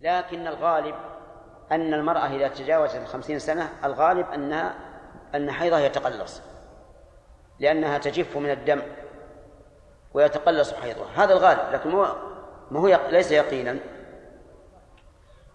[0.00, 0.94] لكن الغالب
[1.72, 4.74] أن المرأة إذا تجاوزت الخمسين سنة الغالب أنها
[5.34, 6.42] أن حيضها يتقلص
[7.58, 8.82] لأنها تجف من الدم
[10.14, 11.24] ويتقلص حيضها.
[11.24, 12.06] هذا الغالب لكن مو
[12.70, 13.78] ما هو ليس يقينا.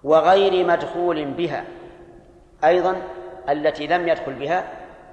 [0.04, 1.66] وغير مدخول بها
[2.64, 3.02] أيضا
[3.50, 4.72] التي لم يدخل بها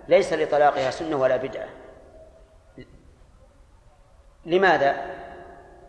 [0.08, 1.68] ليس لطلاقها سنة ولا بدعة.
[4.46, 4.96] لماذا؟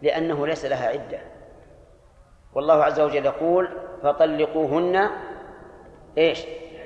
[0.02, 1.31] لأنه ليس لها عدة.
[2.54, 3.70] والله عز وجل يقول
[4.04, 5.10] فطلقوهن
[6.18, 6.40] إيش؟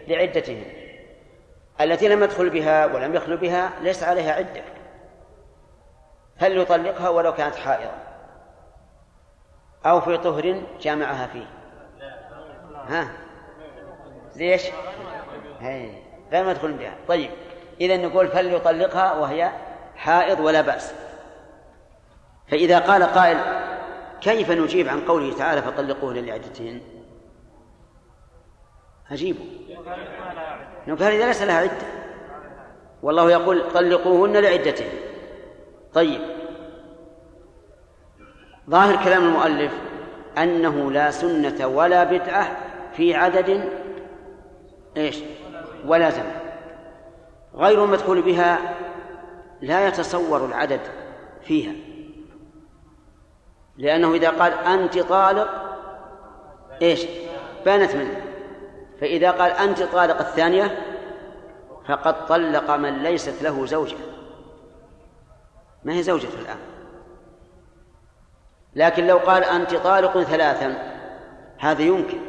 [0.07, 0.63] لعدتهن.
[1.81, 4.61] التي لم يدخل بها ولم يخلو بها ليس عليها عدة.
[6.39, 7.91] فليطلقها ولو كانت حائضة؟
[9.85, 11.45] أو في طهر جامعها فيه.
[12.87, 13.07] ها؟
[14.35, 14.63] ليش؟
[16.31, 16.95] غير مدخول بها.
[17.07, 17.31] طيب.
[17.81, 19.51] إذا نقول فليطلقها وهي
[19.95, 20.93] حائض ولا بأس.
[22.47, 23.64] فإذا قال قائل
[24.25, 26.81] كيف نجيب عن قوله تعالى فطلقوهن لعدتهن
[29.11, 29.45] أجيبوا
[30.87, 31.87] نقول إذا ليس لها عدة.
[33.03, 34.89] والله يقول طلقوهن لعدتهن
[35.93, 36.21] طيب.
[38.69, 39.73] ظاهر كلام المؤلف
[40.37, 42.57] أنه لا سنة ولا بدعة
[42.93, 43.69] في عدد
[44.97, 45.19] إيش؟
[45.85, 46.35] ولا زمن
[47.55, 48.75] غير المدخول بها
[49.61, 50.81] لا يتصور العدد
[51.41, 51.94] فيها.
[53.77, 55.49] لأنه إذا قال أنت طالق
[56.81, 57.05] إيش؟
[57.65, 58.21] بانت منه.
[59.01, 60.77] فإذا قال أنت طالق الثانية
[61.87, 63.97] فقد طلق من ليست له زوجة.
[65.83, 66.57] ما هي زوجته الآن؟
[68.75, 70.75] لكن لو قال أنت طالق ثلاثا
[71.59, 72.21] هذا يمكن.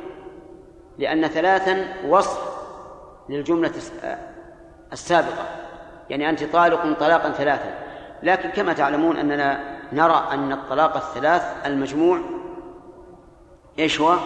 [0.98, 2.56] لأن ثلاثا وصف
[3.28, 3.72] للجملة
[4.92, 5.47] السابقة.
[6.10, 7.75] يعني أنت طالق طلاقا ثلاثا.
[8.22, 12.20] لكن كما تعلمون أننا نرى أن الطلاق الثلاث المجموع
[13.78, 14.16] إيش هو؟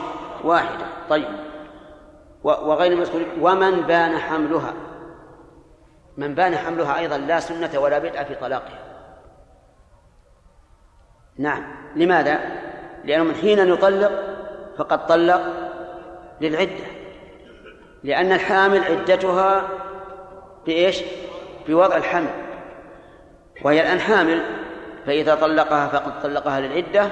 [0.44, 0.86] واحدة.
[1.10, 1.28] طيب.
[2.44, 4.74] وغير المذكور ومن بان حملها؟
[6.16, 8.78] من بان حملها أيضا لا سنة ولا بدعة في طلاقها.
[11.38, 11.62] نعم.
[11.96, 12.40] لماذا؟
[13.04, 14.12] لأنه من حين يطلق
[14.78, 15.42] فقد طلق
[16.40, 16.84] للعدة.
[18.04, 19.68] لأن الحامل عدتها
[20.66, 21.02] بإيش؟
[21.68, 22.30] بوضع الحمل.
[23.62, 24.42] وهي الآن حامل
[25.10, 27.10] فإذا طلقها فقد طلقها للعدة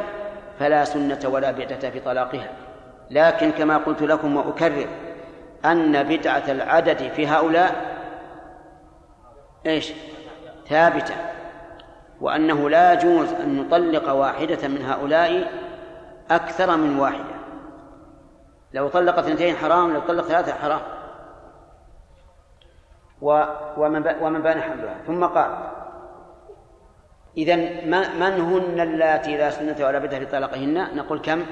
[0.59, 2.50] فلا سنة ولا بدعة في طلاقها.
[3.10, 4.86] لكن كما قلت لكم وأكرر
[5.64, 7.97] أن بدعة العدد في هؤلاء
[9.66, 9.92] إيش؟
[10.69, 11.14] ثابتة
[12.20, 15.53] وأنه لا يجوز أن نطلق واحدة من هؤلاء
[16.31, 17.38] أكثر من واحدة.
[18.72, 20.81] لو طلق اثنتين حرام لو طلق ثلاثة حرام.
[23.22, 24.97] ومن ومن بان حملها.
[25.06, 25.78] ثم قال
[27.38, 27.56] إذا
[28.15, 31.47] من هن اللاتي لا سنة ولا بدعة في طلاقهن نقول كم؟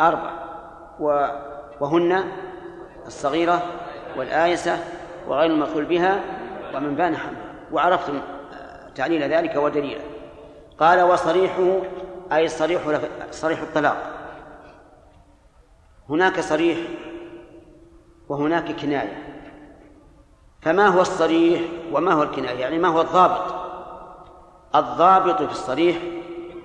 [0.00, 0.30] أربع
[1.80, 2.24] وهن
[3.06, 3.62] الصغيرة
[4.16, 4.78] والآيسة
[5.28, 6.20] وغير المدخول بها
[6.74, 7.42] ومن بان حملها
[7.72, 8.20] وعرفتم
[8.94, 10.00] تعليل ذلك ودليله
[10.78, 11.80] قال وصريحه
[12.32, 12.82] أي صريح
[13.30, 13.96] صريح الطلاق.
[16.08, 16.78] هناك صريح
[18.28, 19.24] وهناك كناية.
[20.60, 21.60] فما هو الصريح
[21.92, 23.57] وما هو الكناية؟ يعني ما هو الضابط؟
[24.74, 25.96] الضابط في الصريح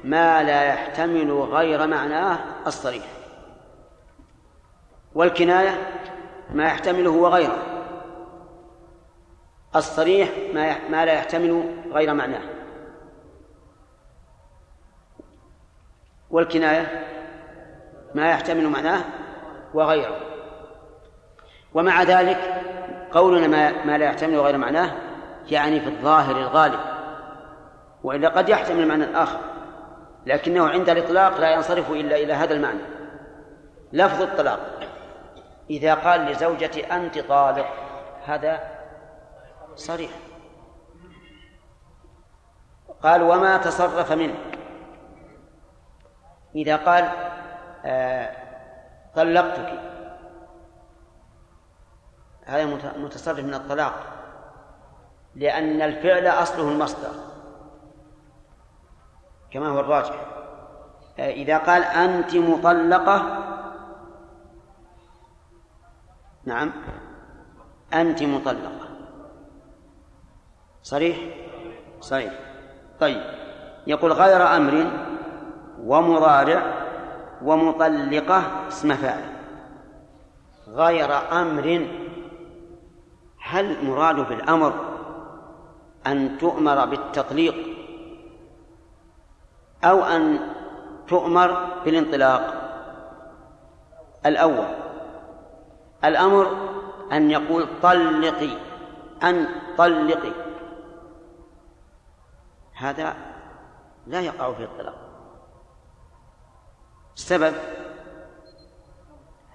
[0.03, 3.05] ما لا يحتمل غير معناه الصريح.
[5.15, 5.91] والكناية
[6.53, 7.57] ما يحتمله وغيره
[9.75, 12.41] الصريح ما ما لا يحتمل غير معناه.
[16.29, 17.05] والكناية
[18.15, 19.01] ما يحتمل معناه
[19.73, 20.17] وغيره.
[21.73, 22.61] ومع ذلك
[23.11, 24.91] قولنا ما, ما لا يحتمل غير معناه
[25.51, 26.92] يعني في الظاهر الغالب.
[28.03, 29.39] وإلا قد يحتمل معنى آخر
[30.25, 32.81] لكنه عند الإطلاق لا ينصرف إلا إلى هذا المعنى.
[33.93, 34.59] لفظ الطلاق.
[35.69, 37.67] إذا قال لزوجتي أنت طالق
[38.25, 38.71] هذا
[39.75, 40.11] صريح.
[43.03, 44.35] قال وما تصرف منه.
[46.55, 47.09] إذا قال
[47.85, 48.35] آه
[49.15, 49.79] طلقتك.
[52.45, 52.65] هذا
[52.97, 53.93] متصرف من الطلاق.
[55.35, 57.32] لأن الفعل أصله المصدر.
[59.53, 60.15] كما هو الراجح.
[61.19, 63.43] إذا قال أنت مطلقة
[66.45, 66.71] نعم
[67.93, 68.87] أنت مطلقة.
[70.83, 71.17] صريح؟
[72.01, 72.33] صحيح.
[72.99, 73.21] طيب.
[73.87, 74.91] يقول غير أمر
[75.79, 76.73] ومضارع
[77.43, 79.33] ومطلقة اسم فاعل.
[80.67, 81.87] غير أمر
[83.41, 84.73] هل مراد بالأمر
[86.07, 87.72] أن تؤمر بالتطليق
[89.83, 90.39] أو أن
[91.07, 92.53] تؤمر بالانطلاق.
[94.25, 94.65] الأول
[96.03, 96.57] الأمر
[97.11, 98.57] أن يقول طلقي
[99.23, 99.47] أن
[99.77, 100.31] طلقي.
[102.75, 103.15] هذا
[104.07, 104.95] لا يقع فيه الطلاق.
[107.15, 107.53] السبب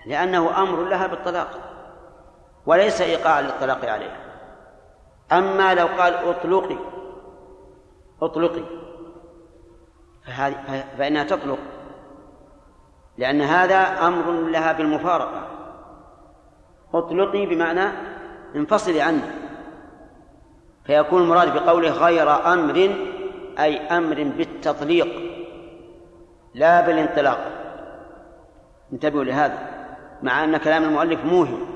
[0.07, 1.49] لأنه أمر لها بالطلاق
[2.67, 4.17] وليس إيقاعا للطلاق عليها.
[5.33, 6.79] أما لو قال اطلقي
[8.23, 8.88] اطلقي.
[10.29, 11.59] فهذه فإنها تطلق.
[13.19, 15.47] لأن هذا أمر لها بالمفارقة.
[16.95, 17.89] اطلقي بمعنى
[18.57, 19.21] انفصلي عني
[20.85, 22.95] فيكون المراد بقوله غير أمر
[23.59, 25.09] أي أمر بالتطليق
[26.55, 27.53] لا بالانطلاق.
[28.93, 29.59] انتبهوا لهذا
[30.23, 31.67] مع أن كلام المؤلف موهم.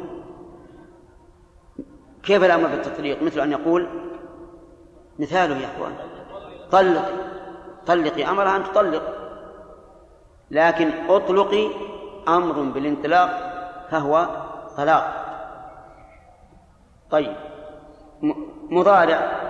[2.23, 3.89] كيف الأمر بالتطليق؟ مثل أن يقول
[5.19, 5.93] مثاله يا أخوان
[6.71, 7.33] طلقي.
[7.87, 9.03] طلقي أمرها أن تطلق.
[10.51, 11.71] لكن أطلقي
[12.29, 13.31] أمر بالانطلاق
[13.91, 14.29] فهو
[14.77, 15.23] طلاق.
[17.11, 17.37] طيب.
[18.71, 19.43] مضارع.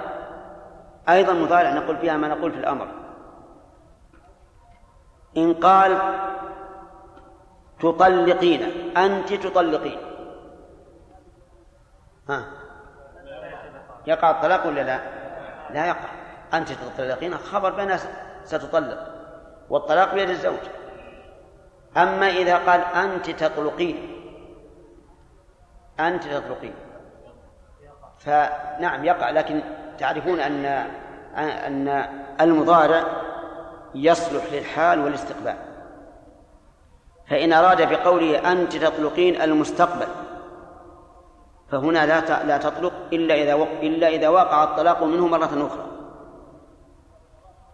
[1.08, 2.88] أيضا مضارع نقول فيها ما نقول في الأمر.
[5.37, 5.99] إن قال
[7.81, 8.62] تطلقين
[8.96, 9.99] أنت تطلقين.
[12.28, 12.44] ها.
[14.06, 15.00] يقع الطلاق ولا لا؟
[15.70, 16.22] لا يقع.
[16.54, 17.96] أنت تطلقين خبر بين
[18.44, 19.06] ستطلق
[19.70, 20.58] والطلاق بيد الزوج.
[21.96, 24.08] أما إذا قال أنت تطلقين
[26.00, 26.75] أنت تطلقين.
[28.19, 29.60] فنعم يقع لكن
[29.99, 30.64] تعرفون أن
[31.37, 32.04] أن
[32.40, 33.04] المضارع
[33.94, 35.56] يصلح للحال والاستقبال.
[37.31, 40.06] فإن أراد بقوله أنت تطلقين المستقبل
[41.70, 45.92] فهنا لا لا تطلق إلا إذا إلا إذا وقع الطلاق منه مرة أخرى.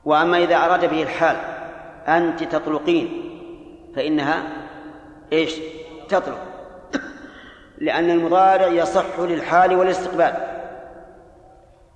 [0.09, 1.37] وأما إذا أراد به الحال
[2.09, 3.09] أنت تطلقين
[3.97, 4.43] فإنها
[5.33, 5.61] إيش؟
[6.09, 6.39] تطلق.
[7.79, 10.35] لأن المضارع يصح للحال والاستقبال.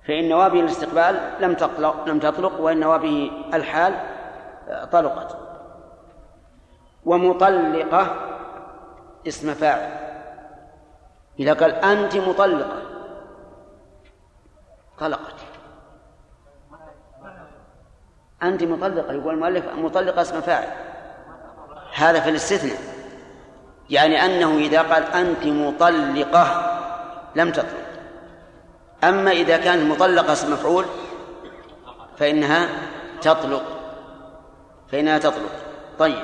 [0.07, 3.93] فإن نوابه الاستقبال لم تطلق لم تطلق وإن نوابه الحال
[4.91, 5.37] طلقت.
[7.05, 8.15] ومطلقة
[9.27, 9.89] اسم فاعل.
[11.39, 12.81] إذا قال أنت مطلقة
[14.99, 15.32] طلقت.
[18.43, 20.67] أنت مطلقة يقول المؤلف مطلقة اسم فاعل.
[21.95, 22.77] هذا في الاستثناء.
[23.89, 26.73] يعني أنه إذا قال أنت مطلقة
[27.35, 27.83] لم تطلق.
[29.03, 30.85] أما إذا كان المطلقة اسم مفعول
[32.17, 32.67] فإنها
[33.21, 33.63] تطلق.
[34.91, 35.51] فإنها تطلق.
[35.99, 36.23] طيب.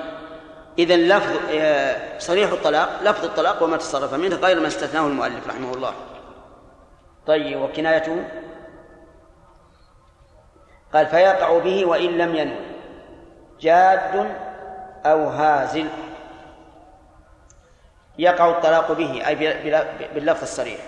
[0.79, 5.73] إذا لفظ آه، صريح الطلاق لفظ الطلاق وما تصرف منه غير ما استثناه المؤلف رحمه
[5.73, 5.93] الله.
[7.27, 8.23] طيب وكنايته؟
[10.93, 12.65] قال فيقع به وإن لم ينوي.
[13.59, 14.35] جاد
[15.05, 15.87] أو هازل.
[18.17, 19.35] يقع الطلاق به أي
[20.13, 20.79] باللفظ الصريح.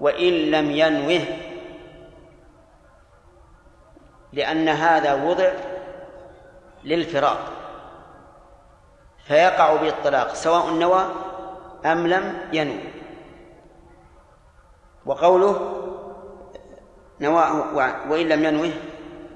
[0.00, 1.24] وإن لم ينوه
[4.32, 5.50] لأن هذا وضع
[6.84, 7.38] للفراق.
[9.24, 11.04] فيقع بالطلاق سواء نوى
[11.86, 12.80] أم لم ينوي
[15.06, 15.84] وقوله
[17.20, 17.74] نواه
[18.08, 18.70] وإن لم ينوه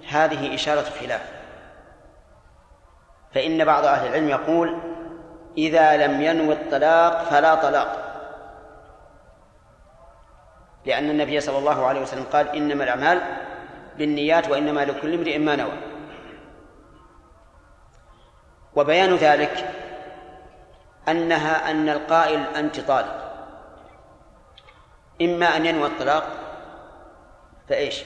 [0.09, 1.33] هذه إشارة خلاف.
[3.35, 4.79] فإن بعض أهل العلم يقول
[5.59, 8.09] إذا لم ينوي الطلاق فلا طلاق.
[10.87, 13.21] لأن النبي صلى الله عليه وسلم قال إنما الأعمال
[13.99, 15.73] بالنيات وإنما لكل امرئ ما نوى.
[18.77, 19.71] وبيان ذلك
[21.09, 23.23] أنها أن القائل أنت طالق.
[25.23, 26.25] إما أن ينوي الطلاق
[27.69, 28.05] فإيش؟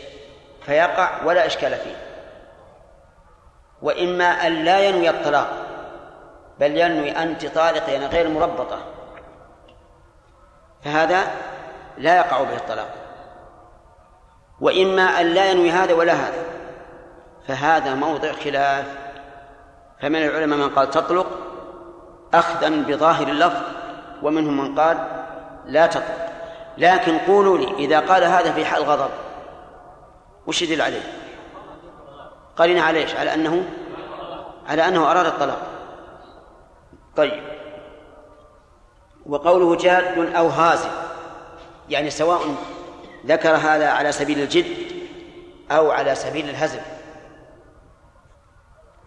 [0.66, 1.96] فيقع ولا إشكال فيه.
[3.82, 5.48] وإما أن لا ينوي الطلاق
[6.60, 8.78] بل ينوي أنت طالق يعني غير مربطة.
[10.84, 11.26] فهذا
[11.98, 12.94] لا يقع به الطلاق.
[14.60, 16.44] وإما أن لا ينوي هذا ولا هذا
[17.48, 18.86] فهذا موضع خلاف.
[20.00, 21.26] فمن العلماء من قال تطلق
[22.34, 23.62] أخذا بظاهر اللفظ
[24.22, 24.98] ومنهم من قال
[25.66, 26.26] لا تطلق.
[26.78, 29.10] لكن قولوا لي إذا قال هذا في حال غضب
[30.46, 31.02] وش يدل عليه؟
[32.56, 33.64] قرن على إيش؟ على أنه
[34.66, 35.62] على أنه أراد الطلاق.
[37.16, 37.42] طيب.
[39.26, 40.90] وقوله جاد أو هازل
[41.88, 42.40] يعني سواء
[43.26, 44.66] ذكر هذا على سبيل الجد
[45.70, 46.80] أو على سبيل الهزل.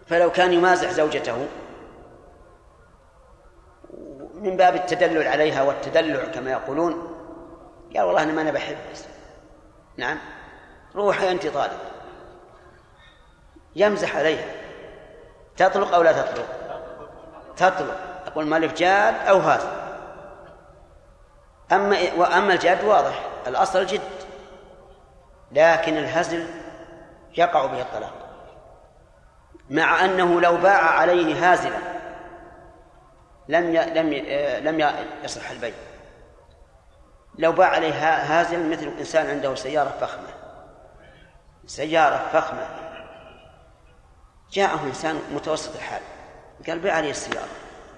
[0.06, 1.46] فلو كان يمازح زوجته
[4.34, 7.16] من باب التدلل عليها والتدلع كما يقولون
[7.96, 8.76] قال والله أنا ما أنا بحب
[9.96, 10.18] نعم.
[10.94, 11.78] روحي أنت طالب.
[13.76, 14.44] يمزح عليها.
[15.56, 16.46] تطلق أو لا تطلق؟
[17.56, 17.96] تطلق.
[18.26, 19.66] أقول مالف جاد أو هاز
[21.72, 23.28] أما وأما الجد واضح.
[23.46, 24.00] الأصل جد.
[25.52, 26.46] لكن الهزل
[27.38, 28.12] يقع به الطلاق.
[29.70, 31.78] مع أنه لو باع عليه هازلا
[33.48, 34.12] لم لم
[34.68, 34.92] لم
[35.24, 35.74] يصح البيع.
[37.38, 40.39] لو باع عليه هازل مثل إنسان عنده سيارة فخمة.
[41.70, 42.66] سيارة فخمة.
[44.52, 46.02] جاءه إنسان متوسط الحال.
[46.66, 47.48] قال بيع علي السيارة.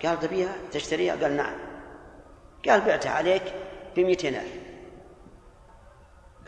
[0.04, 1.54] قال تبيها؟ تشتريها؟ قال نعم.
[2.68, 3.42] قال بعتها عليك
[3.96, 4.52] بمئتين ألف.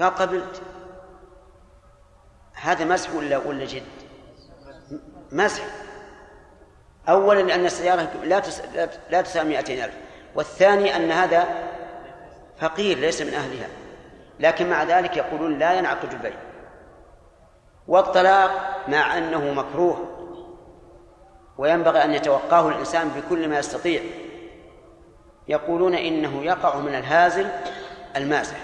[0.00, 0.62] قال قبلت.
[2.54, 3.82] هذا مسح ولا ولا جد؟
[5.32, 5.64] مسح.
[7.08, 8.42] أولا لأن السيارة لا
[9.10, 9.94] لا تساوي 200 ألف.
[10.34, 11.68] والثاني أن هذا
[12.58, 13.68] فقير ليس من أهلها.
[14.40, 16.53] لكن مع ذلك يقولون لا ينعقد البيع
[17.88, 20.10] والطلاق مع أنه مكروه
[21.58, 24.02] وينبغي أن يتوقاه الإنسان بكل ما يستطيع.
[25.48, 27.50] يقولون إنه يقع من الهازل
[28.16, 28.58] المازح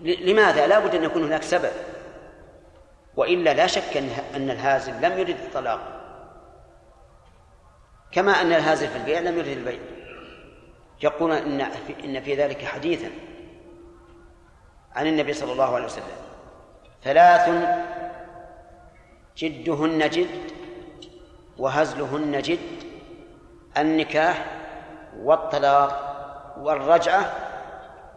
[0.00, 1.72] لماذا؟ لا بد أن يكون هناك سبب.
[3.16, 3.96] وإلا لا شك
[4.36, 6.00] أن الهازل لم يرد الطلاق.
[8.12, 9.80] كما أن الهازل في البيع لم يرد البيع.
[11.02, 13.10] يقولون إن في, إن في ذلك حديثا.
[14.94, 16.16] عن النبي صلى الله عليه وسلم.
[17.04, 17.50] ثلاث
[19.36, 20.52] جدهن جد
[21.58, 22.84] وهزلهن جد
[23.78, 24.44] النكاح
[25.18, 26.14] والطلاق
[26.58, 27.32] والرجعة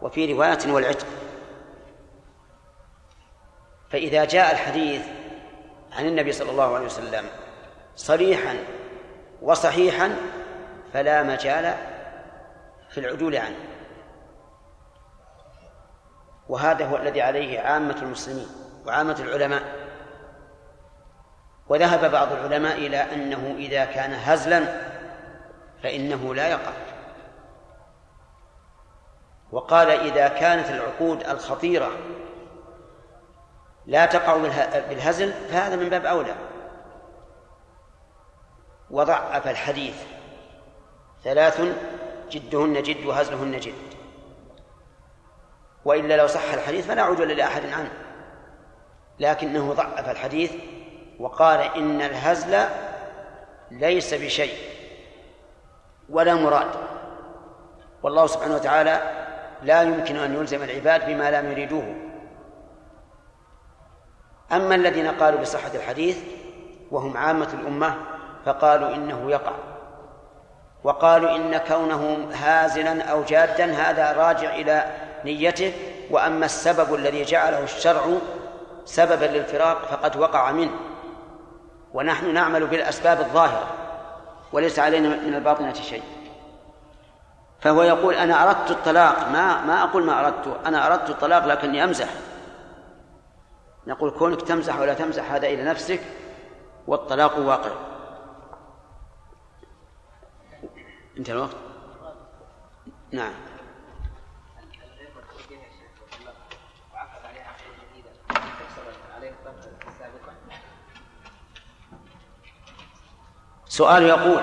[0.02, 1.06] وفي رواية والعتق.
[3.90, 5.06] فإذا جاء الحديث
[5.92, 7.24] عن النبي صلى الله عليه وسلم
[7.96, 8.56] صريحا
[9.42, 10.16] وصحيحا
[10.92, 11.74] فلا مجال
[12.90, 13.56] في العدول عنه.
[16.48, 18.46] وهذا هو الذي عليه عامة المسلمين
[18.86, 19.62] وعامة العلماء.
[21.68, 24.64] وذهب بعض العلماء إلى أنه إذا كان هزلا
[25.82, 26.72] فإنه لا يقع.
[29.52, 31.90] وقال إذا كانت العقود الخطيرة
[33.86, 34.36] لا تقع
[34.88, 36.34] بالهزل فهذا من باب أولى.
[38.90, 39.96] وضعف الحديث
[41.24, 41.60] ثلاث
[42.30, 43.87] جدهن جد وهزلهن جد.
[45.84, 47.90] وإلا لو صح الحديث فلا عدول لأحد عنه.
[49.20, 50.52] لكنه ضعف الحديث
[51.18, 52.64] وقال إن الهزل
[53.70, 54.54] ليس بشيء
[56.08, 56.68] ولا مراد.
[58.02, 59.00] والله سبحانه وتعالى
[59.62, 61.94] لا يمكن أن يلزم العباد بما لم يريدوه.
[64.52, 66.18] أما الذين قالوا بصحة الحديث
[66.90, 67.94] وهم عامة الأمة
[68.46, 69.52] فقالوا إنه يقع.
[70.84, 75.72] وقالوا إن كونه هازلا أو جادا هذا راجع إلى نيته
[76.10, 78.18] وأما السبب الذي جعله الشرع
[78.84, 80.76] سببا للفراق فقد وقع منه.
[81.94, 83.66] ونحن نعمل بالأسباب الظاهرة
[84.52, 86.02] وليس علينا من الباطنة شيء.
[87.60, 92.08] فهو يقول أنا أردت الطلاق ما ما أقول ما أردت أنا أردت الطلاق لكني أمزح.
[93.86, 96.00] نقول كونك تمزح ولا تمزح هذا إلى نفسك
[96.86, 97.70] والطلاق واقع.
[101.18, 101.56] انتهى الوقت؟
[103.12, 103.32] نعم.
[113.78, 114.42] سؤال يقول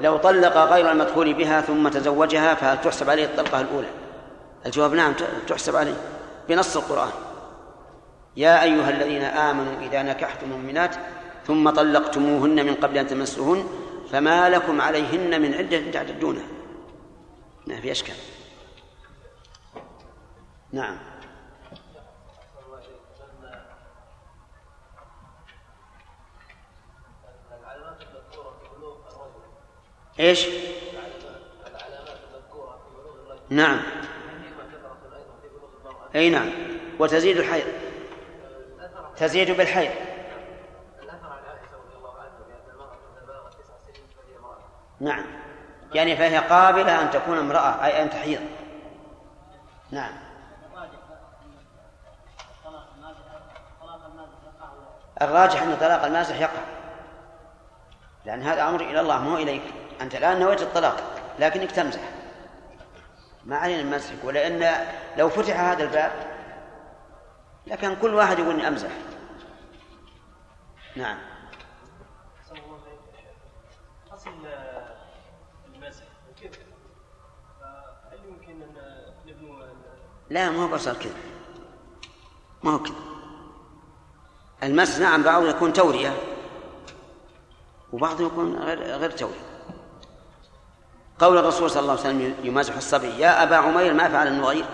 [0.00, 3.88] لو طلق غير المدخول بها ثم تزوجها فهل تحسب عليه الطلقة الأولى؟
[4.66, 5.14] الجواب نعم
[5.48, 5.96] تحسب عليه
[6.48, 7.10] بنص القرآن.
[8.36, 10.96] يا أيها الذين آمنوا إذا نكحتم المؤمنات
[11.46, 13.64] ثم طلقتموهن من قبل أن تمسوهن
[14.12, 16.46] فما لكم عليهن من عدة تعتدونها
[17.66, 18.14] ما في أشكال.
[20.72, 20.98] نعم.
[30.20, 30.46] إيش؟
[33.50, 33.82] نعم.
[36.14, 36.50] أي نعم.
[36.98, 37.66] وتزيد الحيض.
[39.16, 39.90] تزيد بالحيض.
[45.00, 45.24] نعم.
[45.94, 48.40] يعني فهي قابلة أن تكون امرأة أي أن تحيض.
[49.90, 50.12] نعم.
[55.22, 56.62] الراجح أن طلاق المازح يقع.
[58.24, 59.62] لأن هذا أمر إلى الله مو إليك.
[60.00, 62.00] أنت الآن نويت الطلاق لكنك تمزح.
[63.44, 64.86] ما علينا من مسحك ولأن
[65.16, 66.12] لو فتح هذا الباب
[67.66, 68.90] لكن كل واحد يقول إني أمزح.
[70.96, 71.18] نعم.
[74.14, 74.30] أصل
[75.74, 76.04] المسح
[76.40, 76.62] كذا
[78.12, 78.74] هل يمكن أن
[79.26, 79.58] نبنو
[80.30, 81.14] لا ما هو بصر كذا.
[82.62, 82.94] ما هو كذا.
[84.62, 86.16] المس نعم بعض يكون تورية
[87.92, 89.45] وبعضهم يكون غير غير تولي
[91.18, 94.64] قول الرسول صلى الله عليه وسلم يمازح الصبي يا أبا عمير ما فعل النغير.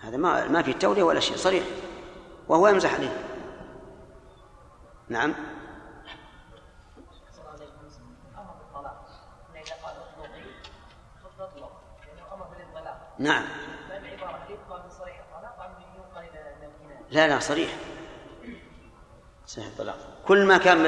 [0.00, 1.64] هذا ما ما في تولية ولا شيء صريح.
[2.48, 3.16] وهو يمزح عليه.
[5.08, 5.34] نعم.
[13.18, 13.44] نعم.
[17.10, 17.70] لا لا صريح.
[19.46, 19.66] صحيح.
[19.66, 19.96] الطلاق
[20.28, 20.86] كل ما كان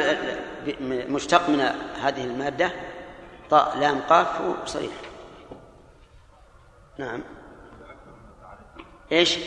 [1.12, 1.60] مشتق من
[2.00, 2.72] هذه المادة
[3.50, 4.92] طاء لام قاف صريح.
[6.98, 7.22] نعم.
[9.12, 9.38] إيش؟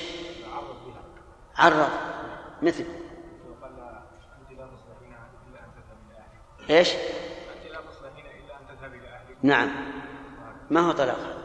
[1.57, 1.89] عرض.
[2.61, 2.85] مثل.
[6.69, 6.93] إيش؟
[9.43, 9.69] نعم.
[10.69, 11.37] ما هو طلاق؟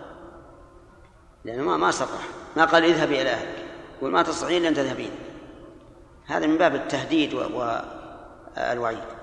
[1.45, 2.29] لأنه ما ما صرح.
[2.57, 3.67] ما قال اذهبي إلى أهلك.
[3.99, 4.23] يقول ما
[4.63, 5.11] لن تذهبين.
[6.27, 9.14] هذا من باب التهديد والوعيد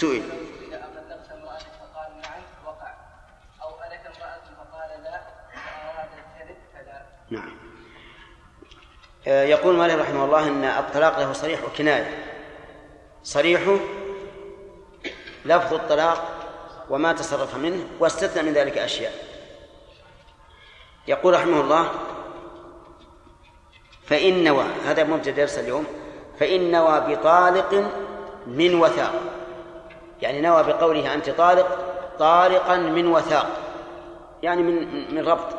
[0.00, 0.22] سئل.
[7.30, 7.56] نعم
[9.28, 12.24] آه، يقول مالك رحمه الله إن الطلاق له صريح وكناية.
[13.22, 13.76] صريحه
[15.44, 16.36] لفظ الطلاق
[16.90, 19.12] وما تصرف منه واستثنى من ذلك أشياء.
[21.08, 21.90] يقول رحمه الله
[24.06, 25.86] فإن نوى هذا مبتدأ درس اليوم
[26.38, 27.92] فإن نوى بطالق
[28.46, 29.39] من وثاق.
[30.22, 31.78] يعني نوى بقوله أنت طالق
[32.18, 33.70] طالقا من وثاق
[34.42, 35.54] يعني من من ربط.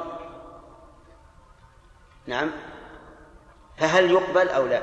[2.27, 2.51] نعم.
[3.77, 4.81] فهل يقبل أو لا؟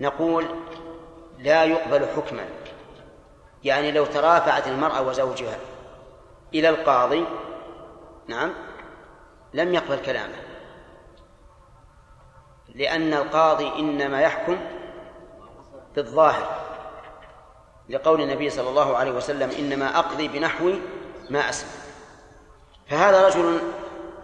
[0.00, 0.46] نقول
[1.38, 2.44] لا يقبل حكما.
[3.64, 5.58] يعني لو ترافعت المرأة وزوجها
[6.54, 7.24] إلى القاضي
[8.26, 8.52] نعم
[9.54, 10.36] لم يقبل كلامه.
[12.74, 14.58] لأن القاضي إنما يحكم
[15.94, 16.65] بالظاهر.
[17.88, 20.72] لقول النبي صلى الله عليه وسلم إنما أقضي بنحو
[21.30, 21.70] ما أسمع
[22.90, 23.60] فهذا رجل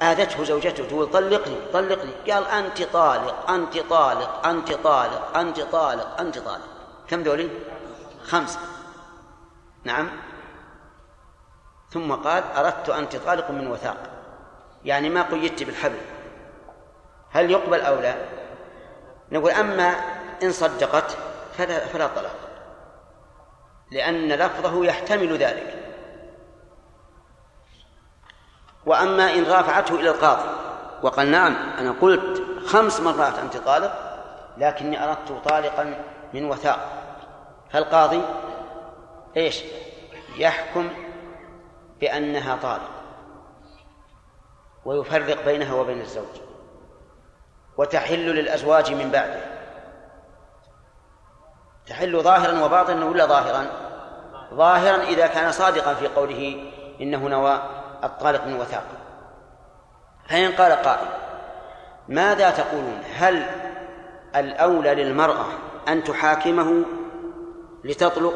[0.03, 2.13] آذته زوجته تقول طلقني طلقني.
[2.33, 6.65] قال أنت طالق أنت طالق أنت طالق أنت طالق أنت طالق.
[7.09, 7.49] كم ذولي؟
[8.25, 8.59] خمسة.
[9.85, 10.11] نعم.
[11.91, 13.97] ثم قال أردت أنت طالق من وثاق.
[14.85, 16.01] يعني ما قيدت بالحبل.
[17.31, 18.15] هل يقبل أو لا؟
[19.33, 19.95] نقول أما
[20.43, 21.17] إن صدقت
[21.59, 22.37] فلا, فلا طلاق.
[23.93, 25.77] لأن لفظه يحتمل ذلك.
[28.87, 30.49] وأما إن رافعته إلى القاضي
[31.03, 33.93] وقال نعم أنا قلت خمس مرات أنت طالق
[34.59, 36.89] لكني أردت طالقا من وثاق.
[37.71, 38.23] فالقاضي
[39.37, 39.63] إيش؟
[40.37, 40.89] يحكم
[42.01, 42.91] بأنها طالق
[44.85, 46.41] ويفرق بينها وبين الزوج
[47.77, 49.52] وتحل للأزواج من بعده.
[51.87, 53.67] تحل ظاهرا وباطنا ولا ظاهرا؟
[54.55, 57.63] ظاهرا إذا كان صادقا في قوله إنه نوى
[58.05, 58.85] الطالق من وثاق.
[60.29, 61.09] فإن قال قائل
[62.09, 63.47] ماذا تقولون؟ هل
[64.37, 65.47] الأولى للمرأة
[65.89, 66.85] أن تحاكمه
[67.85, 68.35] لتطلق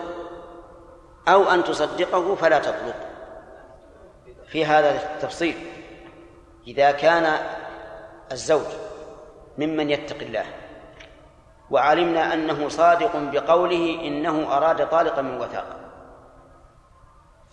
[1.29, 3.07] أو أن تصدقه فلا تطلق؟
[4.49, 5.55] في هذا التفصيل
[6.67, 7.39] إذا كان
[8.33, 8.67] الزوج
[9.59, 10.45] ممن يتقي الله
[11.71, 15.67] وعلمنا أنه صادق بقوله إنه أراد طالقا من وثاق.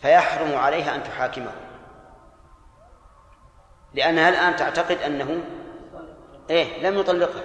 [0.02, 1.52] فيحرم عليها أن تحاكمه.
[3.94, 5.44] لأنها الآن تعتقد أنه
[6.50, 7.44] إيه لم يطلقها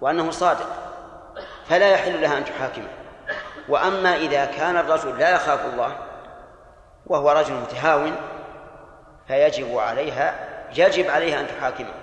[0.00, 0.68] وأنه صادق
[1.66, 2.88] فلا يحل لها أن تحاكمه.
[3.68, 5.96] وأما إذا كان الرجل لا يخاف الله
[7.06, 8.16] وهو رجل متهاون
[9.26, 11.94] فيجب عليها يجب عليها أن تحاكمه.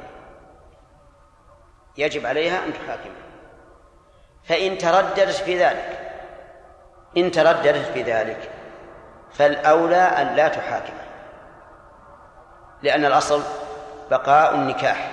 [1.97, 3.28] يجب عليها أن تحاكمه.
[4.43, 5.99] فإن ترددت في ذلك
[7.17, 8.49] إن ترددت في ذلك
[9.33, 10.99] فالأولى أن لا تحاكمه
[12.83, 13.41] لأن الأصل
[14.11, 15.11] بقاء النكاح.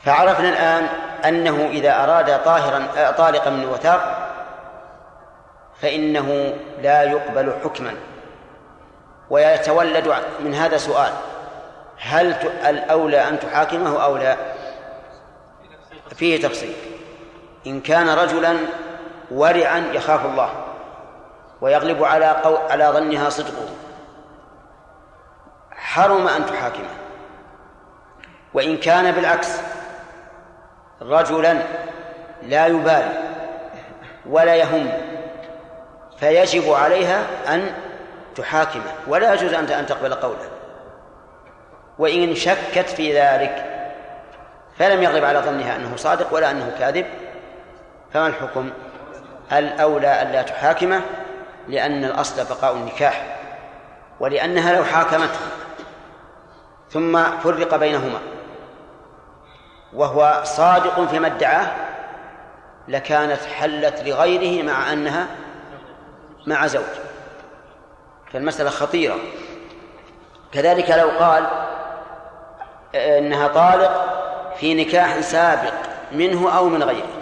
[0.00, 0.86] فعرفنا الآن
[1.24, 4.28] أنه إذا أراد طاهرا طالقا من الوثاق
[5.80, 7.94] فإنه لا يقبل حكما.
[9.30, 11.12] ويتولد من هذا سؤال
[11.98, 12.32] هل
[12.66, 14.36] الأولى أن تحاكمه أو لا؟
[16.14, 16.87] فيه تفصيل.
[17.68, 18.56] إن كان رجلا
[19.30, 20.50] ورعا يخاف الله
[21.60, 22.56] ويغلب على قو...
[22.56, 23.68] على ظنها صدقه.
[25.70, 26.90] حرم أن تحاكمه.
[28.54, 29.60] وإن كان بالعكس
[31.02, 31.62] رجلا
[32.42, 33.22] لا يبالي
[34.26, 34.92] ولا يهم
[36.20, 37.74] فيجب عليها أن
[38.36, 38.92] تحاكمه.
[39.06, 40.48] ولا يجوز أن تقبل قوله.
[41.98, 43.64] وإن شكت في ذلك
[44.78, 47.06] فلم يغلب على ظنها أنه صادق ولا أنه كاذب.
[48.12, 48.70] فما الحكم؟
[49.52, 51.00] الأولى ألا تحاكمه
[51.68, 53.36] لأن الأصل بقاء النكاح
[54.20, 55.38] ولأنها لو حاكمته
[56.90, 58.18] ثم فرق بينهما
[59.92, 61.70] وهو صادق فيما ادعاه
[62.88, 65.26] لكانت حلت لغيره مع أنها
[66.46, 66.82] مع زوج.
[68.32, 69.16] فالمسألة خطيرة.
[70.52, 71.46] كذلك لو قال
[72.94, 74.04] إنها طالق
[74.60, 75.74] في نكاح سابق
[76.12, 77.17] منه أو من غيره.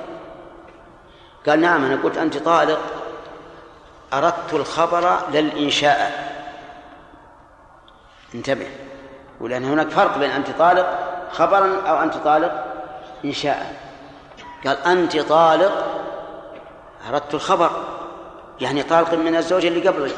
[1.49, 2.81] قال نعم أنا قلت أنت طالق.
[4.13, 6.27] أردت الخبر للإنشاء.
[8.35, 8.67] انتبه.
[9.41, 10.99] ولأن هناك فرق بين أنت طالق
[11.33, 12.65] خبرا أو أنت طالق
[13.25, 13.77] إنشاء.
[14.67, 15.87] قال أنت طالق
[17.09, 17.71] أردت الخبر.
[18.61, 20.13] يعني طالق من الزوج اللي قبلي.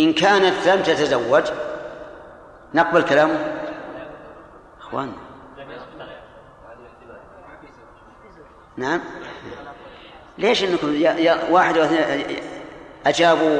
[0.00, 1.44] إن كانت لم تتزوج
[2.74, 3.54] نقبل كلامه.
[4.80, 5.12] أخوان.
[8.76, 9.00] نعم.
[10.38, 12.26] ليش إنكم يا, يا واحد واثنين
[13.06, 13.58] أجابوا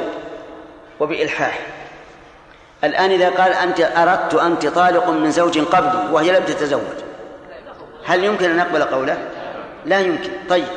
[0.99, 1.59] وبإلحاح.
[2.83, 7.05] الآن إذا قال أنت أردت انت طالق من زوج قبلي وهي لم تتزوج
[8.05, 9.17] هل يمكن أن نقبل قوله؟
[9.85, 10.29] لا يمكن.
[10.49, 10.67] طيب.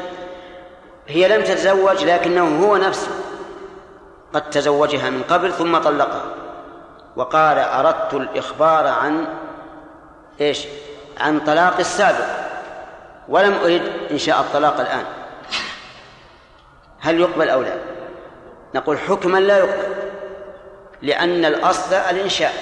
[1.09, 3.11] هي لم تتزوج لكنه هو نفسه
[4.35, 6.25] قد تزوجها من قبل ثم طلقها.
[7.17, 9.27] وقال أردت الإخبار عن
[10.41, 10.67] إيش؟
[11.21, 12.48] عن طلاق السابق.
[13.29, 15.05] ولم أرد إنشاء الطلاق الآن.
[17.01, 17.77] هل يقبل أو لا؟
[18.75, 19.95] نقول حكما لا يقبل
[21.03, 22.53] لأن الأصل الإنشاء.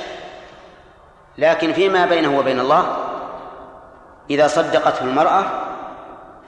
[1.39, 2.97] لكن فيما بينه وبين الله
[4.31, 5.45] إذا صدقته المرأة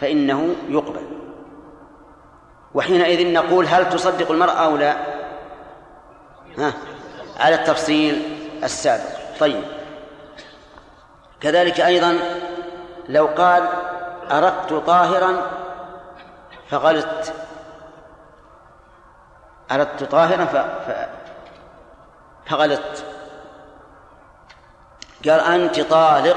[0.00, 1.02] فإنه يقبل.
[2.74, 4.96] وحينئذ نقول هل تصدق المرأة أو لا؟
[6.59, 6.72] ها؟
[7.40, 8.22] على التفصيل
[8.64, 9.38] السابق.
[9.40, 9.62] طيب.
[11.40, 12.18] كذلك أيضا
[13.09, 13.68] لو قال
[14.32, 15.36] أردت طاهرا
[16.70, 17.34] فغلت
[19.72, 20.56] أردت طاهرا ف...
[20.56, 21.08] ف...
[22.46, 23.04] فغلطت.
[25.24, 26.36] قال أنت طالق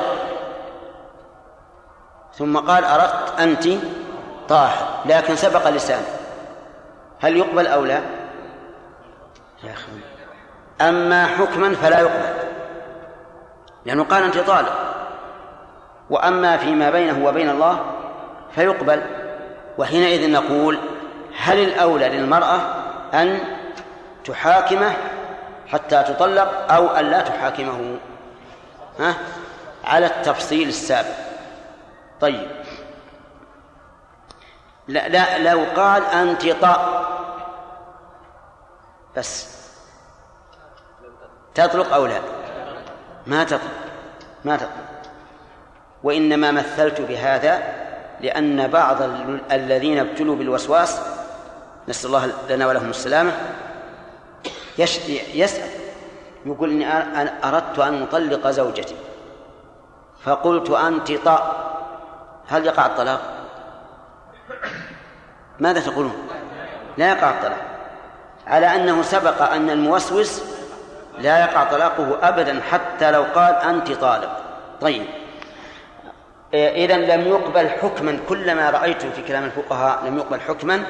[2.34, 3.67] ثم قال أردت أنت
[4.49, 4.88] طاهر.
[5.06, 6.04] لكن سبق اللسان.
[7.21, 8.01] هل يقبل أو لا؟
[9.63, 9.91] يا أخي.
[10.82, 12.34] أما حكما فلا يقبل.
[13.86, 14.90] لأنه قال أنت طالق
[16.12, 17.86] وأما فيما بينه وبين الله
[18.56, 19.04] فيقبل.
[19.78, 20.80] وحينئذ نقول
[21.38, 22.60] هل الأولى للمرأة
[23.13, 23.39] أن
[24.26, 24.93] تحاكمه
[25.67, 27.97] حتى تطلق أو أن لا تحاكمه؟
[29.00, 29.15] ها؟
[29.84, 31.15] على التفصيل السابق.
[32.21, 32.47] طيب.
[34.88, 37.12] لا لا لو قال أنت طاء
[39.17, 39.58] بس.
[41.56, 42.19] تطلق أو لا؟
[43.28, 43.62] ما تطلق.
[44.45, 44.90] ما تطلق.
[46.04, 47.64] وإنما مثلت بهذا
[48.22, 48.98] لأن بعض
[49.52, 51.02] الذين ابتلوا بالوسواس
[51.88, 53.32] نسأل الله لنا ولهم السلامة
[55.34, 55.70] يسأل
[56.46, 56.88] يقول إني
[57.44, 58.96] أردت أن أطلق زوجتي
[60.24, 61.72] فقلت أنت طاء
[62.48, 63.22] هل يقع الطلاق؟
[65.60, 66.28] ماذا تقولون؟
[66.98, 67.62] لا يقع الطلاق
[68.48, 70.42] على أنه سبق أن الموسوس
[71.20, 74.38] لا يقع طلاقه أبدا حتى لو قال أنت طالق
[74.82, 75.06] طيب
[76.54, 80.84] إذا لم يقبل حكما كلما رأيت في كلام الفقهاء لم يقبل حكما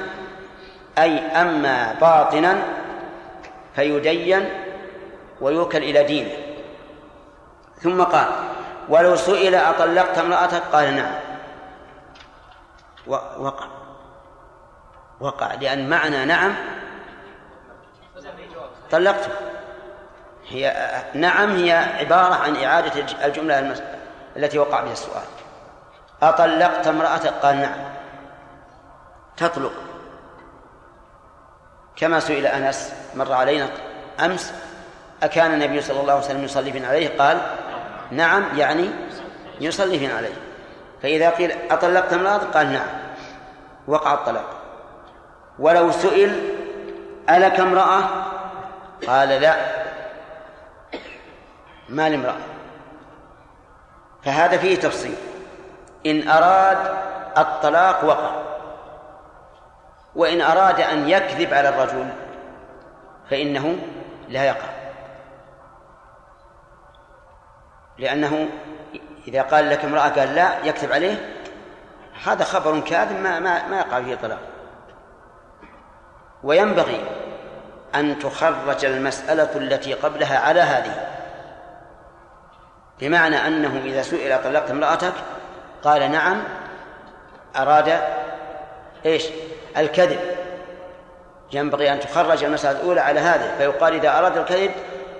[0.98, 2.62] أي أما باطنا
[3.74, 4.48] فيدين
[5.40, 6.30] ويوكل إلى دينه
[7.80, 8.26] ثم قال
[8.88, 11.14] ولو سئل أطلقت امرأتك؟ قال نعم.
[13.38, 13.66] وقع.
[15.20, 16.54] وقع لأن معنى نعم
[18.90, 19.30] طلقته.
[20.48, 23.74] هي نعم هي عبارة عن إعادة الجملة
[24.36, 25.41] التي وقع بها السؤال.
[26.22, 27.78] أطلقت امرأتك قال نعم
[29.36, 29.72] تطلق.
[31.96, 33.68] كما سئل أنس مر علينا
[34.20, 34.54] أمس
[35.22, 37.40] أكان النبي صلى الله عليه وسلم يصلي بنا عليه؟ قال
[38.10, 38.90] نعم يعني
[39.60, 40.34] يصلي بنا عليه.
[41.02, 42.88] فإذا قيل أطلقت امرأتك قال نعم
[43.86, 44.44] وقع الطلاق.
[45.58, 46.56] ولو سئل
[47.30, 48.08] ألك امرأة؟
[49.06, 49.56] قال لا.
[51.88, 52.36] ما لامرأة
[54.24, 55.14] فهذا فيه تفصيل.
[56.06, 56.78] إن أراد
[57.38, 58.30] الطلاق وقع.
[60.14, 62.08] وإن أراد أن يكذب على الرجل
[63.30, 63.76] فإنه
[64.28, 64.68] لا يقع.
[67.98, 68.48] لأنه
[69.28, 71.36] إذا قال لك امرأة قال لا يكتب عليه
[72.24, 74.38] هذا خبر كاذب ما ما ما يقع فيه طلاق
[76.42, 77.04] وينبغي
[77.94, 81.08] أن تخرج المسألة التي قبلها على هذه.
[83.00, 85.12] بمعنى أنه إذا سئل طلقت امرأتك
[85.84, 86.42] قال نعم
[87.56, 88.00] أراد
[89.06, 89.24] إيش؟
[89.76, 90.20] الكذب.
[91.52, 94.70] ينبغي أن تخرج المسألة الأولى على هذه فيقال إذا أراد الكذب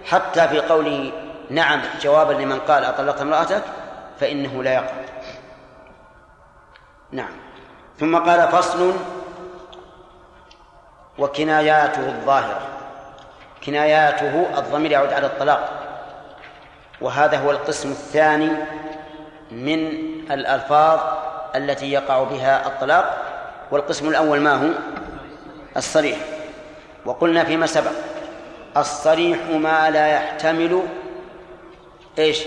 [0.04, 1.12] حتى في قوله
[1.50, 3.62] نعم جوابا لمن قال أطلقت امرأتك
[4.20, 4.94] فإنه لا يقع.
[7.12, 7.32] نعم.
[7.98, 8.94] ثم قال فصل
[11.18, 12.60] وكناياته الظاهرة.
[13.66, 15.70] كناياته الضمير يعود على الطلاق.
[17.00, 18.50] وهذا هو القسم الثاني
[19.52, 19.86] من
[20.30, 21.00] الألفاظ
[21.56, 23.22] التي يقع بها الطلاق
[23.70, 24.68] والقسم الأول ما هو؟
[25.76, 26.18] الصريح.
[27.04, 27.90] وقلنا فيما سبق
[28.76, 30.82] الصريح ما لا يحتمل
[32.18, 32.42] إيش؟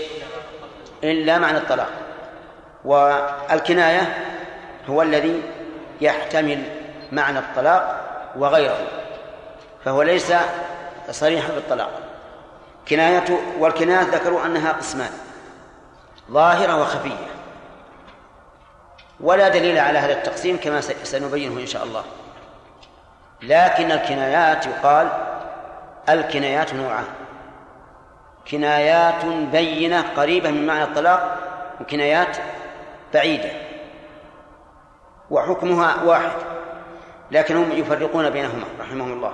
[1.04, 1.90] إلا معنى الطلاق.
[2.84, 4.16] والكناية
[4.88, 5.42] هو الذي
[6.00, 6.62] يحتمل
[7.12, 8.00] معنى الطلاق
[8.36, 8.78] وغيره
[9.84, 10.32] فهو ليس
[11.10, 11.90] صريحا بالطلاق.
[12.88, 13.24] كناية
[13.58, 15.10] والكناية ذكروا أنها قسمان.
[16.30, 17.26] ظاهرة وخفية
[19.20, 22.04] ولا دليل على هذا التقسيم كما سنبينه إن شاء الله.
[23.42, 25.08] لكن الكنايات يقال
[26.08, 27.04] الكنايات نوعان.
[28.50, 31.38] كنايات بينة قريبة من معنى الطلاق
[31.80, 32.36] وكنايات
[33.14, 33.50] بعيدة.
[35.30, 36.30] وحكمها واحد.
[37.30, 39.32] لكنهم يفرقون بينهما رحمهم الله.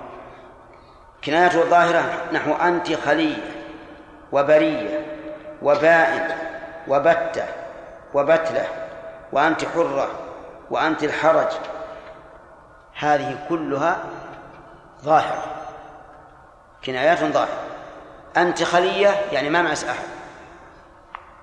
[1.24, 3.36] كناية الظاهرة نحو أنت خلية
[4.32, 5.06] وبرية
[5.62, 6.41] وبائن
[6.88, 7.44] وبتة
[8.14, 8.66] وبتلة
[9.32, 10.10] وأنت حرة
[10.70, 11.48] وأنت الحرج.
[12.98, 13.96] هذه كلها
[15.02, 15.44] ظاهرة
[16.84, 17.58] كنايات ظاهرة.
[18.36, 20.04] أنت خلية يعني ما مع أحد.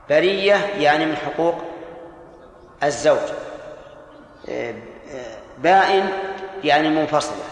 [0.09, 1.55] برية يعني من حقوق
[2.83, 3.29] الزوج.
[5.57, 6.09] بائن
[6.63, 7.43] يعني منفصلة.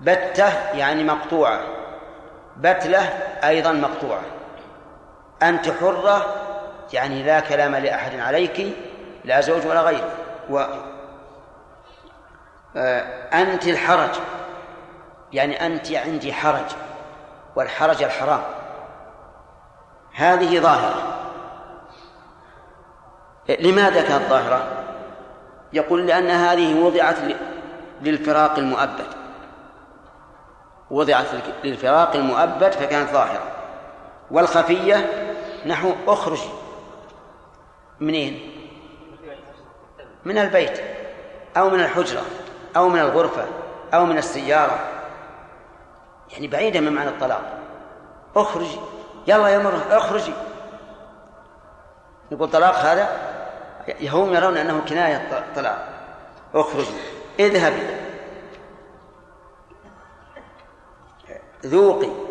[0.00, 1.60] بتة يعني مقطوعة.
[2.56, 3.00] بتلة
[3.44, 4.22] أيضا مقطوعة.
[5.42, 6.34] أنت حرة
[6.92, 8.76] يعني لا كلام لأحد عليك
[9.24, 10.10] لا زوج ولا غيره
[10.50, 10.64] و
[12.76, 13.00] آه،
[13.32, 14.10] أنت الحرج.
[15.32, 16.76] يعني أنت عندي حرج
[17.56, 18.42] والحرج الحرام.
[20.14, 21.16] هذه ظاهرة.
[23.60, 24.62] لماذا كانت ظاهرة؟
[25.72, 27.16] يقول لأن هذه وضعت
[28.02, 29.06] للفراق المؤبد.
[30.90, 31.26] وضعت
[31.64, 33.42] للفراق المؤبد فكانت ظاهرة.
[34.30, 35.25] والخفية
[35.66, 36.48] نحو اخرجي
[38.00, 38.52] منين؟
[40.24, 40.80] من البيت
[41.56, 42.22] أو من الحجرة
[42.76, 43.46] أو من الغرفة
[43.94, 44.78] أو من السيارة.
[46.32, 47.58] يعني بعيدة من معنى الطلاق.
[48.36, 48.78] اخرجي
[49.26, 50.32] يلا يا مرة اخرجي.
[52.30, 53.08] يقول طلاق هذا؟
[54.02, 55.88] هم يرون أنه كناية طلاق.
[56.54, 56.96] اخرجي
[57.38, 57.86] اذهبي.
[61.66, 62.25] ذوقي.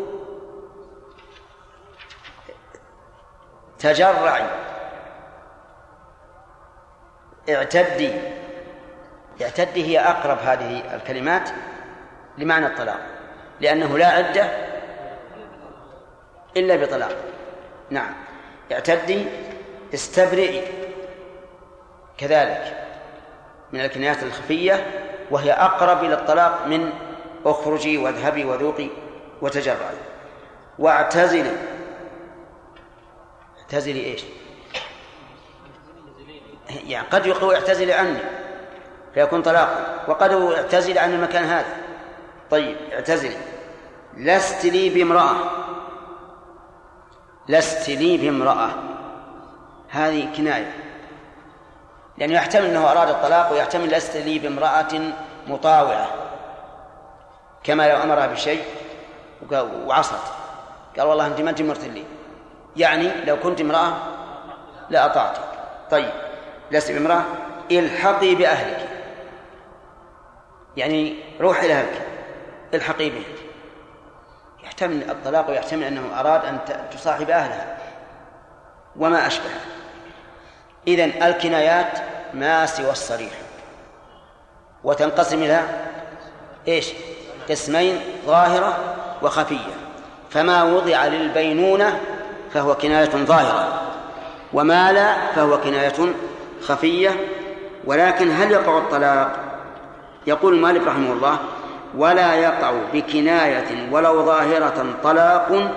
[3.86, 4.46] تجرعي.
[7.48, 8.12] اعتدي.
[9.42, 11.50] اعتدي هي أقرب هذه الكلمات
[12.38, 13.00] لمعنى الطلاق
[13.60, 14.50] لأنه لا عدة
[16.56, 17.16] إلا بطلاق.
[17.90, 18.14] نعم.
[18.72, 19.26] اعتدي
[19.94, 20.62] استبرئي.
[22.18, 22.86] كذلك
[23.72, 24.86] من الكنايات الخفية
[25.30, 26.90] وهي أقرب إلى الطلاق من
[27.44, 28.88] أخرجي وأذهبي وذوقي
[29.42, 29.96] وتجرعي.
[30.78, 31.75] واعتزلي.
[33.66, 34.24] اعتزلي إيش؟
[36.70, 38.18] يعني قد يقول اعتزل عني
[39.14, 41.76] فيكون طلاقا وقد اعتزل عن المكان هذا.
[42.50, 43.36] طيب اعتزلي
[44.16, 45.36] لست لي بامرأة.
[47.48, 48.70] لست لي بامرأة.
[49.88, 50.72] هذه كناية.
[52.18, 55.12] لأنه يحتمل أنه أراد الطلاق ويحتمل لست لي بامرأة
[55.46, 56.08] مطاوعة.
[57.64, 58.64] كما لو أمرها بشيء
[59.86, 60.32] وعصت.
[60.98, 62.04] قال والله أنت ما أنت مرتلي
[62.76, 63.92] يعني لو كنت امرأة
[64.90, 65.42] لأطعتك
[65.90, 66.10] طيب
[66.70, 67.22] لست بامرأة؟
[67.70, 68.88] الحقي بأهلك.
[70.76, 72.06] يعني روح إلى أهلك.
[72.74, 73.22] الحقي به
[74.64, 76.58] يحتمل الطلاق ويحتمل أنه أراد أن
[76.90, 77.76] تصاحب أهلها.
[78.96, 79.50] وما أشبه.
[80.88, 81.98] إذن الكنايات
[82.34, 83.32] ما سوى الصريح.
[84.84, 85.62] وتنقسم إلى
[86.68, 86.92] إيش؟
[87.50, 88.78] قسمين ظاهرة
[89.22, 89.74] وخفية.
[90.30, 92.00] فما وضع للبينونة
[92.56, 93.82] فهو كناية ظاهرة
[94.52, 96.14] وما لا فهو كناية
[96.62, 97.10] خفية
[97.84, 99.36] ولكن هل يقع الطلاق؟
[100.26, 101.38] يقول مالك رحمه الله
[101.96, 105.70] ولا يقع بكناية ولو ظاهرة طلاق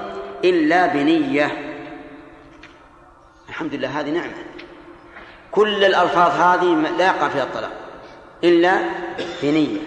[0.44, 1.52] إلا بنية.
[3.50, 4.34] الحمد لله هذه نعمة.
[5.52, 7.72] كل الألفاظ هذه لا يقع فيها الطلاق
[8.44, 8.80] إلا
[9.44, 9.80] بنية.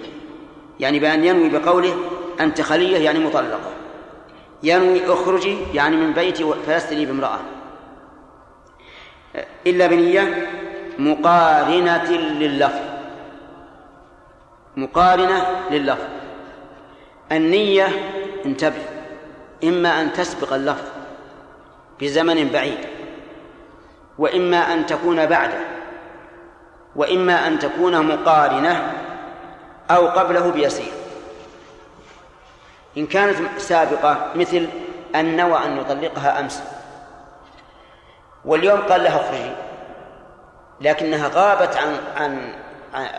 [0.81, 1.95] يعني بأن ينوي بقوله
[2.41, 3.82] أنت خلية يعني مطلقة.
[4.63, 7.39] ينوي اخرجي يعني من بيتي فلست بامرأة.
[9.67, 10.49] إلا بنية
[10.99, 12.81] مقارنة لللفظ.
[14.77, 16.05] مقارنة لللفظ.
[17.33, 17.89] النية
[18.47, 18.83] انتبه
[19.65, 20.89] إما أن تسبق اللفظ
[22.01, 22.79] بزمن بعيد
[24.19, 25.61] وإما أن تكون بعده
[26.97, 28.93] وإما أن تكون مقارنة
[29.91, 30.93] أو قبله بيسير.
[32.97, 34.69] إن كانت سابقة مثل
[35.15, 36.63] أن نوى أن يطلقها أمس.
[38.45, 39.51] واليوم قال لها اخرجي.
[40.81, 42.53] لكنها غابت عن عن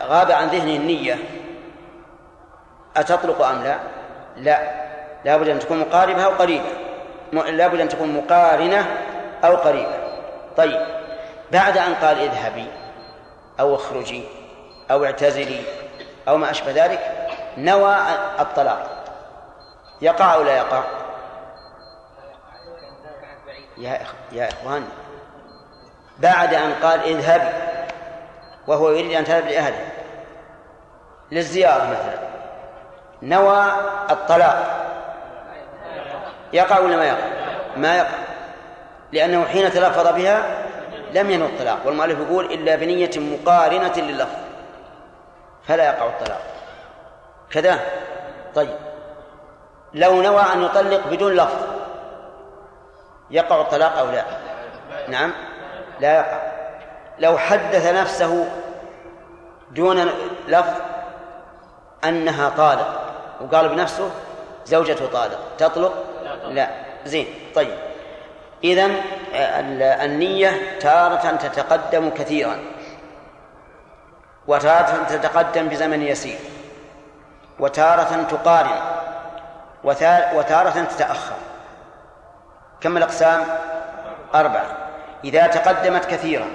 [0.06, 1.18] غاب عن ذهنه النية.
[2.96, 3.78] أتطلق أم لا؟
[4.36, 4.84] لا.
[5.24, 6.68] لابد أن تكون مقاربة أو قريبة.
[7.32, 8.86] لابد أن تكون مقارنة
[9.44, 9.96] أو قريبة.
[10.56, 10.86] طيب.
[11.52, 12.66] بعد أن قال اذهبي
[13.60, 14.24] أو اخرجي
[14.90, 15.60] أو اعتزلي
[16.28, 17.96] أو ما أشبه ذلك نوى
[18.40, 18.93] الطلاق.
[20.04, 20.82] يقع أو لا يقع؟
[23.76, 24.14] يا إخ...
[24.32, 24.88] يا إخوان
[26.18, 27.52] بعد أن قال اذهبي
[28.66, 29.88] وهو يريد أن تذهب لأهله
[31.32, 32.18] للزيارة مثلا
[33.22, 33.66] نوى
[34.10, 34.84] الطلاق
[36.52, 37.26] يقع ولا ما يقع؟
[37.76, 38.18] ما يقع
[39.12, 40.42] لأنه حين تلفظ بها
[41.12, 44.38] لم ينوي الطلاق والمؤلف يقول إلا بنية مقارنة لللفظ
[45.66, 46.42] فلا يقع الطلاق.
[47.50, 47.80] كذا؟
[48.54, 48.93] طيب.
[49.94, 51.58] لو نوى أن يطلق بدون لفظ
[53.30, 54.24] يقع الطلاق أو لا؟
[55.08, 55.32] نعم.
[56.00, 56.38] لا يقع.
[57.18, 58.48] لو حدث نفسه
[59.70, 60.10] دون
[60.48, 60.74] لفظ
[62.04, 63.00] أنها طالق
[63.40, 64.10] وقال بنفسه
[64.66, 66.04] زوجته طالق تطلق؟
[66.48, 66.68] لا.
[67.04, 67.26] زين.
[67.54, 67.78] طيب.
[68.64, 68.90] إذا
[70.04, 72.58] النية تارة تتقدم كثيرا.
[74.46, 76.38] وتارة تتقدم بزمن يسير.
[77.58, 79.03] وتارة تقارن.
[79.84, 81.36] وتارة تتأخر.
[82.80, 83.44] كم الأقسام؟
[84.34, 84.76] أربعة.
[85.24, 86.46] إذا تقدمت كثيرا.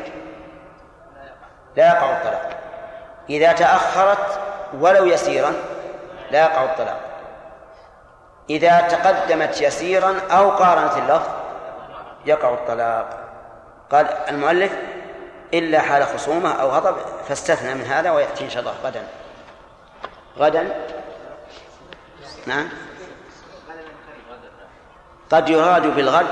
[1.76, 2.50] لا يقع الطلاق.
[3.30, 4.40] إذا تأخرت
[4.74, 5.54] ولو يسيرا
[6.32, 7.00] لا يقع الطلاق.
[8.50, 11.30] إذا تقدمت يسيرا أو قارنت اللفظ
[12.26, 13.20] يقع الطلاق.
[13.92, 14.72] قال المؤلف
[15.54, 19.04] إلا حال خصومة أو غضب فاستثنى من هذا ويأتي إن شاء الله غدا.
[20.38, 20.76] غدا؟
[22.46, 22.70] نعم.
[25.32, 26.28] قد يراد بالغد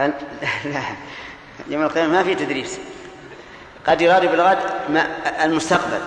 [0.00, 0.12] أن
[0.64, 0.82] لا.
[1.66, 2.78] يوم القيامة ما في تدريس.
[3.86, 5.08] قد يراد بالغد ما
[5.44, 6.00] المستقبل.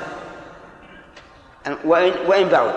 [1.84, 2.74] وإن وإن بعد.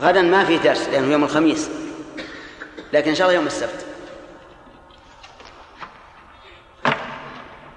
[0.00, 1.70] غدا ما في درس لأنه يوم الخميس.
[2.92, 3.86] لكن إن شاء الله يوم السبت.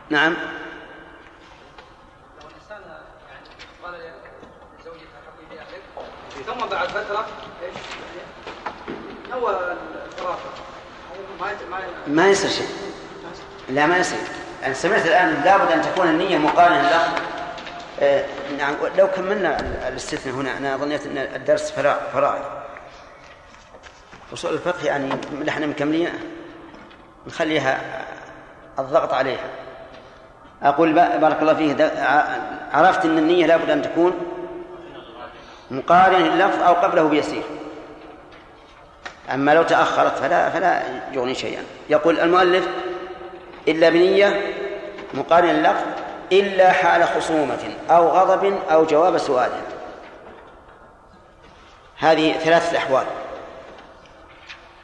[0.10, 0.36] نعم.
[6.46, 7.28] ثم بعد فترة
[12.08, 12.67] ما يصير شيء.
[13.70, 14.20] لا ما يصير.
[14.65, 16.82] أنا سمعت الآن لابد أن تكون النية مقارنة.
[16.82, 17.10] له
[18.00, 18.26] آه
[18.58, 21.72] نعم لو كملنا الاستثناء هنا أنا ظنيت أن الدرس
[22.13, 22.44] فرائض.
[24.32, 25.10] وصول الفقه يعني
[25.50, 26.10] إحنا مكملين؟
[27.28, 27.82] نخليها
[28.80, 29.50] الضغط عليها.
[30.63, 31.91] أقول بارك الله فيه
[32.74, 34.13] عرفت أن النية لابد أن تكون
[35.72, 37.44] مقارن اللفظ أو قبله بيسير.
[39.34, 41.63] أما لو تأخرت فلا فلا يغني شيئا.
[41.89, 42.67] يقول المؤلف
[43.67, 44.41] إلا بنية
[45.13, 45.86] مقارن اللفظ
[46.32, 49.52] إلا حال خصومة أو غضب أو جواب سؤال.
[51.98, 53.06] هذه ثلاثة أحوال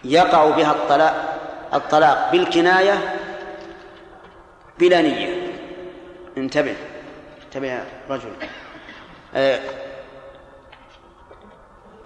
[0.03, 1.37] يقع بها الطلاق
[1.73, 3.15] الطلاق بالكناية
[4.79, 5.47] بلا نية.
[6.37, 6.75] انتبه
[7.45, 8.31] انتبه يا رجل.
[9.35, 9.59] آه،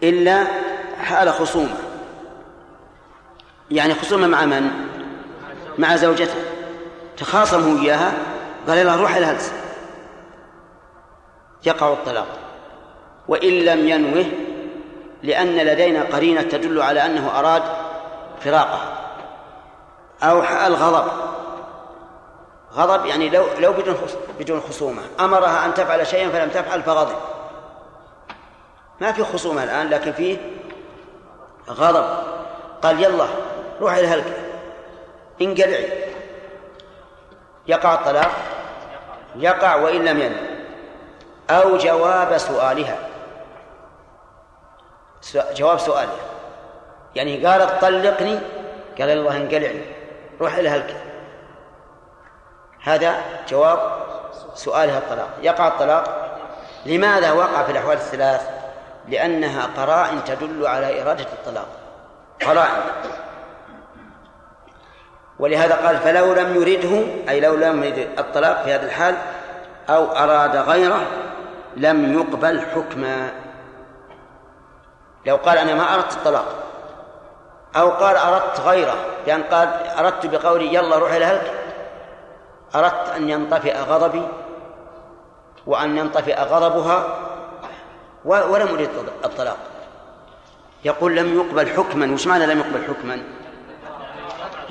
[0.04, 0.44] إلا
[1.04, 1.91] حال خصومة.
[3.72, 4.72] يعني خصومة مع من؟
[5.78, 6.36] مع زوجته.
[7.18, 8.14] تخاصم هو إياها؟
[8.68, 9.54] قال يلا روح إلى هلس
[11.66, 12.28] يقع الطلاق.
[13.28, 14.26] وإن لم ينوه
[15.24, 17.64] لأن لدينا قرينة تدل على أنه أراد
[18.40, 18.98] فراقها.
[20.24, 21.12] أو الغضب.
[22.74, 23.96] غضب يعني لو لو بدون
[24.40, 25.02] بدون خصومة.
[25.20, 27.16] أمرها أن تفعل شيئا فلم تفعل فغضب.
[29.02, 30.38] ما في خصومة الآن لكن فيه
[31.70, 32.06] غضب.
[32.82, 33.28] قال يلا
[33.82, 34.38] روح إلى هلك.
[35.42, 35.90] انقلعي
[37.68, 38.32] يقع الطلاق.
[39.36, 40.38] يقع وإن لم ين
[41.50, 42.98] أو جواب سؤالها.
[45.36, 46.16] جواب سؤالها.
[47.16, 48.40] يعني قالت طلقني
[49.00, 49.72] قال الله انقلع
[50.42, 50.96] روح إلى هلك.
[52.84, 53.80] هذا جواب
[54.56, 55.30] سؤالها الطلاق.
[55.42, 56.38] يقع الطلاق.
[56.86, 58.50] لماذا وقع في الأحوال الثلاث؟
[59.08, 61.68] لأنها قرائن تدل على إرادة الطلاق.
[62.46, 62.84] قرائن.
[65.42, 69.16] ولهذا قال فلو لم يرده أي لو لم يرد الطلاق في هذا الحال
[69.90, 71.02] أو أراد غيره
[71.78, 73.32] لم يقبل حكما.
[75.26, 76.46] لو قال أنا ما أردت الطلاق
[77.76, 79.70] أو قال أردت غيره بأن قال
[80.00, 81.54] أردت بقولي يلا روح إلى هلك
[82.76, 84.28] أردت أن ينطفئ غضبي
[85.68, 87.18] وأن ينطفئ غضبها
[88.26, 88.90] ولم أريد
[89.26, 89.58] الطلاق.
[90.86, 93.24] يقول لم يقبل حكما وش معنى لم يقبل حكما؟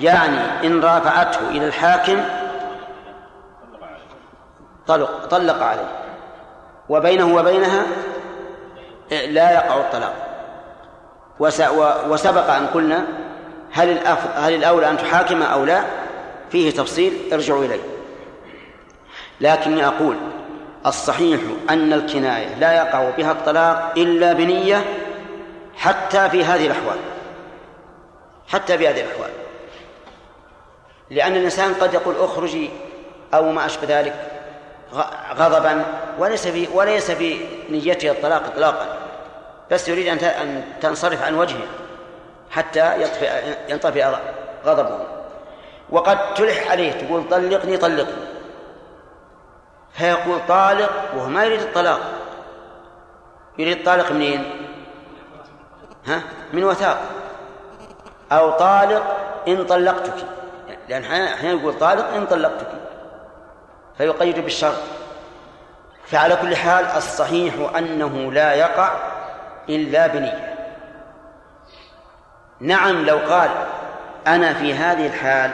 [0.01, 2.21] يعني إن رافعته إلى الحاكم
[4.87, 5.89] طلق طلق عليه.
[6.89, 7.83] وبينه وبينها
[9.11, 10.15] لا يقع الطلاق.
[12.09, 13.05] وسبق أن قلنا
[13.73, 13.99] هل
[14.35, 15.83] هل الأولى أن تحاكم أو لا؟
[16.51, 17.81] فيه تفصيل ارجعوا إليه.
[19.41, 20.17] لكني أقول
[20.87, 21.41] الصحيح
[21.71, 24.85] أن الكناية لا يقع بها الطلاق إلا بنية
[25.77, 26.99] حتى في هذه الأحوال.
[28.49, 29.31] حتى في هذه الأحوال.
[31.11, 32.71] لأن الإنسان قد يقول اخرجي
[33.35, 34.15] أو ما أشبه ذلك
[35.35, 35.85] غضبا
[36.19, 37.41] وليس في وليس في
[37.71, 38.87] نيته الطلاق إطلاقا
[39.71, 41.67] بس يريد أن تنصرف عن وجهه
[42.51, 44.07] حتى يطفئ ينطفئ
[44.65, 44.99] غضبه.
[45.91, 48.25] وقد تلح عليه تقول طلقني طلقني.
[49.93, 52.01] فيقول طالق وهو ما يريد الطلاق.
[53.59, 54.67] يريد الطالق منين؟
[56.07, 56.99] ها؟ من وثاق.
[58.33, 59.17] أو طالق
[59.49, 60.27] إن طلقتك.
[60.91, 62.67] لأن أحيانا يقول طالق إن طلقتك.
[63.99, 64.83] فيقيد بالشرط.
[66.05, 68.93] فعلى كل حال الصحيح أنه لا يقع
[69.69, 70.57] إلا بنية.
[72.61, 73.51] نعم لو قال
[74.27, 75.51] أنا في هذه الحال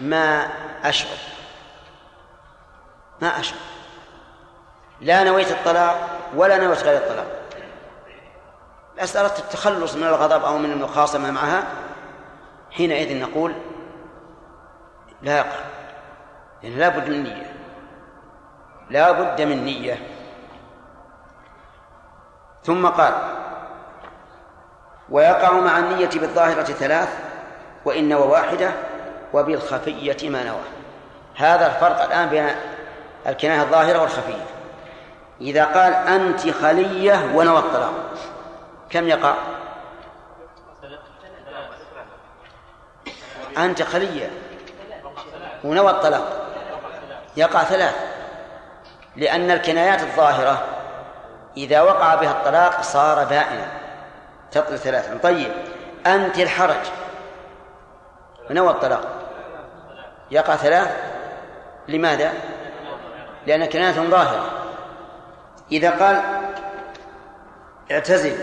[0.00, 0.48] ما
[0.84, 1.18] أشعر.
[3.22, 3.58] ما أشعر.
[5.00, 7.26] لا نويت الطلاق ولا نويت غير الطلاق.
[9.02, 11.64] بس أردت التخلص من الغضب أو من المخاصمة معها.
[12.70, 13.54] حينئذ نقول
[15.24, 15.56] لا يقع
[16.62, 17.52] لأن لا بد من نية.
[18.90, 19.98] لا بد من نية.
[22.62, 23.14] ثم قال
[25.08, 27.08] ويقع مع النية بالظاهرة ثلاث
[27.84, 28.70] وإن واحدة
[29.32, 30.64] وبالخفية ما نوى.
[31.36, 32.48] هذا الفرق الآن بين
[33.26, 34.46] الكناية الظاهرة والخفية.
[35.40, 38.14] إذا قال أنت خلية ونوى الطلاق
[38.90, 39.34] كم يقع؟
[43.58, 44.43] أنت خلية.
[45.64, 46.46] ونوى الطلاق.
[47.36, 47.94] يقع ثلاث.
[49.16, 50.64] لأن الكنايات الظاهرة
[51.56, 53.66] إذا وقع بها الطلاق صار بائنا.
[54.50, 55.52] تطل ثلاثا طيب
[56.06, 56.86] أنت الحرج.
[58.50, 59.08] ونوى الطلاق.
[60.30, 61.14] يقع ثلاث.
[61.88, 62.32] لماذا؟
[63.46, 64.50] لأن كناية ظاهرة.
[65.72, 66.22] إذا قال
[67.90, 68.38] اعتزل.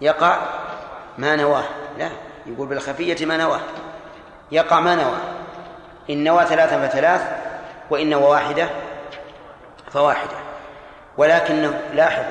[0.00, 0.38] يقع
[1.18, 1.64] ما نواه.
[1.98, 2.27] لا.
[2.48, 3.60] يقول بالخفية ما نواه
[4.52, 5.20] يقع ما نواه
[6.10, 7.22] إن نوى ثلاثا فثلاث
[7.90, 8.68] وإن نوى واحدة
[9.90, 10.36] فواحدة.
[11.16, 12.24] ولكنه لاحظ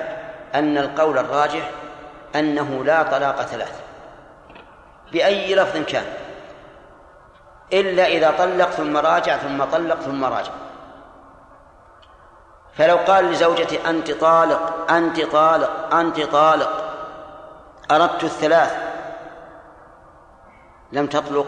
[0.55, 1.69] أن القول الراجح
[2.35, 3.81] أنه لا طلاق ثلاث
[5.11, 6.05] بأي لفظ كان
[7.73, 10.51] إلا إذا طلق ثم راجع ثم طلق ثم راجع.
[12.73, 16.83] فلو قال لزوجتي أنت طالق أنت طالق أنت طالق
[17.91, 18.86] أردت الثلاث
[20.91, 21.47] لم تطلق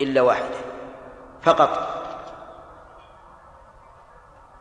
[0.00, 0.56] إلا واحدة
[1.42, 1.88] فقط.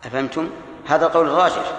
[0.05, 0.49] أفهمتم؟
[0.87, 1.71] هذا القول الراجح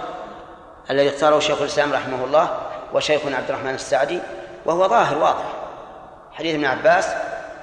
[0.90, 2.58] الذي اختاره شيخ الإسلام رحمه الله
[2.92, 4.20] وشيخنا عبد الرحمن السعدي
[4.64, 5.44] وهو ظاهر واضح.
[6.32, 7.08] حديث ابن عباس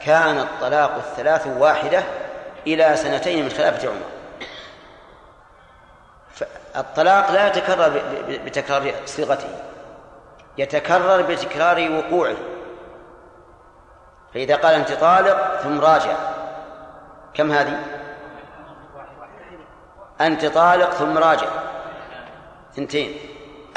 [0.05, 2.03] كان الطلاق الثلاث واحدة
[2.67, 4.01] إلى سنتين من خلافة عمر.
[6.75, 8.01] الطلاق لا يتكرر
[8.45, 9.49] بتكرار صيغته
[10.57, 12.35] يتكرر بتكرار وقوعه.
[14.35, 16.15] فإذا قال أنت طالق ثم راجع.
[17.33, 17.79] كم هذه؟
[20.21, 21.47] أنت طالق ثم راجع.
[22.73, 23.19] اثنتين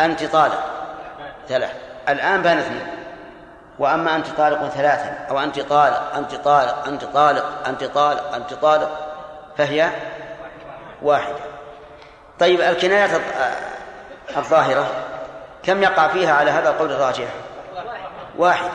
[0.00, 0.64] أنت طالق
[1.48, 1.72] ثلاث.
[2.09, 2.86] الآن بان اثنين.
[3.78, 8.90] وأما أنت طالق ثلاثا أو أنت طالق أنت طالق أنت طالق أنت طالق أنت طالق
[9.56, 9.90] فهي
[11.02, 11.38] واحدة.
[12.38, 13.11] طيب الكنايات
[14.36, 14.86] الظاهرة
[15.62, 17.28] كم يقع فيها على هذا القول الراجح؟
[18.38, 18.70] واحدة.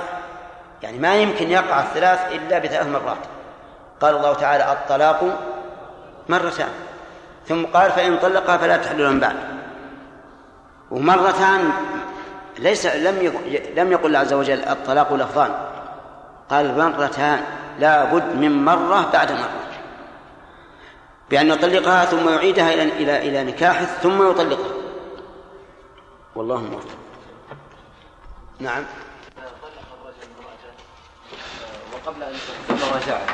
[0.83, 3.17] يعني ما يمكن يقع الثلاث إلا بثلاث مرات.
[4.01, 5.39] قال الله تعالى الطلاق
[6.29, 6.69] مرتان.
[7.47, 9.35] ثم قال فإن طلقها فلا تحل من بعد.
[10.91, 11.71] ومرتان
[12.59, 15.51] ليس لم يقل لم يقل الله عز وجل الطلاق لفظان.
[16.49, 17.41] قال مرتان
[17.79, 19.63] لا بد من مرة بعد مرة.
[21.29, 24.73] بأن يطلقها ثم يعيدها إلى إلى إلى نكاحه ثم يطلقها.
[26.35, 26.97] والله موفق.
[28.59, 28.83] نعم.
[32.05, 32.35] وقبل أن
[32.93, 33.25] راجعها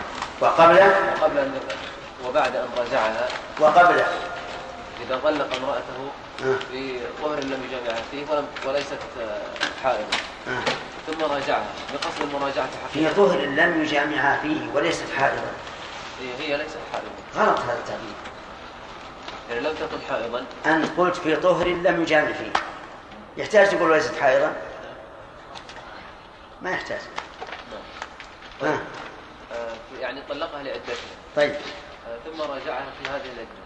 [0.41, 0.77] وقبل
[1.21, 1.59] وقبل أن
[2.25, 3.27] وبعد أن راجعها
[3.59, 4.03] وقبل
[5.05, 6.09] إذا طلق امرأته
[6.71, 8.97] في طهر لم يجامعها فيه ولم وليست
[9.83, 10.05] حائض
[11.07, 13.09] ثم راجعها بقصد المراجعة حقيقة.
[13.09, 15.51] في طهر لم يجامعها فيه وليست حائضا
[16.39, 18.13] هي ليست حائضا غلط هذا التعبير.
[19.49, 20.45] يعني لم تكن حائضا.
[20.65, 22.51] أنت قلت في طهر لم يجامع فيه.
[23.37, 24.53] يحتاج تقول وليست حائضا
[26.61, 26.99] ما يحتاج.
[28.61, 28.79] طيب.
[29.99, 30.95] يعني طلقها لعدتها.
[31.35, 31.51] طيب.
[31.51, 33.59] آه ثم راجعها في هذه العدة.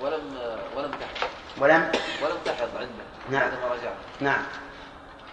[0.00, 0.38] ولم
[0.76, 1.28] ولم تحض
[1.58, 1.92] ولم؟
[2.22, 3.50] ولم تحض عنده نعم.
[3.50, 3.96] بعد ما رجعها.
[4.20, 4.42] نعم.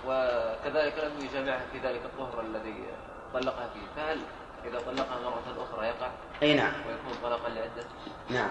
[0.07, 2.85] وكذلك لم يجامعها في ذلك الطهر الذي
[3.33, 4.01] طلقها فيه.
[4.01, 4.19] فهل
[4.65, 6.07] إذا طلقها مرة أخرى يقع؟
[6.43, 6.73] أي نعم.
[6.87, 7.87] ويكون طلاقا لعدة؟
[8.29, 8.49] نعم.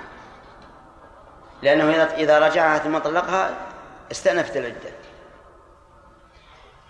[1.62, 3.56] لأنه إذا إذا رجعها ثم طلقها
[4.10, 4.90] استأنفت العدة.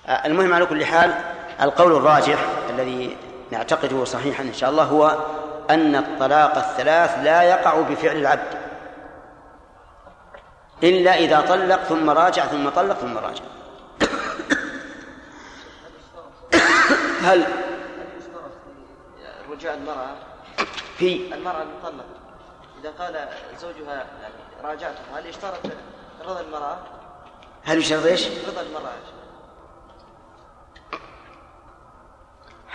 [0.09, 1.15] المهم على كل حال
[1.61, 2.39] القول الراجح
[2.71, 3.17] الذي
[3.51, 5.19] نعتقده صحيحا إن شاء الله هو
[5.71, 8.59] أن الطلاق الثلاث لا يقع بفعل العبد
[10.83, 13.45] إلا إذا طلق ثم راجع ثم طلق ثم راجع
[17.23, 17.45] هل
[19.51, 20.17] رجوع المرأة
[20.99, 22.05] في المرأة المطلقة
[22.81, 23.29] إذا قال
[23.61, 25.61] زوجها يعني راجعته هل يشترط
[26.25, 26.79] رضا المرأة؟
[27.65, 28.93] هل يشترط إيش؟ رضا المرأة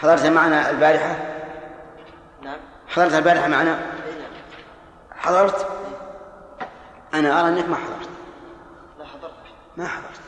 [0.01, 1.15] حضرت معنا البارحة؟
[2.41, 2.57] نعم.
[2.87, 4.31] حضرت البارحة معنا؟ اي نعم.
[5.17, 5.67] حضرت؟
[7.13, 8.09] أنا أرى أنك ما حضرت.
[8.99, 9.31] لا حضرت.
[9.77, 10.19] ما حضرت.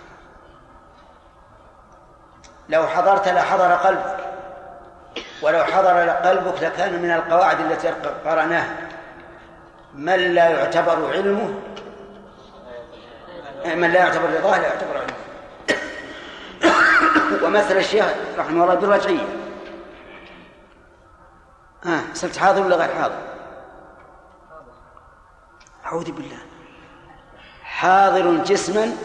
[2.70, 4.18] لو حضرت لحضر قلبك.
[5.42, 7.90] ولو حضر قلبك لكان من القواعد التي
[8.26, 8.76] قرأناها.
[9.94, 11.54] من لا يعتبر علمه؟
[13.66, 15.22] من لا يعتبر رضاه لا يعتبر علمه.
[17.44, 18.06] ومثل الشيخ
[18.38, 19.26] رحمه الله بالرجعية.
[19.26, 19.41] ها
[21.86, 23.18] آه صرت حاضر ولا غير حاضر؟
[25.86, 26.38] أعوذ بالله.
[27.64, 28.98] حاضر جسما؟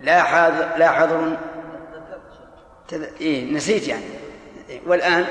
[0.00, 1.36] لا حاضر لا حاضر.
[2.88, 3.02] تذ...
[3.02, 4.04] إيه نسيت يعني.
[4.86, 5.26] والآن؟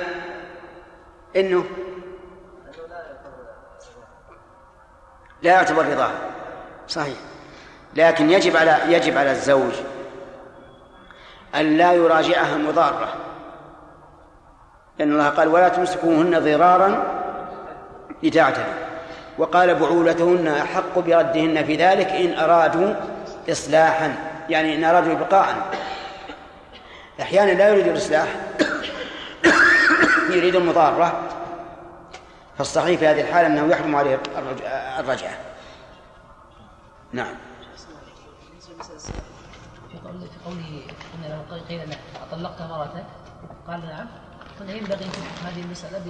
[1.35, 1.65] إنه؟
[5.41, 6.11] لا يعتبر رضاه
[6.87, 7.17] صحيح.
[7.95, 9.73] لكن يجب على يجب على الزوج
[11.55, 13.28] أن لا يراجعها مضارة.
[14.99, 17.03] لأن الله قال ولا تمسكوهن ضرارا
[18.23, 18.73] لتعتدوا.
[19.37, 22.93] وقال بعولتهن أحق بردهن في ذلك إن أرادوا
[23.49, 24.15] إصلاحا.
[24.49, 25.55] يعني إن أرادوا بقاء
[27.21, 28.27] أحيانا لا يريد الإصلاح.
[30.29, 31.21] يريد المضارة.
[32.57, 34.19] فالصحيح في هذه الحالة أنه يحرم عليه
[34.99, 35.31] الرجعة.
[37.13, 37.35] نعم.
[39.91, 39.97] في
[40.45, 40.83] قوله
[41.15, 41.97] إن لو قيل له
[42.31, 43.05] أطلقت مرتك؟
[43.67, 44.07] قال نعم.
[44.59, 46.01] قلنا ينبغي أن تحكم هذه المسألة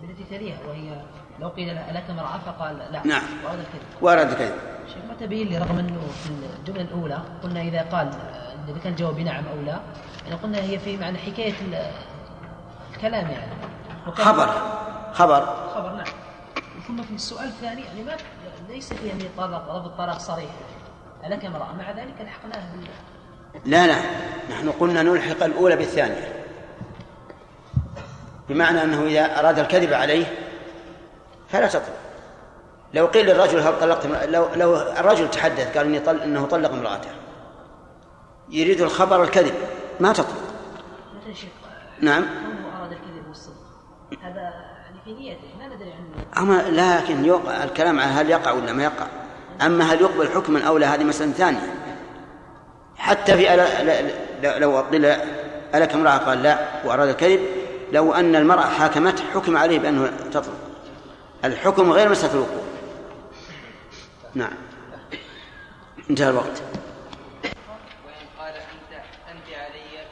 [0.00, 1.02] بالتي تليها وهي
[1.40, 3.06] لو قيل لك امرأة فقال لا.
[3.06, 3.22] نعم.
[3.44, 4.02] وارد الكذب.
[4.02, 4.54] وارد الكذب.
[4.86, 8.10] شيخ ما تبين لي رغم أنه في الجملة الأولى قلنا إذا قال
[8.68, 9.80] إذا كان جواب نعم أو لا
[10.24, 11.54] يعني قلنا هي في معنى حكاية
[12.94, 13.52] الكلام يعني.
[14.06, 14.46] خبر.
[15.12, 15.46] خبر.
[15.74, 16.06] خبر نعم.
[16.88, 18.12] ثم في السؤال الثاني يعني ما
[18.68, 20.50] ليس فيه يعني طلاق رفض الطلاق صريح.
[21.24, 23.96] لك امرأة؟ مع ذلك الحقناه بال لا لا.
[24.50, 26.43] نحن قلنا نلحق الأولى بالثانية.
[28.48, 30.26] بمعنى أنه إذا أراد الكذب عليه
[31.48, 32.04] فلا تطلق.
[32.94, 37.08] لو قيل للرجل هل طلقت لو لو الرجل تحدث قال إني طل إنه طلق امرأته
[38.50, 39.54] يريد الخبر الكذب
[40.00, 40.44] ما تطلق.
[42.00, 42.22] نعم.
[42.22, 43.54] كونه أراد الكذب والصدق؟
[44.22, 46.26] هذا يعني في نيته لا ندري عنه.
[46.38, 49.06] أما لكن يوقع الكلام على هل يقع ولا ما يقع.
[49.62, 51.74] أما هل يقبل حكما أو لا هذه مسألة ثانية.
[52.96, 53.66] حتى في
[54.42, 55.04] لو قيل
[55.74, 57.40] ألك امرأة قال لا وأراد الكذب
[57.94, 60.54] لو أن المرأة حاكمته حكم عليه بأنه تطلق.
[61.44, 62.62] الحكم غير مسألة الوقوع.
[64.34, 64.52] نعم.
[66.10, 66.62] انتهى الوقت.
[68.06, 70.06] وإن قال أنت أنت علي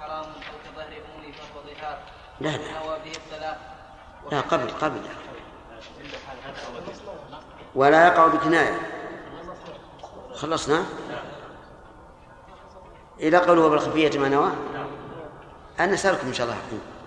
[0.00, 1.98] حرام أو كظهر أمي فهو ظهار.
[2.40, 2.56] لا لا.
[2.56, 3.58] نوى به الطلاق.
[4.32, 5.00] لا قبل قبل.
[7.74, 8.80] ولا يقع بكناية.
[10.34, 10.84] خلصنا؟
[13.20, 14.50] إلى قوله بالخفية ما نوى.
[15.80, 16.97] أنا أسألكم إن شاء الله حكم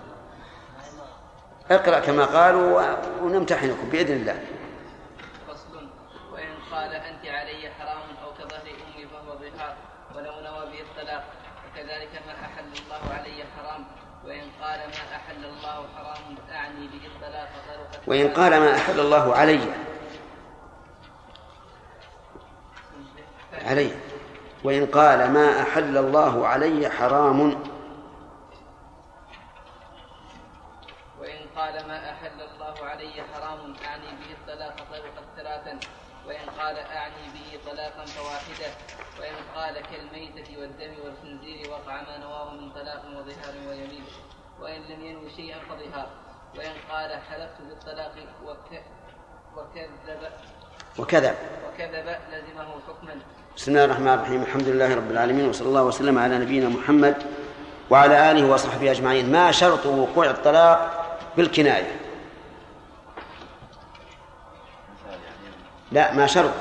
[1.74, 4.44] اقرأ كما قالوا ونمتحنكم بإذن الله.
[5.48, 5.88] فصل.
[6.32, 9.76] وإن قال أنت علي حرام أو كظهر أمي فهو ظهار
[10.16, 10.32] ولو
[11.72, 13.86] وكذلك ما أحل الله علي حرام.
[14.24, 17.48] وإن قال ما أحل الله حرام أعني به الطلاق
[18.06, 19.60] وإن قال ما أحل الله علي.
[23.52, 23.90] علي.
[24.64, 27.40] وإن قال ما أحل الله علي حرام
[31.20, 35.78] وإن قال ما أحل الله علي حرام أعني به الطلاق طلقت ثلاثا
[36.26, 38.70] وإن قال أعني به طلاقا فواحدة
[39.20, 44.04] وإن قال كالميتة والدم والخنزير وقع ما نواه من طلاق وظهار ويمين
[44.60, 46.06] وإن لم ينوي شيئا فظهار
[46.58, 48.82] وإن قال حلفت بالطلاق وك...
[49.56, 50.30] وكذب
[50.98, 51.34] وكذب
[51.68, 53.14] وكذب لزمه حكما.
[53.56, 54.42] بسم الله الرحمن الرحيم.
[54.42, 57.22] الحمد لله رب العالمين وصلى الله وسلم على نبينا محمد
[57.90, 59.32] وعلى آله وصحبه أجمعين.
[59.32, 61.02] ما شرط وقوع الطلاق
[61.36, 62.00] بالكناية.
[65.92, 66.52] لا ما شرط.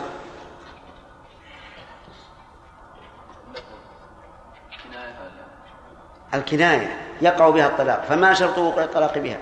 [6.34, 8.02] الكناية يقع بها الطلاق.
[8.02, 9.40] فما شرط وقوع الطلاق بها؟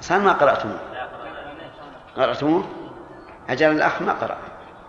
[0.00, 0.78] صار ما قرأتموه.
[2.16, 2.64] قرأتموه؟
[3.48, 4.38] أجل الأخ ما قرأ.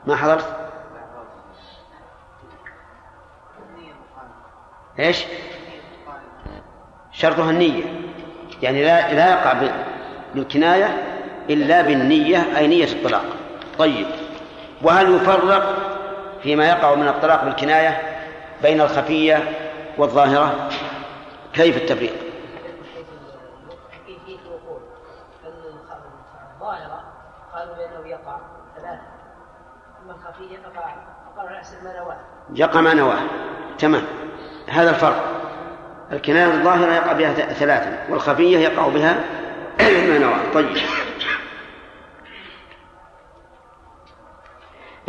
[0.05, 0.60] ما حضرت؟
[4.99, 5.25] إيش؟
[7.11, 7.83] شرطها النية.
[8.61, 9.71] يعني لا لا يقع
[10.33, 11.03] بالكناية
[11.49, 13.25] إلا بالنية أي نية الطلاق.
[13.79, 14.07] طيب.
[14.81, 15.75] وهل يفرق
[16.43, 18.01] فيما يقع من الطلاق بالكناية
[18.61, 19.43] بين الخفية
[19.97, 20.69] والظاهرة؟
[21.53, 22.13] كيف التفريق؟
[26.55, 27.03] الظاهرة
[27.53, 28.37] قالوا بأنه يقع.
[28.75, 29.01] ثلاثة
[30.03, 32.17] أما الخفية فقع فقالوا على حسب ما نواه
[32.55, 33.19] يقع ما نواه.
[33.77, 34.20] تمام.
[34.71, 35.41] هذا الفرق.
[36.11, 39.23] الكناية الظاهرة يقع بها ثلاثة والخفية يقع بها
[40.21, 40.77] نواه طيب.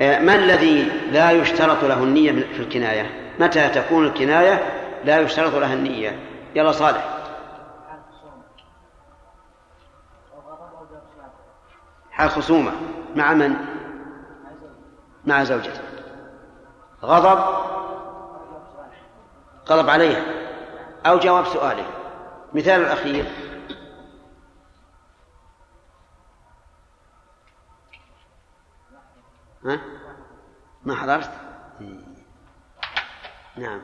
[0.00, 0.82] آه، ما الذي
[1.12, 4.62] لا يشترط له النية في الكناية؟ متى تكون الكناية
[5.04, 6.18] لا يشترط لها النية؟
[6.54, 7.08] يلا صالح.
[12.10, 12.72] حال خصومة.
[13.16, 13.56] مع من؟
[15.24, 15.80] مع زوجته.
[17.02, 17.72] غضب؟
[19.68, 20.24] غضب عليها
[21.06, 21.86] أو جواب سؤاله.
[22.54, 23.24] مثال الأخير.
[29.64, 29.80] ها؟
[30.84, 31.30] ما حضرت؟
[33.56, 33.82] نعم.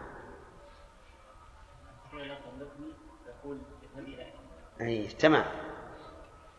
[4.81, 5.45] أي تمام.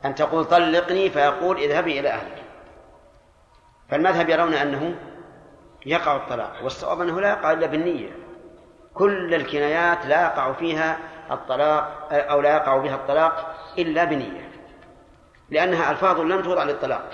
[0.05, 2.43] أن تقول طلقني فيقول اذهبي إلى أهلك.
[3.89, 4.99] فالمذهب يرون أنه
[5.85, 8.18] يقع الطلاق والصواب أنه لا يقع إلا بالنية.
[8.93, 10.97] كل الكنايات لا يقع فيها
[11.31, 14.49] الطلاق أو لا يقع بها الطلاق إلا بنية
[15.49, 17.09] لأنها ألفاظ لم توضع للطلاق.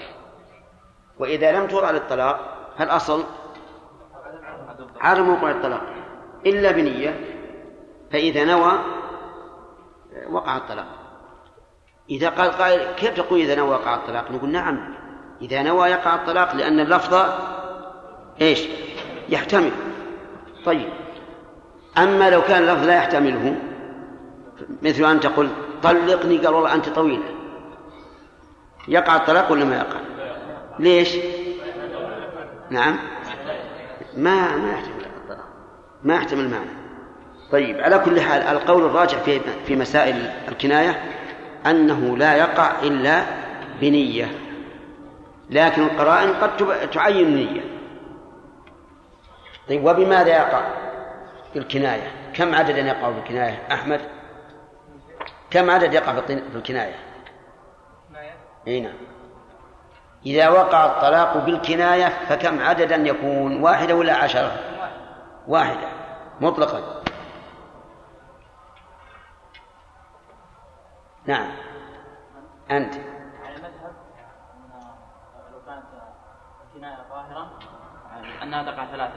[1.20, 2.40] وإذا لم توضع للطلاق
[2.78, 3.24] فالأصل
[5.02, 5.82] عدم وقوع الطلاق
[6.46, 7.20] إلا بنية
[8.12, 8.72] فإذا نوى
[10.30, 10.88] وقع الطلاق.
[12.10, 14.96] إذا قال قائل كيف تقول إذا نوى وقع الطلاق؟ نقول نعم
[15.42, 17.26] إذا نوى يقع الطلاق لأن اللفظ
[18.42, 18.68] إيش؟
[19.30, 19.72] يحتمل.
[20.66, 21.05] طيب.
[21.98, 23.56] أما لو كان اللفظ لا يحتمله
[24.82, 25.50] مثل أن تقول
[25.84, 27.24] طلقني قال والله أنت طويلة.
[28.88, 30.00] يقع الطلاق ولا ما يقع؟
[30.80, 31.18] ليش؟
[32.70, 32.96] نعم.
[34.18, 35.48] ما ما يحتمل الطلاق.
[36.04, 36.70] ما يحتمل المعنى.
[37.52, 41.04] طيب على كل حال القول الراجح في في مسائل الكناية
[41.66, 43.24] أنه لا يقع إلا
[43.82, 44.32] بنية.
[45.50, 46.58] لكن القرائن قد
[46.90, 47.62] تعين النية
[49.70, 50.85] طيب وبماذا يقع؟
[51.56, 52.32] بالكناية.
[52.34, 54.02] كم عددا يقع بالكناية؟ أحمد؟
[55.50, 56.96] كم عدد يقع في الكناية؟
[58.68, 58.98] أي نعم.
[60.26, 64.60] إذا وقع الطلاق بالكناية فكم عددا يكون؟ واحدة ولا عشرة؟
[65.48, 65.88] واحدة.
[66.42, 67.04] مطلقا.
[71.26, 71.52] نعم.
[72.72, 72.94] أنت.
[73.44, 73.96] على المذهب
[75.52, 75.84] لو كانت
[76.68, 77.60] الكناية ظاهرة
[78.44, 79.14] أنها تقع ثلاثة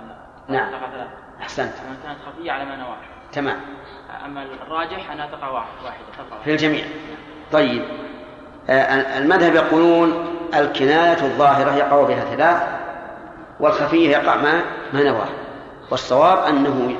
[0.48, 0.70] نعم.
[0.70, 1.27] تقع ثلاثة.
[1.42, 1.72] أحسنت.
[1.88, 2.96] أما كانت خفية على ما نواه
[3.32, 3.60] تمام.
[4.24, 6.84] أما الراجح أنها تقع واحد واحدة تقع في الجميع.
[7.52, 7.82] طيب.
[8.70, 12.62] آه، المذهب يقولون الكناية الظاهرة يقع بها ثلاث
[13.60, 14.62] والخفية يقع ما
[14.92, 15.28] ما نواه
[15.90, 16.96] والصواب أنه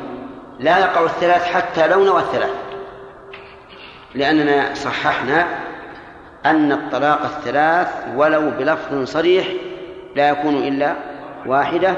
[0.59, 2.55] لا يقع الثلاث حتى لو نوى الثلاث.
[4.15, 5.47] لأننا صححنا
[6.47, 9.47] أن الطلاق الثلاث ولو بلفظ صريح
[10.17, 10.95] لا يكون إلا
[11.47, 11.97] واحدة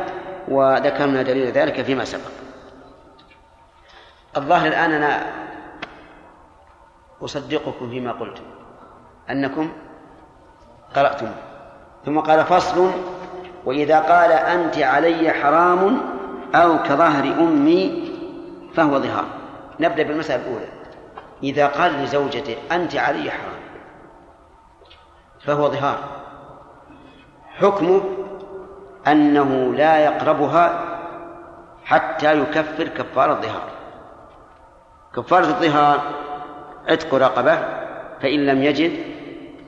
[0.49, 2.31] وذكرنا دليل ذلك فيما سبق.
[4.37, 5.33] الظاهر الآن أنا
[7.23, 8.43] أصدقكم فيما قلتم
[9.31, 9.73] أنكم
[10.97, 11.31] قرأتم.
[12.07, 12.91] ثم قال فصل
[13.65, 16.01] وإذا قال أنت علي حرام
[16.55, 18.13] أو كظهر أمي
[18.75, 19.25] فهو ظهار.
[19.81, 20.69] نبدأ بالمسألة الأولى.
[21.43, 23.61] إذا قال لزوجته أنت علي حرام
[25.41, 25.99] فهو ظهار.
[27.59, 28.03] حكمه
[29.13, 30.85] أنه لا يقربها
[31.85, 33.71] حتى يكفر كفارة الظهار.
[35.17, 36.01] كفارة الظهار
[36.89, 37.59] عتق رقبة
[38.23, 38.93] فإن لم يجد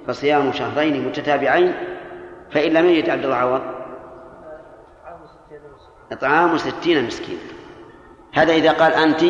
[0.06, 1.74] فصيام شهرين متتابعين
[2.50, 3.62] فإن لم يجد عبد الله عوض.
[6.12, 7.38] إطعام ستين مسكين.
[8.32, 9.22] هذا إذا قال أنت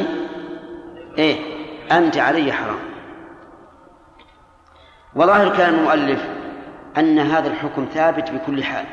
[1.18, 1.36] إيه
[1.92, 2.78] أنت علي حرام.
[5.14, 6.28] وظاهر كلام المؤلف
[6.98, 8.86] أن هذا الحكم ثابت بكل حال.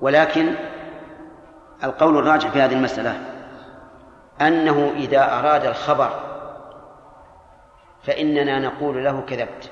[0.00, 0.54] ولكن
[1.84, 3.20] القول الراجح في هذه المسألة
[4.40, 6.10] أنه إذا أراد الخبر
[8.02, 9.70] فإننا نقول له كذبت.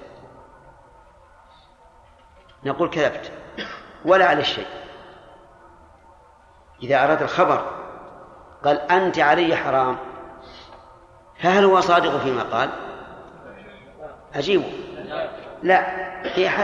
[2.65, 3.33] نقول كذبت.
[4.05, 4.67] ولا على الشيء
[6.83, 7.71] إذا أراد الخبر
[8.65, 9.97] قال أنت علي حرام
[11.43, 12.71] فهل هو صادق فيما قال؟
[14.35, 14.73] أجيبه
[15.63, 15.87] لا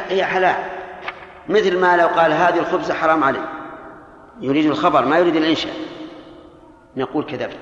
[0.08, 0.64] هي حلال.
[1.48, 3.44] مثل ما لو قال هذه الخبزة حرام علي.
[4.40, 5.74] يريد الخبر ما يريد الإنشاء.
[6.96, 7.58] نقول كذبت.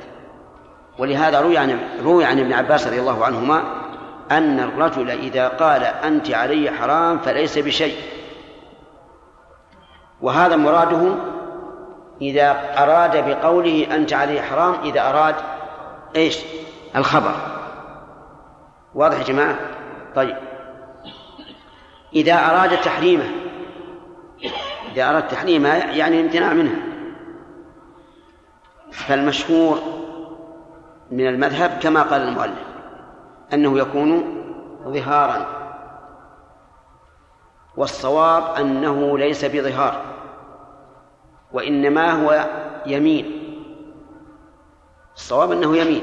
[0.99, 3.62] ولهذا روي عن روي عن ابن عباس رضي الله عنهما
[4.31, 7.97] أن الرجل إذا قال أنت علي حرام فليس بشيء.
[10.21, 11.14] وهذا مراده
[12.23, 12.51] إذا
[12.83, 15.35] أراد بقوله أنت علي حرام إذا أراد
[16.16, 16.39] إيش؟
[16.97, 17.35] الخبر.
[18.95, 19.57] واضح يا جماعة؟
[20.16, 20.37] طيب.
[22.14, 23.39] إذا أراد تحريمه
[24.91, 26.76] إذا أراد تحريمه يعني الامتناع منها
[28.93, 29.78] فالمشهور
[31.11, 32.66] من المذهب كما قال المؤلف
[33.53, 34.24] أنه يكون
[34.84, 35.47] ظهارا
[37.76, 40.03] والصواب أنه ليس بظهار
[41.53, 42.49] وإنما هو
[42.86, 43.41] يمين.
[45.16, 46.03] الصواب أنه يمين.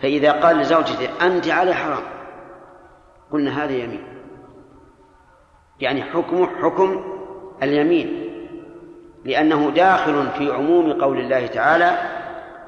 [0.00, 2.02] فإذا قال لزوجته أنت على حرام
[3.32, 4.04] قلنا هذا يمين.
[5.80, 7.17] يعني حكمه حكم
[7.62, 8.24] اليمين
[9.24, 11.98] لأنه داخل في عموم قول الله تعالى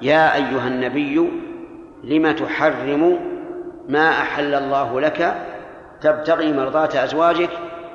[0.02, 1.30] يا أيها النبي
[2.04, 3.20] لم تحرم
[3.88, 5.46] ما أحل الله لك
[6.00, 7.50] تبتغي مرضاة أزواجك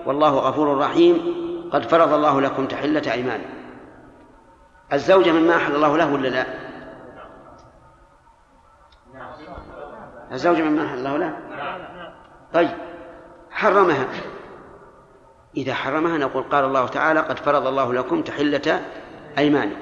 [0.06, 1.36] والله غفور رحيم
[1.72, 3.50] قد فرض الله لكم تحلة أيمانكم
[4.94, 6.46] الزوجة مما أحل الله له ولا لا؟
[10.32, 11.38] الزوجة مما أحل الله له؟
[12.54, 12.70] طيب
[13.52, 14.06] حرمها
[15.58, 18.82] إذا حرمها نقول قال الله تعالى قد فرض الله لكم تحلة
[19.38, 19.80] أيمانكم.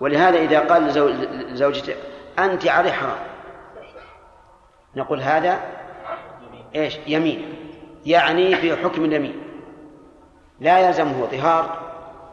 [0.00, 0.82] ولهذا إذا قال
[1.52, 1.94] لزوجته
[2.38, 3.18] أنت علي حرام
[4.96, 5.60] نقول هذا
[6.74, 7.54] إيش؟ يمين.
[8.06, 9.42] يعني في حكم اليمين.
[10.60, 11.78] لا يلزمه ظهار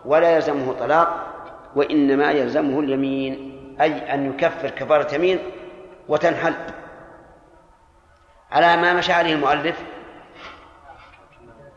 [0.06, 1.34] ولا يلزمه طلاق
[1.76, 5.40] وإنما يلزمه اليمين أي أن يكفر كفارة يمين
[6.08, 6.54] وتنحل.
[8.52, 9.84] على ما مشى عليه المؤلف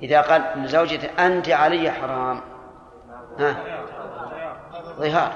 [0.02, 2.40] إذا قال لزوجته أنت علي حرام.
[3.38, 3.56] ها؟
[4.96, 5.32] ظهار.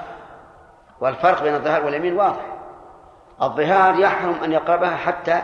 [0.99, 2.45] والفرق بين الظهار واليمين واضح.
[3.41, 5.41] الظهار يحرم أن يقربها حتى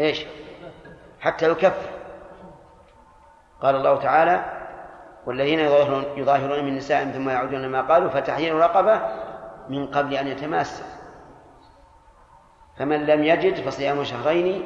[0.00, 0.26] إيش؟
[1.20, 1.90] حتى يكفر
[3.62, 4.44] قال الله تعالى
[5.26, 9.00] والذين يظاهرون, يظاهرون من نسائهم ثم يعودون ما قالوا فتحرير رقبة
[9.68, 10.86] من قبل أن يتماسوا
[12.78, 14.64] فمن لم يجد فصيام شهرين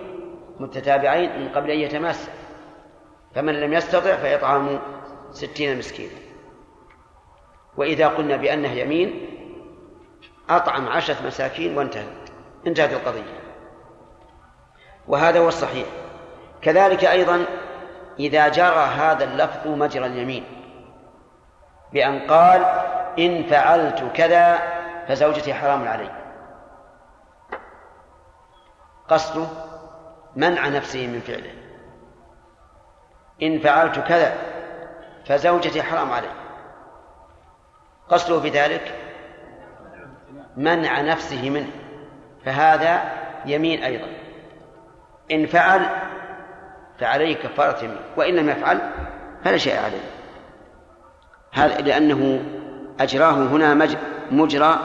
[0.60, 2.32] متتابعين من قبل أن يتماسا
[3.34, 4.80] فمن لم يستطع فإطعام
[5.32, 6.18] ستين مسكينا.
[7.76, 9.28] وإذا قلنا بأنه يمين
[10.50, 12.30] أطعم عشرة مساكين وانتهت.
[12.66, 13.40] انتهت القضية.
[15.08, 15.86] وهذا هو الصحيح.
[16.62, 17.44] كذلك أيضا
[18.18, 20.44] إذا جرى هذا اللفظ مجرى اليمين.
[21.92, 22.62] بأن قال
[23.18, 24.58] إن فعلت كذا
[25.08, 26.10] فزوجتي حرام علي.
[29.08, 29.46] قصده
[30.36, 31.57] منع نفسه من فعله.
[33.42, 34.34] إن فعلت كذا
[35.26, 36.28] فزوجتي حرام علي.
[38.08, 38.94] قصده بذلك
[40.56, 41.70] منع نفسه منه
[42.44, 43.12] فهذا
[43.46, 44.08] يمين أيضا.
[45.32, 45.86] إن فعل
[46.98, 48.80] فعليه كفارة يمين وإن لم يفعل
[49.44, 50.00] فلا شيء عليه.
[51.52, 52.44] هذا لأنه
[53.00, 53.96] أجراه هنا
[54.30, 54.78] مجرى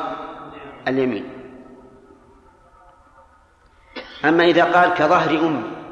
[0.88, 1.30] اليمين.
[4.26, 5.82] أما إذا قال كظهر أمي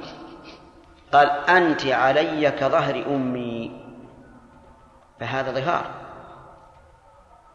[1.11, 3.81] قال أنت علي كظهر أمي.
[5.19, 5.85] فهذا ظهار.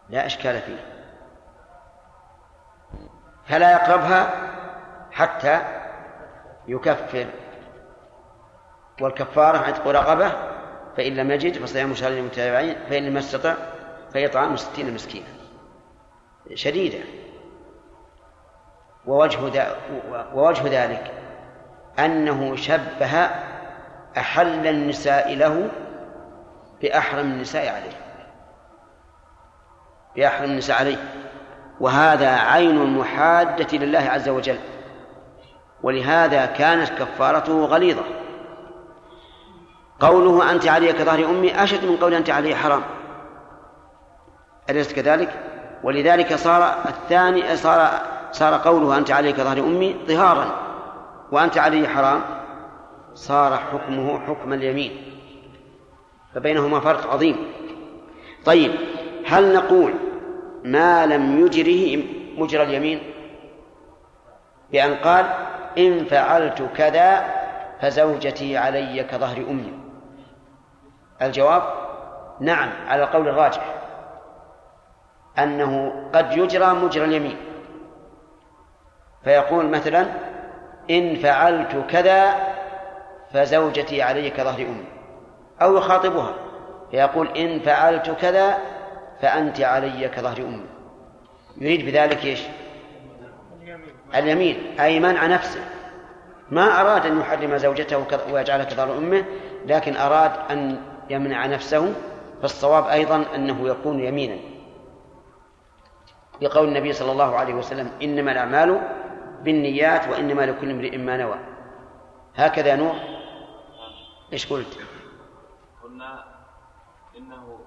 [0.09, 0.85] لا إشكال فيه.
[3.47, 4.31] فلا يقربها
[5.11, 5.63] حتى
[6.69, 7.27] يكفر.
[9.01, 10.33] والكفارة عتق رقبة
[10.97, 13.55] فإن لم يجد فصيام شهرين متابعين فإن لم يستطع
[14.15, 15.27] فإطعام ستين مسكينا.
[16.55, 17.05] شديدة.
[19.07, 19.67] ووجه,
[20.35, 21.13] ووجه ذلك
[21.99, 23.31] أنه شبه
[24.17, 25.69] أحل النساء له
[26.83, 27.97] بأحرم النساء عليه.
[30.17, 30.97] بأحرم النساء عليه.
[31.81, 34.59] وهذا عين المحادة لله عز وجل.
[35.83, 38.03] ولهذا كانت كفارته غليظة.
[40.01, 42.83] قوله أنت علي كظهر أمي أشد من قول أنت علي حرام.
[44.71, 45.33] أليس كذلك؟
[45.85, 47.91] ولذلك صار الثاني صار
[48.33, 50.47] صار قوله أنت علي كظهر أمي ظهارا.
[51.33, 52.36] وأنت علي حرام.
[53.17, 54.93] صار حكمه حكم اليمين.
[56.35, 57.37] فبينهما فرق عظيم.
[58.45, 58.73] طيب
[59.27, 59.95] هل نقول
[60.65, 62.05] ما لم يجره
[62.39, 63.01] مجرى اليمين؟
[64.73, 65.27] بأن قال
[65.79, 67.25] إن فعلت كذا
[67.81, 69.73] فزوجتي علي كظهر أمي.
[71.23, 71.63] الجواب
[72.41, 73.75] نعم على القول الراجح.
[75.39, 77.37] أنه قد يجرى مجرى اليمين.
[79.25, 80.07] فيقول مثلا
[80.91, 82.56] إن فعلت كذا
[83.33, 84.85] فزوجتي علي كظهر أمي.
[85.63, 86.35] أو يخاطبها.
[86.91, 88.59] فيقول إن فعلت كذا
[89.21, 90.67] فأنت علي كظهر أمي.
[91.57, 92.43] يريد بذلك إيش؟
[94.15, 94.81] اليمين.
[94.81, 95.61] أي منع نفسه.
[96.51, 99.25] ما أراد أن يحرم زوجته ويجعلها كظهر أمه
[99.67, 101.95] لكن أراد أن يمنع نفسه.
[102.43, 104.37] فالصواب أيضا أنه يكون يمينا.
[106.41, 108.81] بقول النبي صلى الله عليه وسلم إنما الأعمال
[109.43, 111.37] بالنيات وإنما لكل امرئ ما نوى.
[112.37, 113.16] هكذا نوح
[114.33, 114.79] إيش قلت؟
[115.83, 116.25] قلنا
[117.17, 117.59] إنه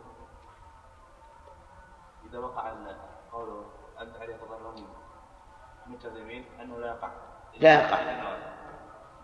[2.29, 2.73] إذا وقع
[3.31, 3.65] قوله
[4.01, 4.75] أنت عليه تضرر
[5.87, 7.11] ملتزمين أنه لا يقع.
[7.59, 7.99] لا يقع.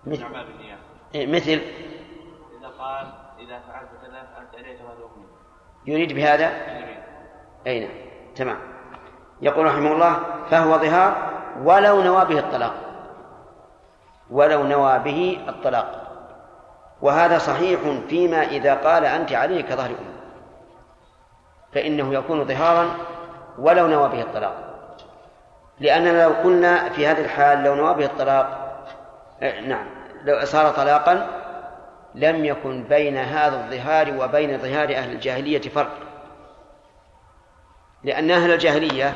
[0.05, 0.47] مثل
[1.15, 1.61] إيه، مثل؟
[2.59, 5.09] إذا قال إذا فعلت كذا فأنت عليه تضرر
[5.85, 6.47] يريد بهذا؟
[7.67, 7.97] أي نعم
[8.35, 8.57] تمام.
[9.41, 12.75] يقول رحمه الله فهو ظهار ولو نوى به الطلاق.
[14.29, 16.04] ولو نوى به الطلاق.
[17.01, 17.79] وهذا صحيح
[18.09, 20.15] فيما إذا قال أنت عليه كظهر أم
[21.73, 22.91] فإنه يكون ظهارا
[23.59, 24.55] ولو نوى به الطلاق.
[25.79, 28.61] لأننا لو قلنا في هذه الحال لو نوى به الطلاق
[29.41, 29.85] إيه، نعم
[30.23, 31.27] لو صار طلاقا
[32.15, 35.97] لم يكن بين هذا الظهار وبين ظهار أهل الجاهلية فرق.
[38.03, 39.13] لأن أهل الجاهلية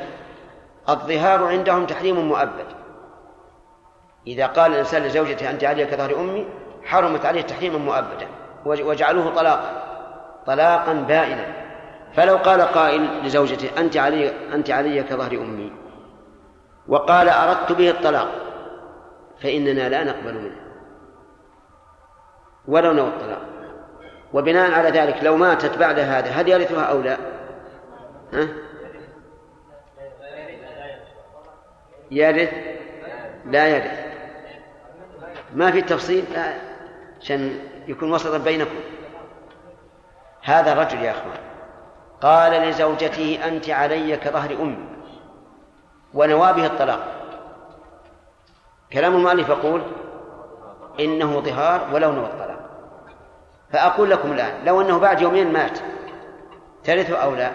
[0.89, 2.65] الظهار عندهم تحريم مؤبد.
[4.27, 6.47] إذا قال الإنسان لزوجته أنت علي كظهر أمي
[6.89, 8.27] حرمت عليه تحريما مؤبدا.
[8.65, 9.83] وجعلوه طلاقا
[10.45, 11.45] طلاقا بائنا.
[12.13, 15.73] فلو قال قائل لزوجته أنت علي أنت علي كظهر أمي.
[16.87, 18.27] وقال أردت به الطلاق
[19.41, 20.55] فإننا لا نقبل منه.
[22.67, 23.41] ولو نوى الطلاق.
[24.33, 27.17] وبناء على ذلك لو ماتت بعد هذا هل يرثها أو لا؟
[28.33, 28.47] ها؟
[32.11, 32.53] يرث؟
[33.45, 33.99] لا يرث.
[35.53, 36.25] ما في تفصيل
[37.21, 38.79] عشان يكون وسطا بينكم.
[40.43, 41.37] هذا الرجل يا أخوان.
[42.21, 44.77] قال لزوجته أنت علي كظهر أمي.
[46.13, 46.99] ونوى به الطلاق.
[48.93, 49.81] كلام المؤلف يقول
[50.99, 52.59] إنه ظهار ولو نوى الطلاق.
[53.71, 55.79] فأقول لكم الآن لو أنه بعد يومين مات
[56.83, 57.51] ترثه أو لا؟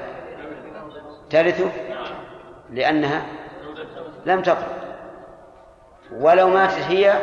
[1.31, 1.71] ترثه؟
[2.71, 3.27] لأنها
[4.27, 4.85] لم تطلق.
[6.13, 7.19] ولو ماتت هي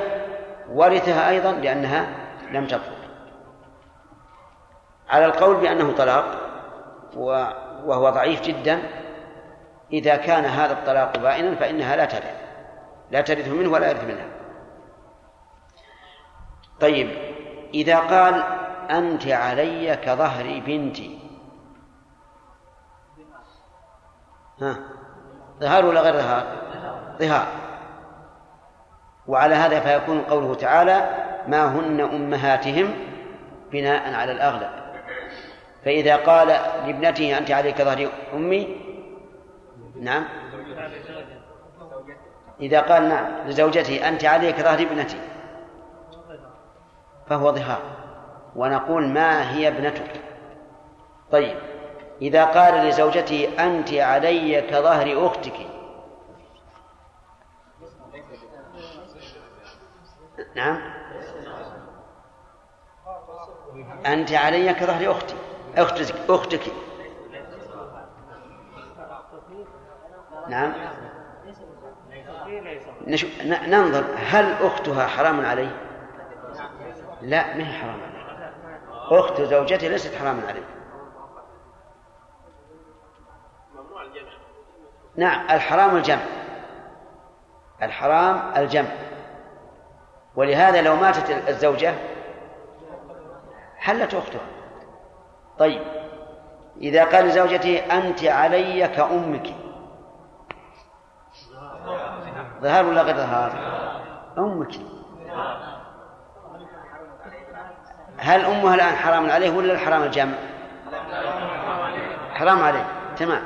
[0.70, 2.21] ورثها أيضا لأنها
[2.52, 2.98] لم تطلق
[5.10, 6.26] على القول بأنه طلاق
[7.86, 8.82] وهو ضعيف جدا
[9.94, 12.42] إذا كان هذا الطلاق بائنا فإنها لا ترث.
[13.12, 14.28] لا ترث منه ولا يرث منها.
[16.80, 17.10] طيب
[17.74, 18.44] إذا قال
[18.90, 21.20] أنت علي كظهر بنتي.
[24.62, 24.76] ها
[25.60, 26.44] ظهار ولا غير ظهار.
[27.20, 27.48] ظهار.
[29.28, 32.94] وعلى هذا فيكون قوله تعالى ما هن أمهاتهم
[33.72, 34.70] بناء على الأغلب.
[35.86, 38.78] فإذا قال لابنته أنت عليك ظهر أمي
[40.02, 40.26] نعم.
[42.62, 45.18] إذا قال نعم لزوجته أنت عليك ظهر ابنتي
[47.28, 47.82] فهو ظهار.
[48.56, 50.22] ونقول ما هي ابنتك؟
[51.32, 51.58] طيب
[52.22, 55.54] إذا قال لزوجته أنت علي كظهر أختك.
[60.56, 61.01] نعم.
[64.06, 65.36] أنت علي كظهر أختي.
[65.78, 66.62] أختك أختك.
[70.48, 70.74] نعم.
[73.68, 75.76] ننظر هل أختها حرام عليه
[77.22, 78.22] لا ما هي حرام عليه
[79.20, 80.64] أخت زوجته ليست حراما عليه
[85.16, 86.22] نعم الحرام الجمع.
[87.84, 88.90] الحرام الجمع.
[90.36, 91.94] ولهذا لو ماتت الزوجة
[93.82, 94.42] حلت أختها
[95.60, 95.82] طيب
[96.82, 99.48] إذا قال لزوجته أنت علي كأمك.
[102.62, 103.52] ظهار ولا غير ظهار؟
[104.38, 104.72] أمك.
[108.18, 110.34] هل أمها الآن حرام عليه ولا الحرام الجمع
[112.34, 112.86] حرام عليه.
[113.18, 113.42] تمام.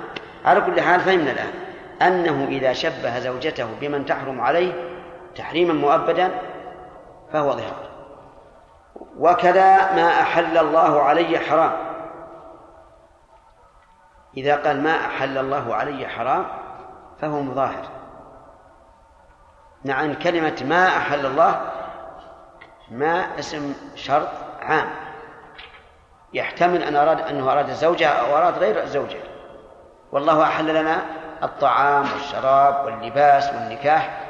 [0.45, 1.53] على كل حال فهمنا الآن.
[2.01, 4.73] أنه إذا شبه زوجته بمن تحرم عليه
[5.35, 6.31] تحريما مؤبدا
[7.33, 7.94] فهو ظهار.
[9.17, 11.71] وكذا ما أحل الله علي حرام.
[14.37, 16.45] إذا قال ما أحل الله علي حرام
[17.21, 17.83] فهو مظاهر.
[19.85, 21.61] أن كلمة ما أحل الله
[22.91, 24.29] ما اسم شرط
[24.61, 24.87] عام.
[26.33, 29.19] يحتمل أن أراد أنه أراد الزوجة أو أراد غير الزوجة
[30.11, 31.01] والله أحل لنا
[31.43, 34.21] الطعام والشراب واللباس والنكاح.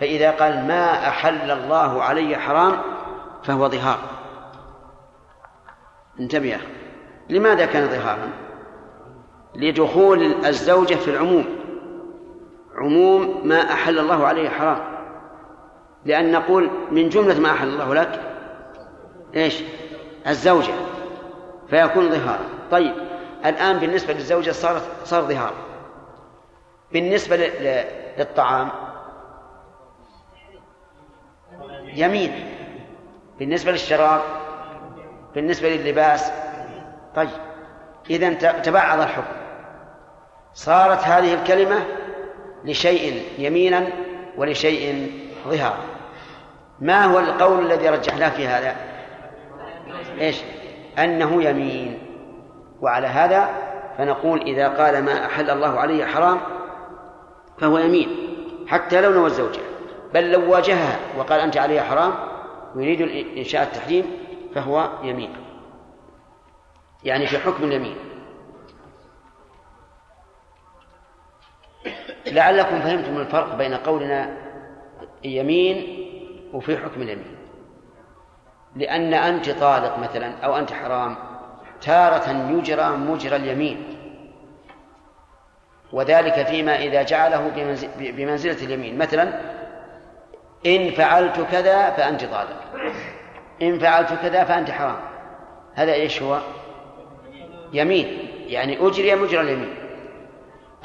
[0.00, 2.82] فإذا قال ما أحل الله علي حرام
[3.44, 3.98] فهو ظهار.
[6.20, 6.58] انتبه.
[7.28, 8.30] لماذا كان ظهارا؟
[9.54, 11.44] لدخول الزوجة في العموم.
[12.74, 14.94] عموم ما أحل الله عليه حرام.
[16.04, 18.20] لأن نقول من جملة ما أحل الله لك
[19.34, 19.62] إيش؟
[20.26, 20.74] الزوجة.
[21.70, 22.44] فيكون ظهارا.
[22.70, 22.94] طيب
[23.46, 25.52] الآن بالنسبة للزوجة صارت صار ظهار
[26.92, 27.36] بالنسبة
[28.18, 28.68] للطعام
[31.94, 32.32] يمين.
[33.38, 34.20] بالنسبة للشراب
[35.34, 36.32] بالنسبة للباس
[37.16, 37.28] طيب.
[38.10, 39.36] إذا تبعض الحكم.
[40.54, 41.84] صارت هذه الكلمة
[42.64, 43.86] لشيء يمينا
[44.36, 45.12] ولشيء
[45.48, 45.78] ظهارا.
[46.80, 48.76] ما هو القول الذي رجحناه في هذا؟
[50.20, 50.42] إيش؟
[50.98, 51.98] أنه يمين.
[52.80, 53.48] وعلى هذا
[53.98, 56.40] فنقول إذا قال ما أحل الله عليه حرام
[57.58, 58.08] فهو يمين.
[58.68, 59.60] حتى لو نوى الزوجة.
[60.14, 62.12] بل لو واجهها وقال أنت علي حرام
[62.76, 63.00] ويريد
[63.38, 64.23] إنشاء التحريم
[64.54, 65.36] فهو يمين.
[67.04, 67.96] يعني في حكم اليمين.
[72.26, 74.36] لعلكم فهمتم الفرق بين قولنا
[75.24, 76.04] يمين
[76.52, 77.36] وفي حكم اليمين.
[78.76, 81.16] لأن أنت طالق مثلا أو أنت حرام
[81.80, 83.96] تارة يجرى مجرى اليمين.
[85.92, 87.52] وذلك فيما إذا جعله
[87.96, 88.98] بمنزلة اليمين.
[88.98, 89.40] مثلا
[90.66, 92.63] إن فعلت كذا فأنت طالق.
[93.62, 94.96] إن فعلت كذا فأنت حرام.
[95.74, 96.38] هذا إيش هو؟
[97.72, 98.28] يمين.
[98.46, 99.74] يعني أجري مجرى اليمين.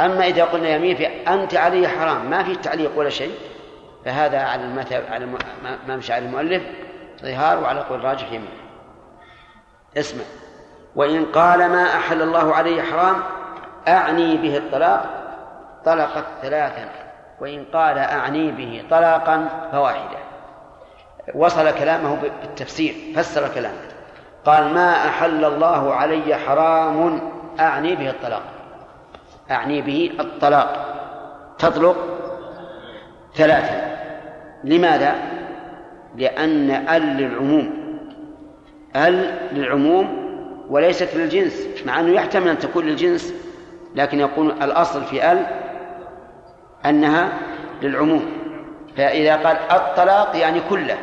[0.02, 2.30] أما إذا قلنا يمين في أنت علي حرام.
[2.30, 3.36] ما في تعليق ولا شيء.
[4.06, 5.26] فهذا على المذهب على
[5.88, 6.64] ما مشى على المؤلف.
[7.22, 8.60] ظهار وعلى قول راجح يمين.
[9.98, 10.24] اسمع.
[10.96, 13.16] وإن قال ما أحل الله علي حرام
[13.88, 15.06] أعني به الطلاق
[15.86, 16.90] طلقت ثلاثا.
[17.42, 20.29] وإن قال أعني به طلاقا فواحدة.
[21.36, 23.78] وصل كلامه بالتفسير فسر كلامه.
[24.46, 27.22] قال ما أحل الله علي حرام
[27.60, 28.42] أعني به الطلاق.
[29.52, 30.96] أعني به الطلاق.
[31.60, 31.98] تطلق
[33.36, 33.98] ثلاثة.
[34.64, 35.16] لماذا؟
[36.16, 38.00] لأن ال للعموم.
[38.96, 40.30] ال للعموم
[40.70, 43.34] وليست للجنس مع أنه يحتمل أن تكون للجنس
[43.96, 45.46] لكن يكون الأصل في ال
[46.86, 47.30] أنها
[47.82, 48.26] للعموم.
[48.98, 50.98] فإذا قال الطلاق يعني كله.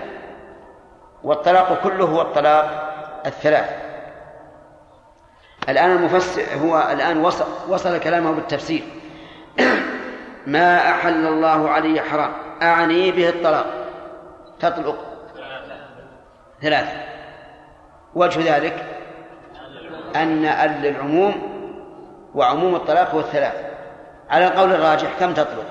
[1.27, 2.93] والطلاق كله هو الطلاق
[3.27, 3.71] الثلاث.
[5.69, 8.83] الآن المفسر هو الآن وصل, وصل كلامه بالتفسير.
[10.47, 12.33] ما أحل الله علي حرام.
[12.63, 13.67] أعني به الطلاق.
[14.61, 14.97] تطلق.
[16.63, 16.93] ثلاثة.
[18.15, 18.87] وجه ذلك
[20.17, 21.35] أن ال للعموم
[22.35, 23.55] وعموم الطلاق هو الثلاث.
[24.31, 25.67] على القول الراجح كم تطلق؟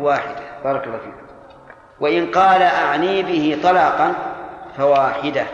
[0.00, 0.42] واحدة.
[0.64, 1.14] بارك الله فيك.
[2.00, 4.33] وإن قال أعني به طلاقا
[4.76, 5.46] فواحدة.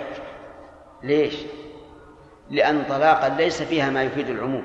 [1.03, 1.35] ليش؟
[2.51, 4.65] لأن طلاقا ليس فيها ما يفيد العموم.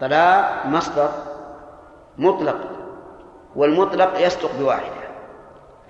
[0.00, 1.10] طلاق مصدر
[2.18, 2.56] مطلق
[3.56, 5.02] والمطلق يصدق بواحدة.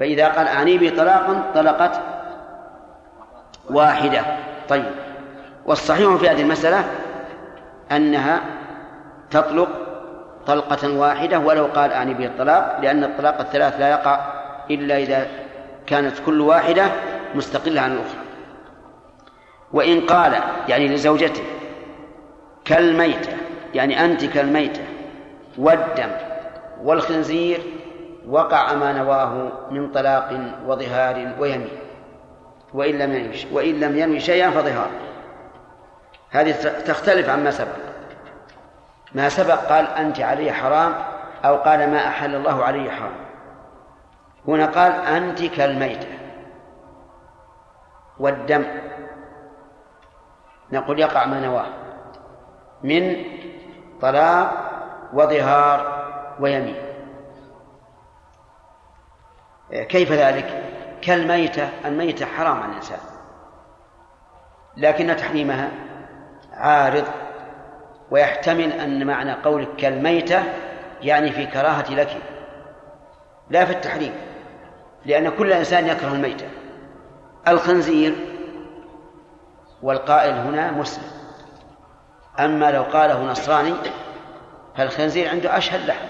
[0.01, 2.01] فإذا قال أعني به طلاقا طلقت
[3.71, 4.23] واحدة.
[4.69, 4.95] طيب.
[5.67, 6.85] والصحيح في هذه المسألة
[7.93, 8.41] أنها
[9.31, 9.69] تطلق
[10.47, 14.21] طلقة واحدة ولو قال أعني به الطلاق لأن الطلاق الثلاث لا يقع
[14.71, 15.27] إلا إذا
[15.87, 16.87] كانت كل واحدة
[17.35, 18.21] مستقلة عن الأخرى.
[19.73, 21.43] وإن قال يعني لزوجته
[22.65, 23.33] كالميتة
[23.75, 24.83] يعني أنت كالميتة
[25.59, 26.11] والدم
[26.83, 27.61] والخنزير
[28.29, 31.79] وقع ما نواه من طلاق وظهار ويمين.
[32.75, 34.91] وإن لم ينوي وإن لم ينوي شيئا فظهار.
[36.31, 36.53] هذه
[36.87, 37.77] تختلف عما سبق.
[39.15, 40.95] ما سبق قال أنت علي حرام
[41.45, 43.32] أو قال ما أحل الله علي حرام.
[44.49, 46.09] هنا قال أنت كالميتة
[48.19, 48.65] والدم.
[50.73, 51.67] نقول يقع ما نواه
[52.83, 53.25] من
[54.01, 54.53] طلاق
[55.13, 56.03] وظهار
[56.41, 56.77] ويمين.
[59.71, 60.65] كيف ذلك؟
[61.03, 62.99] كالميتة الميتة حرام على الإنسان
[64.77, 65.71] لكن تحريمها
[66.53, 67.05] عارض
[68.11, 70.43] ويحتمل أن معنى قولك كالميتة
[71.01, 72.17] يعني في كراهة لك
[73.51, 74.32] لا في التحريم.
[75.07, 76.47] لأن كل إنسان يكره الميتة
[77.49, 78.15] الخنزير
[79.83, 81.05] والقائل هنا مسلم.
[82.41, 83.75] أما لو قاله نصراني
[84.77, 86.07] فالخنزير عنده أشهد لحم.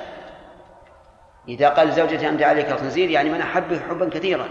[1.48, 4.48] إذا قال زوجتي أنت عليك الخنزير يعني من أحبه حبا كثيرا.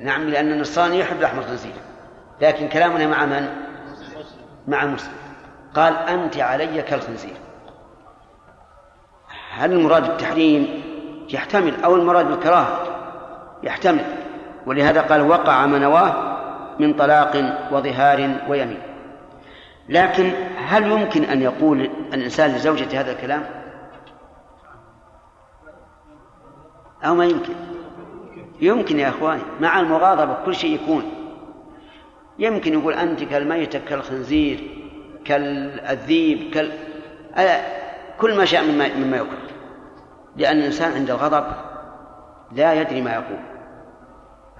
[0.00, 1.74] نعم لأن النصراني يحب لحم الخنزير.
[2.40, 3.48] لكن كلامنا مع من؟
[4.66, 5.12] مع مسلم.
[5.74, 7.36] قال أنت علي كالخنزير.
[9.50, 10.82] هل المراد التحريم
[11.30, 12.95] يحتمل أو المراد بالكراهة؟
[13.62, 14.04] يحتمل.
[14.66, 16.36] ولهذا قال وقع منواه
[16.78, 17.36] من طلاق
[17.72, 18.82] وظهار ويمين.
[19.88, 23.42] لكن هل يمكن أن يقول الإنسان لزوجته هذا الكلام؟
[27.04, 27.54] أو ما يمكن؟
[28.60, 31.02] يمكن يا أخواني مع المغاضبة كل شيء يكون.
[32.38, 34.60] يمكن يقول أنت كالميتة كالخنزير
[35.24, 36.72] كالذيب كال
[38.20, 39.38] كل ما شاء مما, مما يكره
[40.36, 41.44] لأن الإنسان عند الغضب
[42.52, 43.38] لا يدري ما يقول.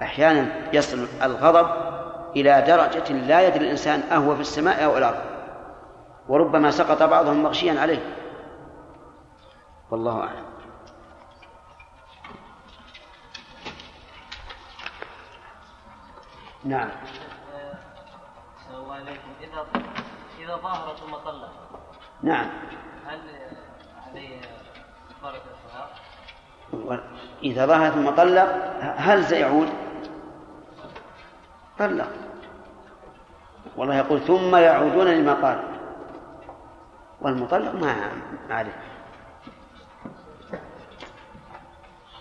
[0.01, 1.69] أحيانا يصل الغضب
[2.35, 5.19] إلى درجة لا يدري الإنسان أهو في السماء أو الأرض
[6.27, 7.99] وربما سقط بعضهم مغشيا عليه.
[9.91, 10.47] والله أعلم.
[16.63, 16.89] نعم.
[18.97, 19.65] عليكم إذا
[20.39, 21.51] إذا ظاهر ثم طلق
[22.23, 22.49] نعم.
[23.05, 23.19] هل
[24.07, 24.41] عليه
[25.09, 25.41] كفارة؟
[27.43, 29.69] إذا ظهر ثم طلق هل سيعود؟
[31.79, 32.07] طلق
[33.77, 35.63] والله يقول ثم يعودون لما قال.
[37.21, 38.81] والمطلق ما نعم عليه.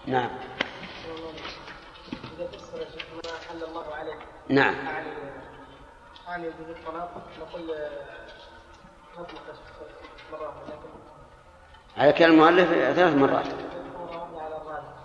[0.07, 0.31] نعم.
[2.39, 2.59] لكن
[11.97, 13.47] على كلام المؤلف ثلاث مرات.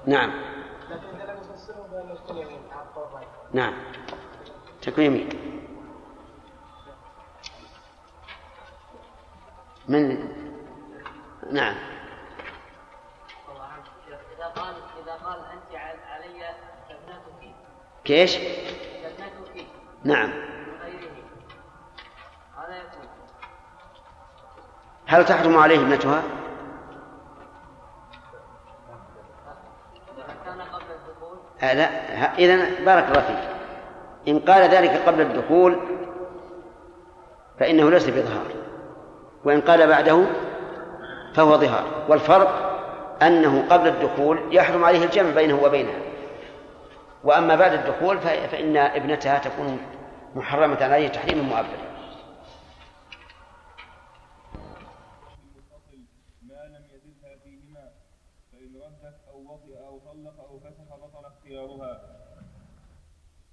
[0.06, 0.32] نعم.
[4.82, 5.30] تكون يمين
[9.88, 10.32] من
[11.52, 11.76] نعم.
[14.38, 16.50] إذا قال إذا قال أنت علي
[16.90, 17.56] ابنتك
[18.04, 19.68] كيش؟ ابنتك
[20.04, 20.32] نعم.
[25.12, 26.24] هل تحرم عليه ابنتها
[30.18, 31.86] إذا كان قبل الدخول آه لا
[32.38, 32.56] إذا
[32.86, 33.50] بارك الله فيك.
[34.28, 35.80] إن قال ذلك قبل الدخول
[37.60, 38.46] فإنه ليس بظهار.
[39.44, 40.26] وإن قال بعده
[41.36, 41.84] فهو ظهار.
[42.10, 42.68] والفرق
[43.22, 46.00] أنه قبل الدخول يحرم عليه الجمع بينه وبينها.
[47.24, 49.80] وأما بعد الدخول فإن ابنتها تكون
[50.36, 51.92] محرمة عليه تحريما مؤبدا
[56.42, 57.92] ما لم يزدها فيهما
[58.52, 60.92] فإن ردت أو وطئ أو طلق أو فسخ
[61.52, 62.02] بطل اختيارها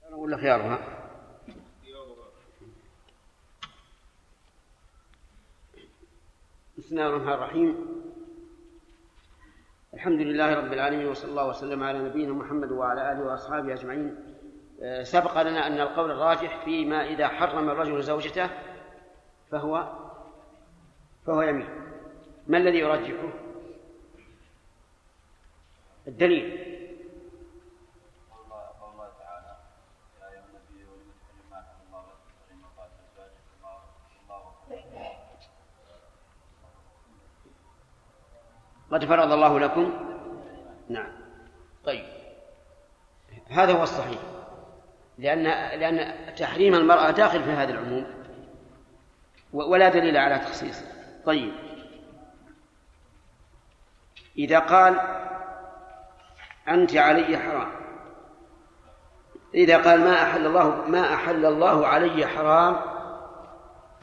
[0.09, 0.79] أنا أقول لك خيارها.
[1.49, 2.29] اختيارها
[6.79, 7.87] بسم الله الرحمن الرحيم.
[9.95, 14.17] الحمد لله رب العالمين وصلى الله وسلم على نبينا محمد وعلى آله وأصحابه أجمعين.
[14.83, 18.51] آه، سبق لنا أن القول الراجح فيما إذا حرم الرجل زوجته
[19.51, 19.93] فهو
[21.27, 21.69] فهو يمين.
[22.47, 23.33] ما الذي يرجحه؟
[26.09, 26.68] الدليل.
[38.93, 39.93] قد فرض الله لكم.
[40.89, 41.13] نعم.
[41.85, 42.05] طيب.
[43.49, 44.19] هذا هو الصحيح.
[45.19, 45.43] لأن
[45.81, 48.07] لأن تحريم المرأة داخل في هذا العموم.
[49.53, 50.87] ولا دليل على تخصيصه
[51.25, 51.53] طيب.
[54.39, 55.01] إذا قال
[56.69, 57.71] أنت علي حرام.
[59.55, 62.77] إذا قال ما أحل الله ما أحل الله علي حرام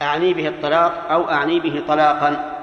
[0.01, 2.54] أعني به الطلاق أو أعني به طلاقا.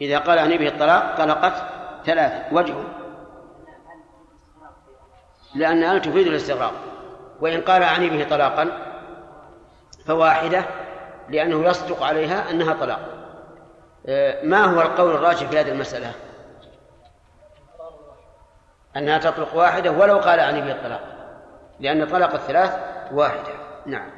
[0.00, 1.52] إذا قال أعني به الطلاق طلقت
[2.06, 2.84] ثلاثة وجهه.
[5.54, 6.72] لأن أن تفيد الاستغراق.
[7.40, 8.70] وإن قال عني به طلاقا
[10.06, 10.64] فواحدة
[11.28, 13.00] لأنه يصدق عليها أنها طلاق.
[14.06, 16.12] آه، ما هو القول الراجح في هذه المسألة؟
[18.96, 21.00] أنها تطلق واحدة ولو قال عني به الطلاق.
[21.80, 22.78] لأن طلاق الثلاث
[23.12, 23.52] واحدة.
[23.86, 24.15] نعم.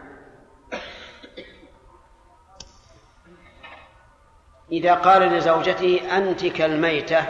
[4.73, 7.27] إذا قال لزوجته أنت كالميتة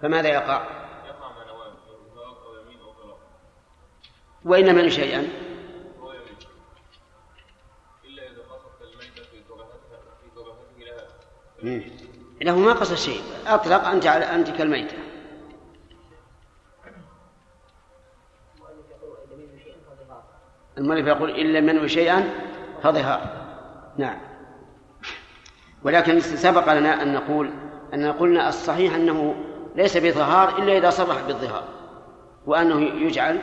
[0.00, 0.84] فماذا يقع؟
[4.44, 5.28] وإن من شيئا.
[12.42, 14.96] إلا له ما قصد شيء أطلق أنت على أنت كالميتة.
[20.78, 22.30] المؤلف يقول لم ينوي شيئا
[22.82, 23.46] فظهار.
[23.98, 24.33] نعم.
[25.84, 27.50] ولكن سبق لنا أن نقول
[27.94, 29.34] أن قلنا الصحيح أنه
[29.76, 31.64] ليس بظهار إلا إذا صرح بالظهار
[32.46, 33.38] وأنه يجعل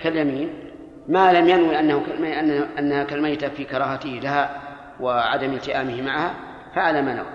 [0.00, 0.70] كاليمين
[1.08, 4.60] ما لم ينوي أنه أنه- أنها كالميتة في كراهته لها
[5.00, 6.34] وعدم التئامه معها
[6.74, 7.26] فعلى ما نوى.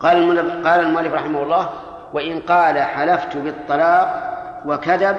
[0.00, 1.70] قال قال المؤلف رحمه الله
[2.12, 4.34] وإن قال حلفت بالطلاق
[4.66, 5.16] وكذب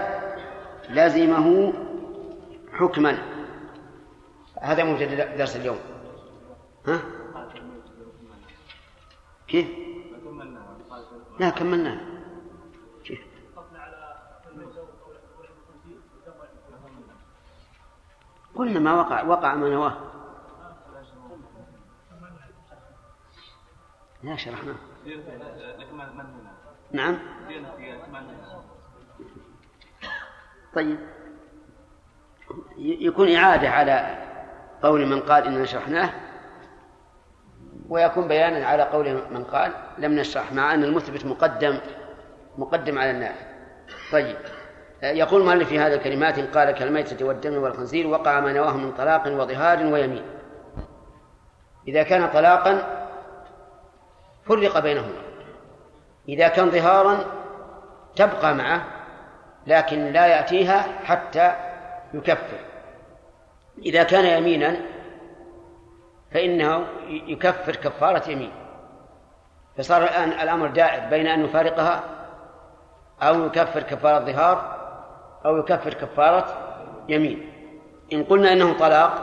[0.90, 1.74] لزمه
[2.74, 3.18] حكما.
[4.62, 5.78] هذا مبتدأ درس اليوم.
[6.88, 7.00] ها؟
[9.50, 9.68] كيف؟
[11.40, 12.00] لا كملناه
[13.04, 13.22] كيف؟
[18.56, 19.98] قلنا ما وقع وقع ما نواه.
[24.24, 24.76] لا شرحناه.
[26.92, 27.18] نعم.
[30.74, 31.00] طيب.
[32.78, 34.26] يكون إعادة على
[34.84, 36.29] قول من قال إننا شرحناه.
[37.90, 41.80] ويكون بيانا على قول من قال لم نشرح مع أن المثبت مقدم
[42.58, 43.46] مقدم على النافع
[44.12, 44.36] طيب.
[45.04, 49.28] يقول المؤلف في هذه الكلمات إن قال كالميتة والدم والخنزير وقع ما نواه من طلاق
[49.28, 50.24] وظهار ويمين.
[51.88, 53.06] إذا كان طلاقا
[54.46, 55.22] فرق بينهما.
[56.30, 57.26] إذا كان ظهارا
[58.16, 58.84] تبقى معه
[59.68, 61.54] لكن لا يأتيها حتى
[62.14, 62.60] يكفر.
[63.86, 64.76] إذا كان يمينا
[66.32, 68.52] فإنه يكفر كفارة يمين.
[69.78, 72.04] فصار الآن الأمر دائر بين أن يفارقها
[73.22, 74.80] أو يكفر كفارة ظهار
[75.46, 76.46] أو يكفر كفارة
[77.10, 77.54] يمين.
[78.14, 79.14] إن قلنا إنه طلاق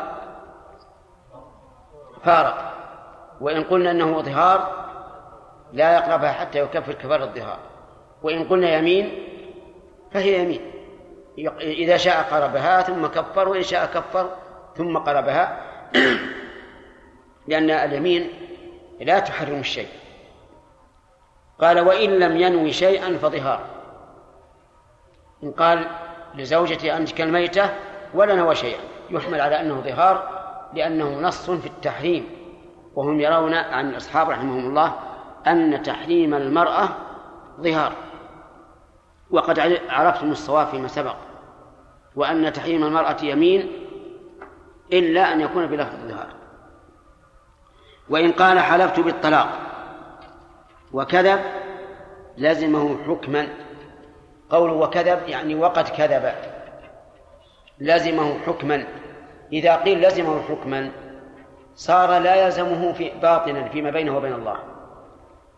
[2.25, 2.73] فارق.
[3.41, 4.87] وإن قلنا إنه ظهار
[5.73, 7.59] لا يقربها حتى يكفر كفارة الظهار.
[8.23, 9.29] وإن قلنا يمين
[10.13, 10.73] فهي يمين.
[11.61, 14.31] إذا شاء قربها ثم كفر وإن شاء كفر
[14.77, 15.61] ثم قربها.
[17.49, 18.29] لأن اليمين
[19.01, 19.89] لا تحرم الشيء.
[21.61, 23.67] قال وإن لم ينوي شيئا فظهار
[25.43, 25.87] إن قال
[26.35, 27.71] لزوجتي أنت كالميتة
[28.15, 28.81] ولا نوى شيئا.
[29.11, 30.29] يحمل على أنه ظهار
[30.75, 32.31] لأنه نص في التحريم.
[32.95, 34.95] وهم يرون عن الأصحاب رحمهم الله
[35.47, 36.89] أن تحريم المرأة
[37.61, 37.93] ظهار.
[39.31, 41.17] وقد عرفتم الصواب فيما سبق
[42.17, 43.73] وأن تحريم المرأة يمين
[44.93, 46.36] إلا أن يكون بلفظ الظهار
[48.11, 49.49] وإن قال حلفت بالطلاق
[50.93, 51.41] وكذب
[52.37, 53.49] لزمه حكما
[54.51, 56.33] قول وكذب يعني وقد كذب
[57.79, 58.87] لزمه حكما
[59.53, 60.91] إذا قيل لزمه حكما
[61.75, 64.57] صار لا يلزمه في باطنا فيما بينه وبين الله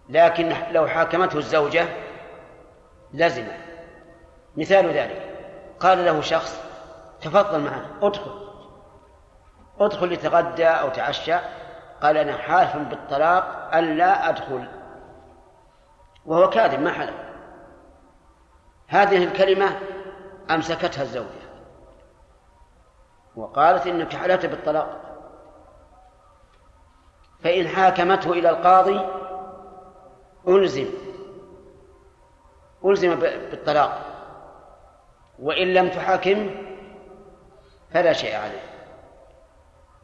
[0.09, 1.87] لكن لو حاكمته الزوجة
[3.15, 3.45] لزم
[4.57, 5.23] مثال ذلك
[5.81, 6.61] قال له شخص
[7.21, 8.31] تفضل معنا ادخل
[9.81, 11.35] ادخل لتغدى أو تعشى
[12.03, 14.69] قال أنا حالف بالطلاق ألا أدخل.
[16.27, 17.15] وهو كاذب ما حلف.
[18.89, 19.79] هذه الكلمة
[20.51, 21.49] أمسكتها الزوجة.
[23.37, 25.01] وقالت إنك حلفت بالطلاق.
[27.45, 29.01] فإن حاكمته إلى القاضي
[30.49, 30.89] ألزم.
[32.85, 34.01] ألزم بالطلاق.
[35.39, 36.51] وإن لم تحاكم
[37.91, 38.68] فلا شيء عليه.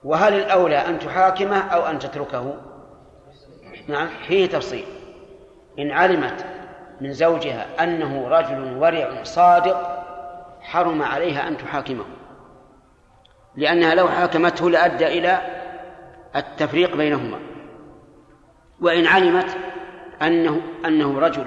[0.05, 2.55] وهل الأولى أن تحاكمه أو أن تتركه؟
[3.89, 4.85] نعم فيه تفصيل.
[5.79, 6.47] إن علمت
[7.01, 10.05] من زوجها أنه رجل ورع صادق
[10.61, 12.05] حرم عليها أن تحاكمه.
[13.57, 15.39] لأنها لو حاكمته لأدى إلى
[16.37, 17.39] التفريق بينهما.
[18.81, 19.57] وإن علمت
[20.23, 21.47] أنه أنه رجل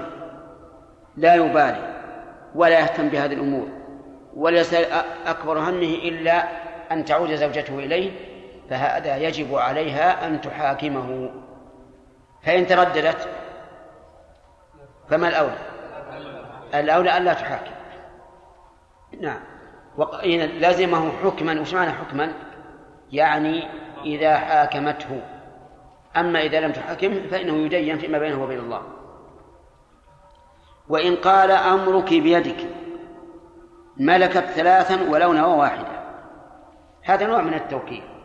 [1.16, 1.94] لا يبالي
[2.54, 3.68] ولا يهتم بهذه الأمور
[4.36, 4.74] وليس
[5.26, 6.44] أكبر همه إلا
[6.92, 8.10] أن تعود زوجته إليه
[8.70, 11.30] فهذا يجب عليها أن تحاكمه.
[12.42, 13.28] فإن ترددت
[15.10, 15.58] فما الأولى؟
[16.74, 17.72] الأولى أن لا تحاكم.
[19.20, 19.40] نعم.
[19.96, 20.14] وق...
[20.14, 22.32] إذا لازمه حكما وش معنى حكما؟
[23.12, 23.68] يعني
[24.04, 25.20] إذا حاكمته.
[26.16, 28.82] أما إذا لم تحاكم فإنه يدين فيما بينه وبين الله.
[30.88, 32.66] وإن قال أمرك بيدك
[33.96, 35.88] ملكت ثلاثا ولو نوى واحدة.
[37.02, 38.17] هذا نوع من التوكيل.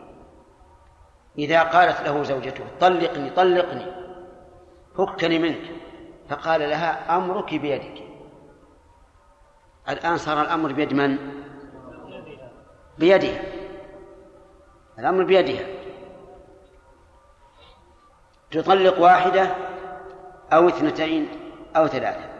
[1.38, 3.86] إذا قالت له زوجته طلقني طلقني
[4.96, 5.62] فكني منك.
[6.28, 8.02] فقال لها أمرك بيدك.
[9.88, 11.18] الآن صار الأمر بيد من؟
[12.98, 13.42] بيدها
[14.98, 15.66] الأمر بيدها.
[18.50, 19.54] تطلق واحدة
[20.52, 21.28] أو اثنتين
[21.76, 22.30] أو ثلاثة.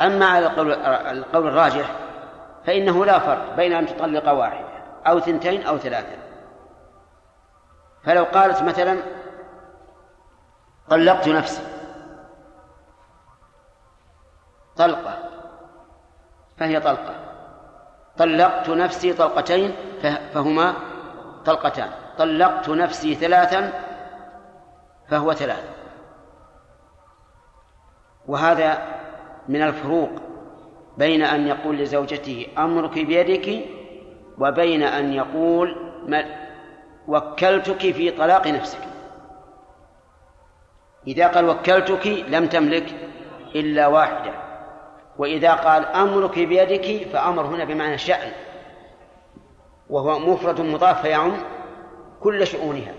[0.00, 1.96] أما على القول, القول الراجح
[2.66, 4.68] فإنه لا فرق بين أن تطلق واحدة
[5.06, 6.29] أو ثنتين أو ثلاثة.
[8.04, 9.02] فلو قالت مثلا
[10.90, 11.62] طلقت نفسي.
[14.76, 15.18] طلقة.
[16.56, 17.14] فهي طلقة.
[18.16, 19.72] طلقت نفسي طلقتين
[20.34, 20.74] فهما
[21.44, 21.90] طلقتان.
[22.18, 23.72] طلقت نفسي ثلاثا
[25.08, 25.70] فهو ثلاث.
[28.26, 29.00] وهذا
[29.48, 30.10] من الفروق
[30.98, 33.64] بين أن يقول لزوجته أمرك بيدك
[34.38, 35.76] وبين أن يقول
[37.10, 38.78] وكلتك في طلاق نفسك.
[41.06, 42.94] إذا قال وكلتك لم تملك
[43.54, 44.32] إلا واحدة.
[45.18, 48.32] وإذا قال أمرك بيدك فأمر هنا بمعنى الشأن.
[49.90, 51.32] وهو مفرد مضاف فيعم
[52.20, 52.92] كل شؤونها.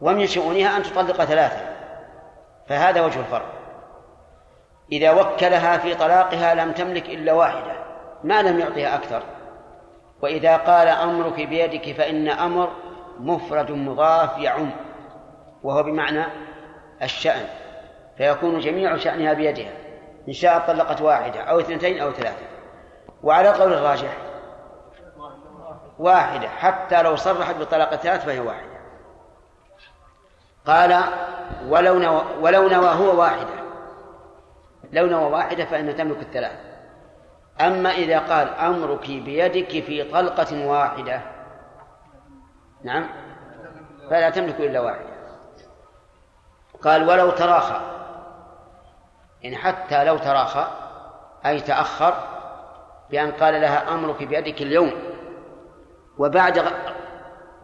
[0.00, 1.76] ومن شؤونها أن تطلق ثلاثة.
[2.68, 3.52] فهذا وجه الفرق.
[4.92, 7.72] إذا وكلها في طلاقها لم تملك إلا واحدة
[8.24, 9.22] ما لم يعطها أكثر.
[10.22, 12.70] وإذا قال أمرك بيدك فإن أمر
[13.20, 14.70] مفرد مضاف يعم
[15.62, 16.24] وهو بمعنى
[17.02, 17.46] الشأن
[18.16, 19.72] فيكون جميع شأنها بيدها
[20.28, 22.46] إن شاءت طلقت واحدة أو اثنتين أو ثلاثة.
[23.22, 24.16] وعلى قول الراجح
[25.98, 28.76] واحدة حتى لو صرحت بطلاق ثلاث فهي واحدة.
[30.66, 31.04] قال
[31.68, 33.56] ولو نوى ولو نوى هو واحدة
[34.92, 36.58] لو نوى واحدة فإنها تملك الثلاث.
[37.60, 41.35] أما إذا قال أمرك بيدك في طلقة واحدة
[42.82, 43.06] نعم؟
[44.10, 45.16] فلا تملك إلا واحدة.
[46.82, 47.80] قال ولو تراخى.
[49.44, 50.66] إن حتى لو تراخى
[51.46, 52.14] أي تأخر
[53.10, 54.92] بأن قال لها أمرك بيدك اليوم.
[56.18, 56.72] وبعد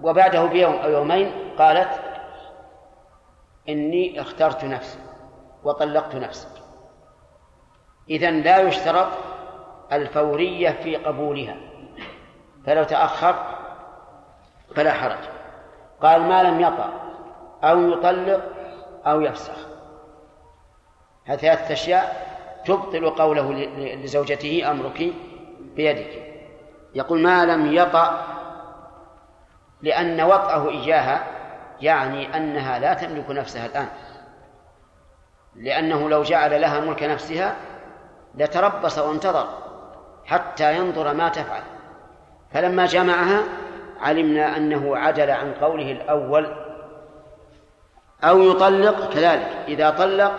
[0.02, 2.00] وبعده بيوم أو يومين قالت
[3.68, 4.98] إني اخترت نفسي
[5.64, 6.48] وطلقت نفسي
[8.10, 9.08] إذا لا يشترط
[9.92, 11.56] الفورية في قبولها.
[12.66, 13.61] فلو تأخر
[14.76, 15.18] فلا حرج.
[16.02, 16.90] قال ما لم يطأ
[17.64, 18.42] أو يطلق
[19.06, 19.56] أو يفسخ.
[21.24, 22.32] هذه ثلاثة أشياء
[22.64, 25.12] تبطل قوله لزوجته أمرك
[25.60, 26.22] بيدك.
[26.94, 28.26] يقول ما لم يطأ
[29.82, 31.24] لأن وطأه إياها
[31.80, 33.88] يعني أنها لا تملك نفسها الآن.
[35.56, 37.56] لأنه لو جعل لها ملك نفسها
[38.34, 39.48] لتربص وانتظر
[40.24, 41.62] حتى ينظر ما تفعل.
[42.52, 43.42] فلما جمعها
[44.02, 46.46] علمنا أنه عدل عن قوله الأول
[48.24, 49.64] أو يطلق كذلك.
[49.68, 50.32] إذا طلق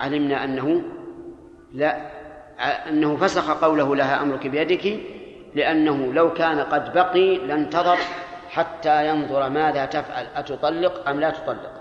[0.00, 0.82] علمنا أنه
[1.72, 1.96] لا
[2.88, 5.00] أنه فسخ قوله لها أمرك بيدك
[5.54, 7.96] لأنه لو كان قد بقي لانتظر
[8.50, 11.72] حتى ينظر ماذا تفعل أتطلق أم لا تطلق.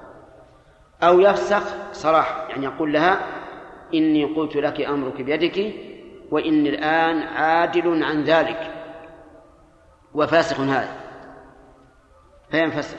[1.04, 3.20] أو يفسخ صراحة يعني يقول لها
[3.94, 5.74] إني قلت لك أمرك بيدك
[6.32, 8.77] وإني الآن عادل عن ذلك.
[10.14, 10.92] وفاسق هذا.
[12.52, 12.98] فينفسخ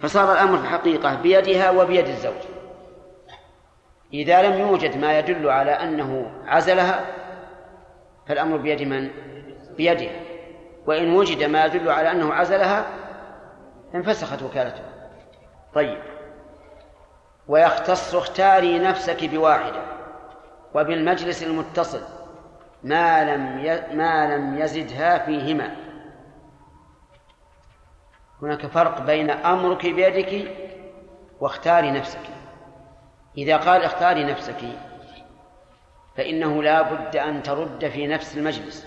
[0.00, 2.42] فصار الأمر في الحقيقة بيدها وبيد الزوج.
[4.12, 7.04] إذا لم يوجد ما يدل على أنه عزلها
[8.26, 9.10] فالأمر بيد من؟
[9.76, 10.20] بيدها.
[10.86, 12.86] وإن وجد ما يدل على أنه عزلها
[13.94, 14.82] انفسخت وكالته.
[15.74, 15.98] طيب.
[17.48, 19.82] ويختص اختاري نفسك بواحدة.
[20.74, 22.02] وبالمجلس المتصل
[22.82, 23.56] ما لم
[23.96, 25.89] ما لم يزدها فيهما.
[28.42, 30.56] هناك فرق بين أمرك بيدك
[31.40, 32.20] واختاري نفسك.
[33.38, 34.64] إذا قال اختاري نفسك
[36.16, 38.86] فإنه لا بد أن ترد في نفس المجلس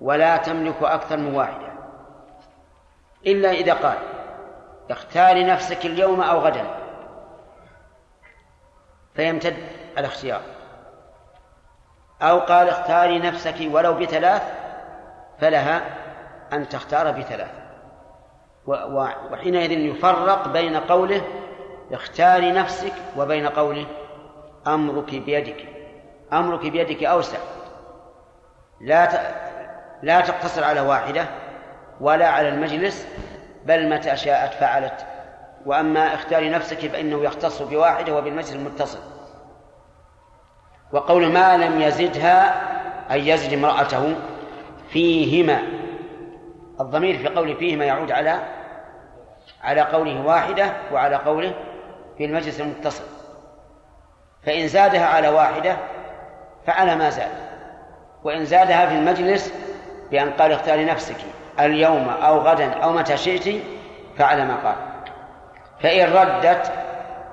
[0.00, 1.72] ولا تملك أكثر من واحدة.
[3.26, 3.98] إلا إذا قال
[4.90, 6.64] اختاري نفسك اليوم أو غدا
[9.14, 9.56] فيمتد
[9.98, 10.42] الاختيار.
[12.22, 14.42] أو قال اختاري نفسك ولو بثلاث
[15.40, 15.82] فلها
[16.52, 17.65] أن تختار بثلاث.
[18.66, 21.22] وحينئذ يفرق بين قوله
[21.92, 23.86] اختاري نفسك وبين قوله
[24.66, 25.68] أمرك بيدك
[26.32, 27.38] أمرك بيدك أوسع
[28.80, 29.08] لا.
[30.02, 31.26] لا تقتصر على واحدة
[32.00, 33.06] ولا على المجلس
[33.64, 35.06] بل متى شاءت فعلت
[35.66, 38.98] وأما اختاري نفسك فإنه يختص بواحدة وبالمجلس المتصل
[40.92, 42.62] وقول ما لم يزدها
[43.12, 44.14] أي يزد امرأته
[44.88, 45.62] فيهما
[46.80, 48.40] الضمير في قول فيهما يعود على
[49.62, 51.54] على قوله واحدة وعلى قوله
[52.18, 53.04] في المجلس المتصل.
[54.46, 55.76] فإن زادها على واحدة
[56.66, 57.30] فعلى ما زاد.
[58.24, 59.52] وإن زادها في المجلس
[60.10, 61.16] بأن قال اختاري نفسك
[61.60, 63.62] اليوم أو غدا أو متى شئت
[64.18, 64.76] فعل ما قال.
[65.80, 66.72] فإن ردت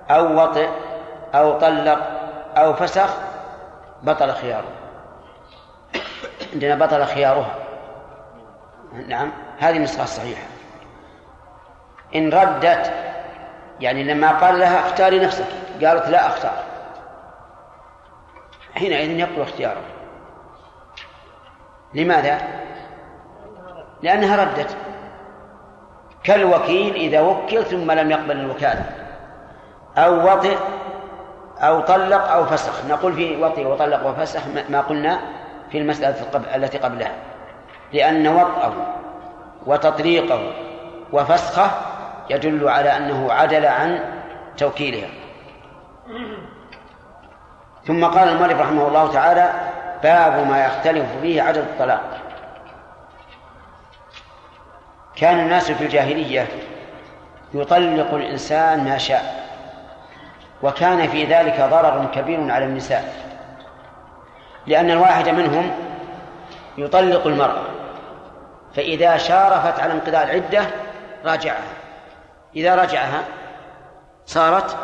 [0.10, 0.70] أو وطئ
[1.36, 2.00] أو طلق
[2.58, 3.18] أو فسخ
[4.04, 4.84] بطل خياره.
[6.54, 7.56] عندنا بطل خيارها
[9.08, 10.53] نعم هذه النسخة الصحيحة
[12.16, 12.94] إن ردت
[13.80, 15.46] يعني لما قال لها اختاري نفسك
[15.84, 16.64] قالت لا أختار.
[18.76, 19.82] حينئذ يقبل اختياره.
[21.94, 22.42] لماذا؟
[24.02, 24.78] لأنها ردت.
[26.24, 28.86] كالوكيل إذا وكل ثم لم يقبل الوكالة.
[29.98, 30.58] أو وطئ
[31.60, 32.86] أو طلق أو فسخ.
[32.86, 35.20] نقول في وطئ وطلق وفسخ ما قلنا
[35.72, 36.16] في المسألة
[36.56, 37.12] التي قبلها.
[37.94, 38.74] لأن وطئه
[39.66, 40.54] وتطليقه
[41.14, 41.72] وفسخه
[42.30, 44.00] يدل على أنه عدل عن
[44.58, 45.10] توكيلها.
[47.86, 49.54] ثم قال المؤلف رحمه الله تعالى
[50.04, 52.24] باب ما يختلف فيه عدد الطلاق.
[55.16, 56.48] كان الناس في الجاهلية
[57.54, 59.44] يطلق الإنسان ما شاء
[60.64, 63.14] وكان في ذلك ضرر كبير على النساء
[64.68, 65.72] لأن الواحد منهم
[66.78, 67.64] يطلق المرأة
[68.76, 70.66] فإذا شارفت على انقضاء العدة
[71.26, 71.83] راجعها.
[72.56, 73.24] إذا رجعها
[74.26, 74.78] صارت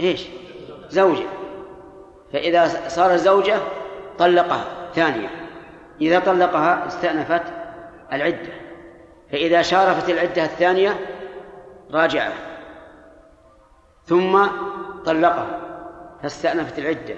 [0.00, 0.26] إيش؟
[0.88, 1.26] زوجة.
[2.32, 3.58] فإذا صارت زوجة
[4.18, 4.64] طلقها.
[4.94, 5.28] ثانية
[6.00, 7.42] إذا طلقها استأنفت
[8.12, 8.52] العدة.
[9.32, 10.96] فإذا شارفت العدة الثانية
[11.90, 12.34] راجعها.
[14.04, 14.46] ثم
[15.04, 15.60] طلقها
[16.22, 17.14] فاستأنفت العدة.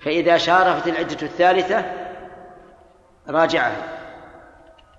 [0.00, 1.84] فإذا شارفت العدة الثالثة
[3.28, 3.82] راجعها.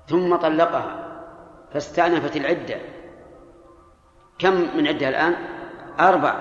[0.07, 0.95] ثم طلقها
[1.73, 2.75] فاستأنفت العدة.
[4.41, 5.35] كم من عدة الآن؟
[5.99, 6.33] أربع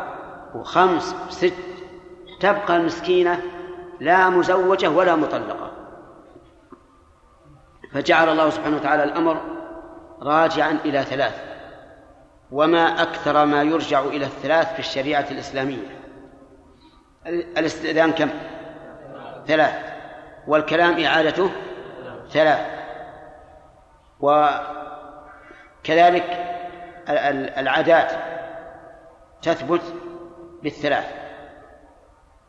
[0.55, 1.55] وخمس وست.
[2.41, 3.43] تبقى المسكينة
[4.01, 5.71] لا مزوجة ولا مطلقة.
[7.93, 9.41] فجعل الله سبحانه وتعالى الأمر
[10.23, 11.45] راجعا إلى ثلاث.
[12.53, 16.01] وما أكثر ما يرجع إلى الثلاث في الشريعة الإسلامية.
[17.27, 18.31] الإستئذان كم؟
[19.47, 19.75] ثلاث.
[20.47, 21.51] والكلام إعادته
[22.31, 22.61] ثلاث.
[25.81, 26.50] وكذلك
[27.59, 28.13] العادات
[29.43, 29.83] تثبت
[30.63, 31.05] بالثلاث.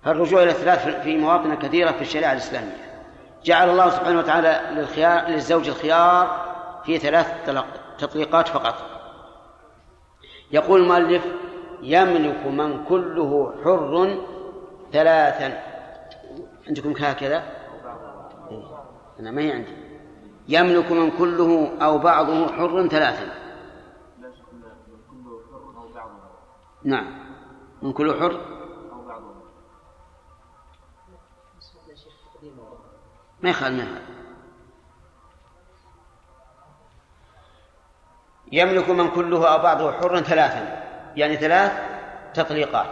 [0.04, 2.92] فالرجوع إلى الثلاث في مواطن كثيرة في الشريعة الإسلامية.
[3.44, 6.46] جعل الله سبحانه وتعالى للخيار للزوج الخيار
[6.86, 7.34] في ثلاث
[7.98, 8.76] تطليقات فقط.
[10.52, 11.26] يقول المؤلف
[11.82, 14.18] يملك من كله حر
[14.94, 15.64] ثلاثا.
[16.68, 17.44] عندكم هكذا.
[19.20, 19.76] أنا ما هي عندي.
[20.48, 23.41] يملك من كله أو بعضه حر ثلاثا.
[26.84, 27.22] نعم.
[27.82, 28.42] من كله حر؟
[33.42, 34.02] ما يخال ما
[38.52, 40.84] يملك من كله أو بعضه حر ثلاثا
[41.16, 41.72] يعني ثلاث
[42.34, 42.88] تطليقات.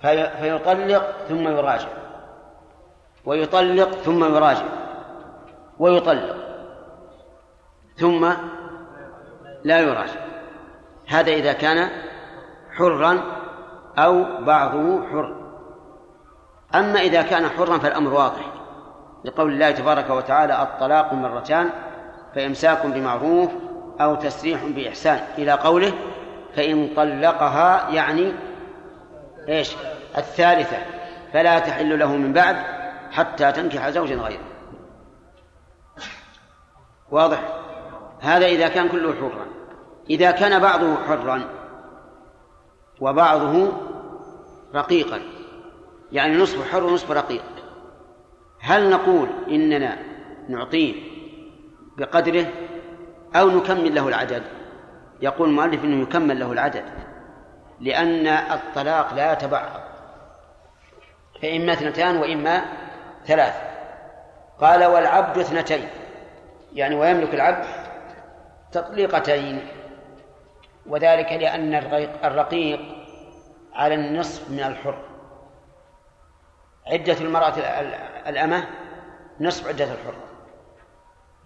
[0.00, 1.88] في فيطلق ثم يراجع.
[3.24, 4.66] ويطلق ثم يراجع.
[5.78, 6.36] ويطلق
[7.96, 8.32] ثم
[9.64, 10.20] لا يراجع.
[11.06, 12.07] هذا إذا كان
[12.78, 13.22] حرا
[13.98, 15.36] أو بعضه حر.
[16.74, 18.52] أما إذا كان حرا فالأمر واضح.
[19.24, 21.70] لقول الله تبارك وتعالى الطلاق مرتان
[22.34, 23.50] فإمساك بمعروف
[24.00, 25.20] أو تسريح بإحسان.
[25.38, 25.92] إلى قوله
[26.56, 28.32] فإن طلقها يعني
[29.48, 29.76] إيش؟
[30.18, 30.76] الثالثة.
[31.32, 32.56] فلا تحل له من بعد
[33.10, 34.44] حتى تنكح زوجا غيره.
[37.10, 37.40] واضح؟
[38.20, 39.46] هذا إذا كان كله حرا.
[40.10, 41.57] إذا كان بعضه حرا
[43.00, 43.72] وبعضه
[44.74, 45.20] رقيقا.
[46.12, 47.44] يعني نصف حر ونصف رقيق.
[48.60, 49.98] هل نقول إننا
[50.48, 50.94] نعطيه
[51.98, 52.46] بقدره
[53.36, 54.42] أو نكمل له العدد؟
[55.22, 56.84] يقول المؤلف أنه يكمل له العدد
[57.80, 59.80] لأن الطلاق لا يتبعض.
[61.42, 62.64] فإما اثنتان وإما
[63.26, 63.54] ثلاث.
[64.60, 65.88] قال والعبد اثنتين.
[66.72, 67.66] يعني ويملك العبد
[68.72, 69.60] تطليقتين.
[70.88, 71.74] وذلك لأن
[72.24, 72.80] الرقيق
[73.74, 74.98] على النصف من الحر.
[76.86, 77.94] عدة المرأة ال- ال-
[78.26, 78.68] الأمة
[79.40, 80.24] نصف عدة الحرة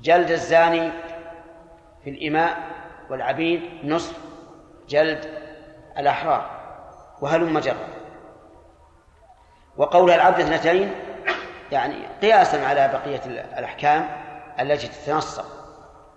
[0.00, 0.90] جلد الزاني
[2.04, 2.56] في الإماء
[3.10, 4.18] والعبيد نصف
[4.88, 5.24] جلد
[5.98, 6.50] الأحرار
[7.20, 7.88] وهلم جرا
[9.76, 10.94] وقول العبد اثنتين
[11.72, 13.20] يعني قياسا على بقية
[13.58, 14.08] الأحكام
[14.60, 15.44] التي تتنصب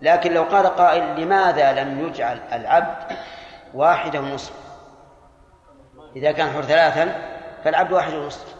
[0.02, 3.18] لكن لو قال قائل لماذا لم يجعل العبد
[3.74, 4.54] واحدة ونصف
[6.16, 7.16] إذا كان حر ثلاثا
[7.64, 8.56] فالعبد واحد ونصف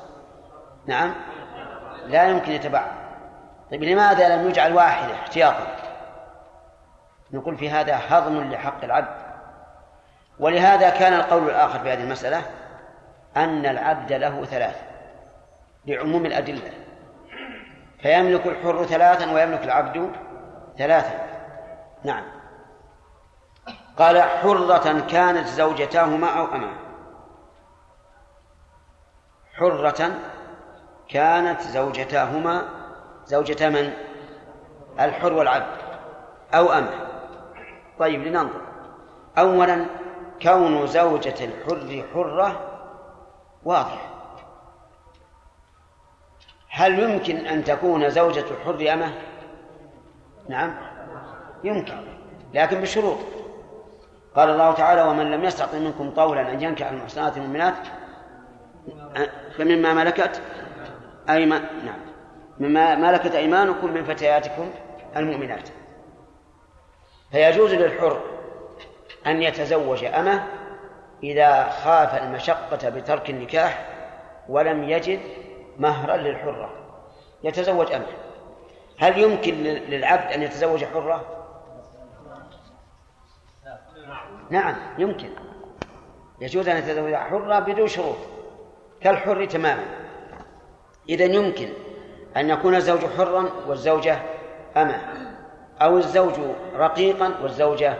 [0.86, 1.16] نعم؟
[2.08, 2.86] لا يمكن يتبع
[3.72, 5.68] طيب لماذا لم يجعل واحدة؟ احتياطا.
[7.32, 9.16] نقول في هذا هضم لحق العبد.
[10.40, 12.42] ولهذا كان القول الآخر في هذه المسألة
[13.38, 14.76] أن العبد له ثلاث
[15.86, 16.72] لعموم الأدلة.
[18.02, 20.12] فيملك الحر ثلاثا ويملك العبد
[20.78, 21.26] ثلاثا
[22.04, 22.24] نعم.
[23.98, 26.74] قال حرة كانت زوجتاهما أو أما
[29.54, 30.12] حرة
[31.10, 32.70] كانت زوجتاهما
[33.26, 33.94] زوجتا من؟
[35.00, 35.78] الحر والعبد.
[36.54, 37.08] أو أما
[38.00, 38.62] طيب لننظر.
[39.38, 39.86] أولا
[40.42, 42.62] كون زوجة الحر حرة
[43.64, 44.12] واضح.
[46.70, 49.14] هل يمكن أن تكون زوجة الحر أمه؟
[50.50, 50.74] نعم.
[51.64, 51.94] يمكن.
[52.54, 53.18] لكن بشروط.
[54.36, 57.74] قال الله تعالى ومن لم يستطع منكم طولا أن ينكح المحصنات المؤمنات
[59.58, 60.42] فمما ملكت
[61.30, 62.00] أيمان نعم.
[62.60, 64.70] مما ملكت أيمانكم من فتياتكم
[65.18, 65.70] المؤمنات.
[67.32, 68.22] فيجوز للحر
[69.28, 70.44] أن يتزوج أمه
[71.24, 73.88] إذا خاف المشقة بترك النكاح
[74.50, 75.20] ولم يجد
[75.78, 76.70] مهرا للحرة.
[77.44, 78.25] يتزوج أمه.
[79.00, 81.26] هل يمكن للعبد أن يتزوج حرة؟
[84.50, 85.30] نعم يمكن.
[86.42, 88.18] يجوز أن يتزوج حرة بدون شروط
[89.02, 89.84] كالحر تماما.
[91.10, 91.70] إذا يمكن
[92.38, 94.20] أن يكون الزوج حرا والزوجة
[94.78, 95.02] أمه
[95.82, 96.34] أو الزوج
[96.76, 97.94] رقيقا والزوجة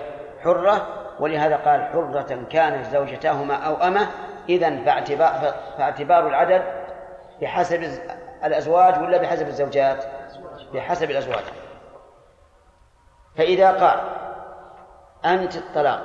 [0.44, 0.88] حرة
[1.20, 4.08] ولهذا قال حرة كانت زوجتاهما أو أمة.
[4.50, 6.64] إذا فاعتبار, فاعتبار العدد
[7.42, 8.00] بحسب
[8.44, 10.06] الأزواج ولا بحسب الزوجات؟
[10.74, 11.44] بحسب الأزواج.
[13.38, 14.00] فإذا قال
[15.26, 16.02] أنت الطلاق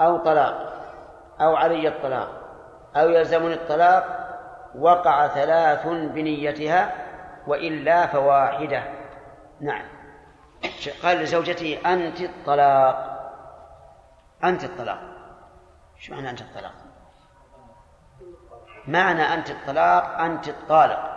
[0.00, 0.72] أو طلاق
[1.40, 2.28] أو علي الطلاق
[2.96, 4.26] أو يلزمني الطلاق
[4.78, 6.94] وقع ثلاث بنيتها
[7.46, 8.82] وإلا فواحدة.
[9.60, 9.84] نعم.
[11.02, 13.16] قال لزوجته أنت الطلاق.
[14.44, 14.98] أنت الطلاق.
[15.98, 16.72] شو معنى أنت الطلاق؟
[18.88, 21.15] معنى أنت الطلاق أنت الطالق.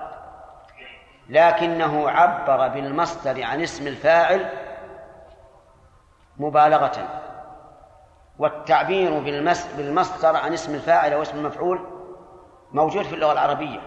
[1.30, 4.50] لكنه عبر بالمصدر عن اسم الفاعل
[6.38, 7.08] مبالغة.
[8.40, 9.20] والتعبير
[9.78, 11.80] بالمصدر عن اسم الفاعل أو اسم المفعول
[12.72, 13.80] موجود في اللغة العربية.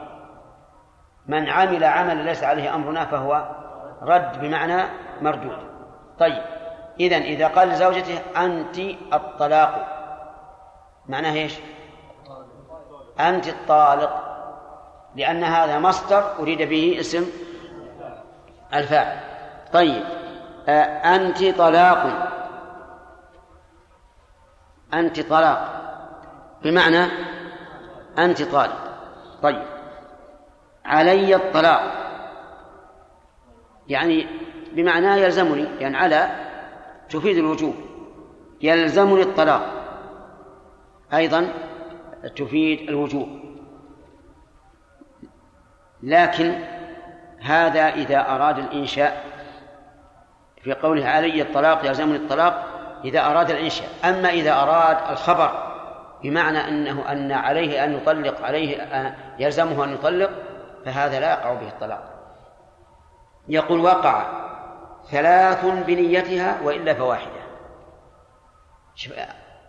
[1.27, 3.48] من عمل عملا ليس عليه أمرنا فهو
[4.02, 4.82] رد بمعنى
[5.20, 5.59] مردود.
[6.19, 6.43] طيب
[7.01, 8.78] إذا إذا قال لزوجته أنت
[9.12, 9.86] الطلاق
[11.06, 11.60] معناه إيش؟
[13.20, 14.31] أنت الطالق.
[15.16, 17.26] لأن هذا مصدر أريد به اسم
[18.74, 19.20] الفاعل.
[19.72, 20.02] طيب
[20.68, 22.28] آه أنت طلاق
[24.94, 25.82] أنت طلاق
[26.62, 27.06] بمعنى
[28.18, 28.98] أنت طالق
[29.43, 29.62] طيب
[30.84, 31.93] علي الطلاق.
[33.89, 34.26] يعني
[34.72, 36.30] بمعنى يلزمني يعني على
[37.10, 37.74] تفيد الوجوب
[38.60, 39.66] يلزمني الطلاق.
[41.14, 41.48] أيضا
[42.36, 43.41] تفيد الوجوب.
[46.02, 46.58] لكن
[47.40, 49.24] هذا إذا أراد الإنشاء
[50.62, 52.64] في قوله علي الطلاق يلزمني الطلاق
[53.04, 53.88] إذا أراد الإنشاء.
[54.04, 55.72] أما إذا أراد الخبر
[56.22, 58.86] بمعنى أنه أن عليه أن يطلق عليه
[59.38, 60.30] يلزمه أن يطلق
[60.84, 62.04] فهذا لا يقع به الطلاق.
[63.48, 64.26] يقول وقع
[65.10, 67.42] ثلاث بنيتها وإلا فواحدة.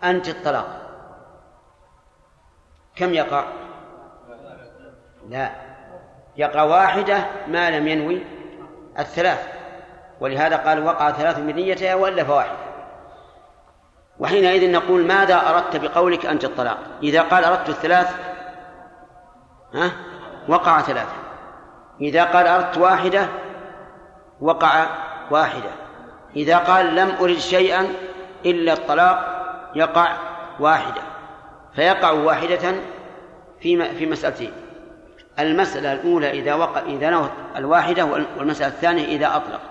[0.04, 0.82] أنت الطلاق.
[2.96, 3.44] كم يقع؟
[5.30, 5.63] لا.
[6.38, 8.24] يقع واحدة ما لم ينوي
[9.00, 9.48] الثلاث.
[10.20, 12.58] ولهذا قال وقع ثلاث بنيتها وإلا فواحدة
[14.20, 18.16] وحينئذ نقول ماذا أردت بقولك أنت الطلاق؟ إذا قال أردت الثلاث
[19.74, 19.92] ها؟
[20.48, 21.16] وقع ثلاثة
[22.02, 23.28] إذا قال أردت واحدة
[24.42, 24.86] وقع
[25.32, 25.70] واحدة.
[26.36, 27.88] إذا قال لم أرد شيئا
[28.46, 29.44] إلا الطلاق
[29.76, 30.08] يقع
[30.60, 31.02] واحدة.
[31.76, 32.74] فيقع واحدة
[33.60, 34.54] في في مسألتين.
[35.40, 39.62] المسألة الأولى إذا وقع إذا نوت الواحدة والمسألة الثانية إذا أطلق.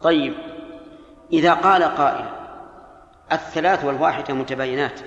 [0.00, 0.34] طيب.
[1.32, 2.24] إذا قال قائل
[3.32, 5.00] الثلاث والواحدة متباينات.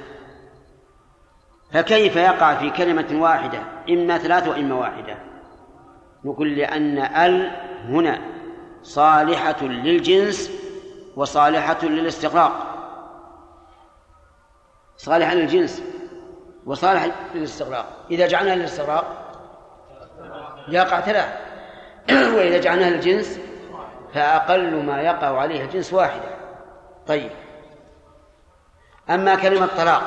[1.73, 3.59] فكيف يقع في كلمة واحدة؟
[3.89, 5.17] إما ثلاث وإما واحدة.
[6.25, 7.51] نقول لأن ال
[7.87, 8.21] هنا
[8.83, 10.51] صالحة للجنس
[11.15, 12.71] وصالحة للاستغراق.
[14.97, 15.83] صالحة للجنس
[16.65, 18.05] وصالحة للاستغراق.
[18.11, 19.24] إذا جعلنا للاستغراق
[20.67, 21.45] يقع ثلاث
[22.35, 23.39] وإذا جعلناها للجنس
[24.13, 26.35] فأقل ما يقع عليه الجنس واحدة.
[27.07, 27.31] طيب.
[29.09, 30.03] أما كلمة طلاق.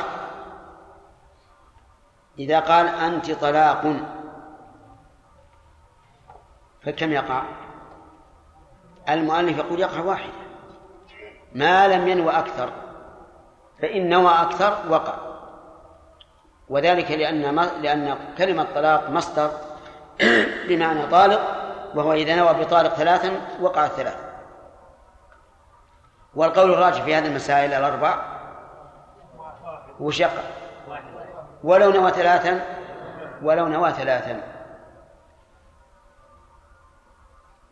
[2.39, 3.97] إذا قال أنت طلاق
[6.82, 7.43] فكم يقع؟
[9.09, 10.32] المؤلف يقول يقع واحدة.
[11.55, 12.70] ما لم ينوى أكثر
[13.82, 15.14] فإن نوى أكثر وقع.
[16.68, 19.68] وذلك لأن لأن كلمة طلاق مصدر
[20.69, 21.40] بمعنى طالق
[21.95, 24.16] وهو إذا نوى بطالق ثلاثا وقع الثلاث
[26.35, 28.23] والقول الراجح في هذه المسائل الأربع
[30.01, 30.43] وش يقع؟
[31.65, 32.65] ولو نوى ثلاثا
[33.43, 34.43] ولو نوى ثلاثا.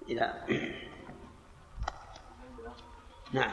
[0.09, 0.35] إذا
[3.32, 3.51] نعم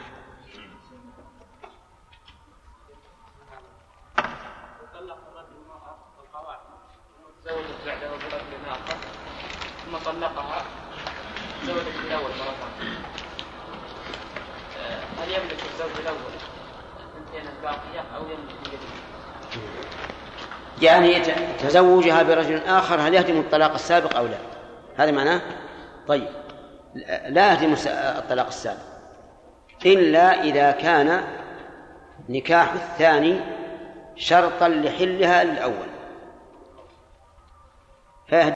[7.44, 8.96] تزوجت بعده برجل اخر
[9.84, 10.64] ثم طلقها
[11.62, 12.96] تزوجت بالاول مرة ثانية.
[14.80, 16.18] آه، هل يملك الزوج الأول
[17.00, 19.04] الثنتين الباقية أو يملك بيده؟
[20.82, 21.20] يعني
[21.58, 24.38] تزوجها برجل آخر هل يهدم الطلاق السابق أو لا؟
[24.96, 25.40] هذا معناه؟
[26.08, 26.28] طيب.
[27.26, 28.94] لا يهدم الطلاق السابق.
[29.86, 31.24] إلا إذا كان
[32.28, 33.40] نكاح الثاني
[34.16, 35.88] شرطا لحلها الأول
[38.28, 38.52] فيهدم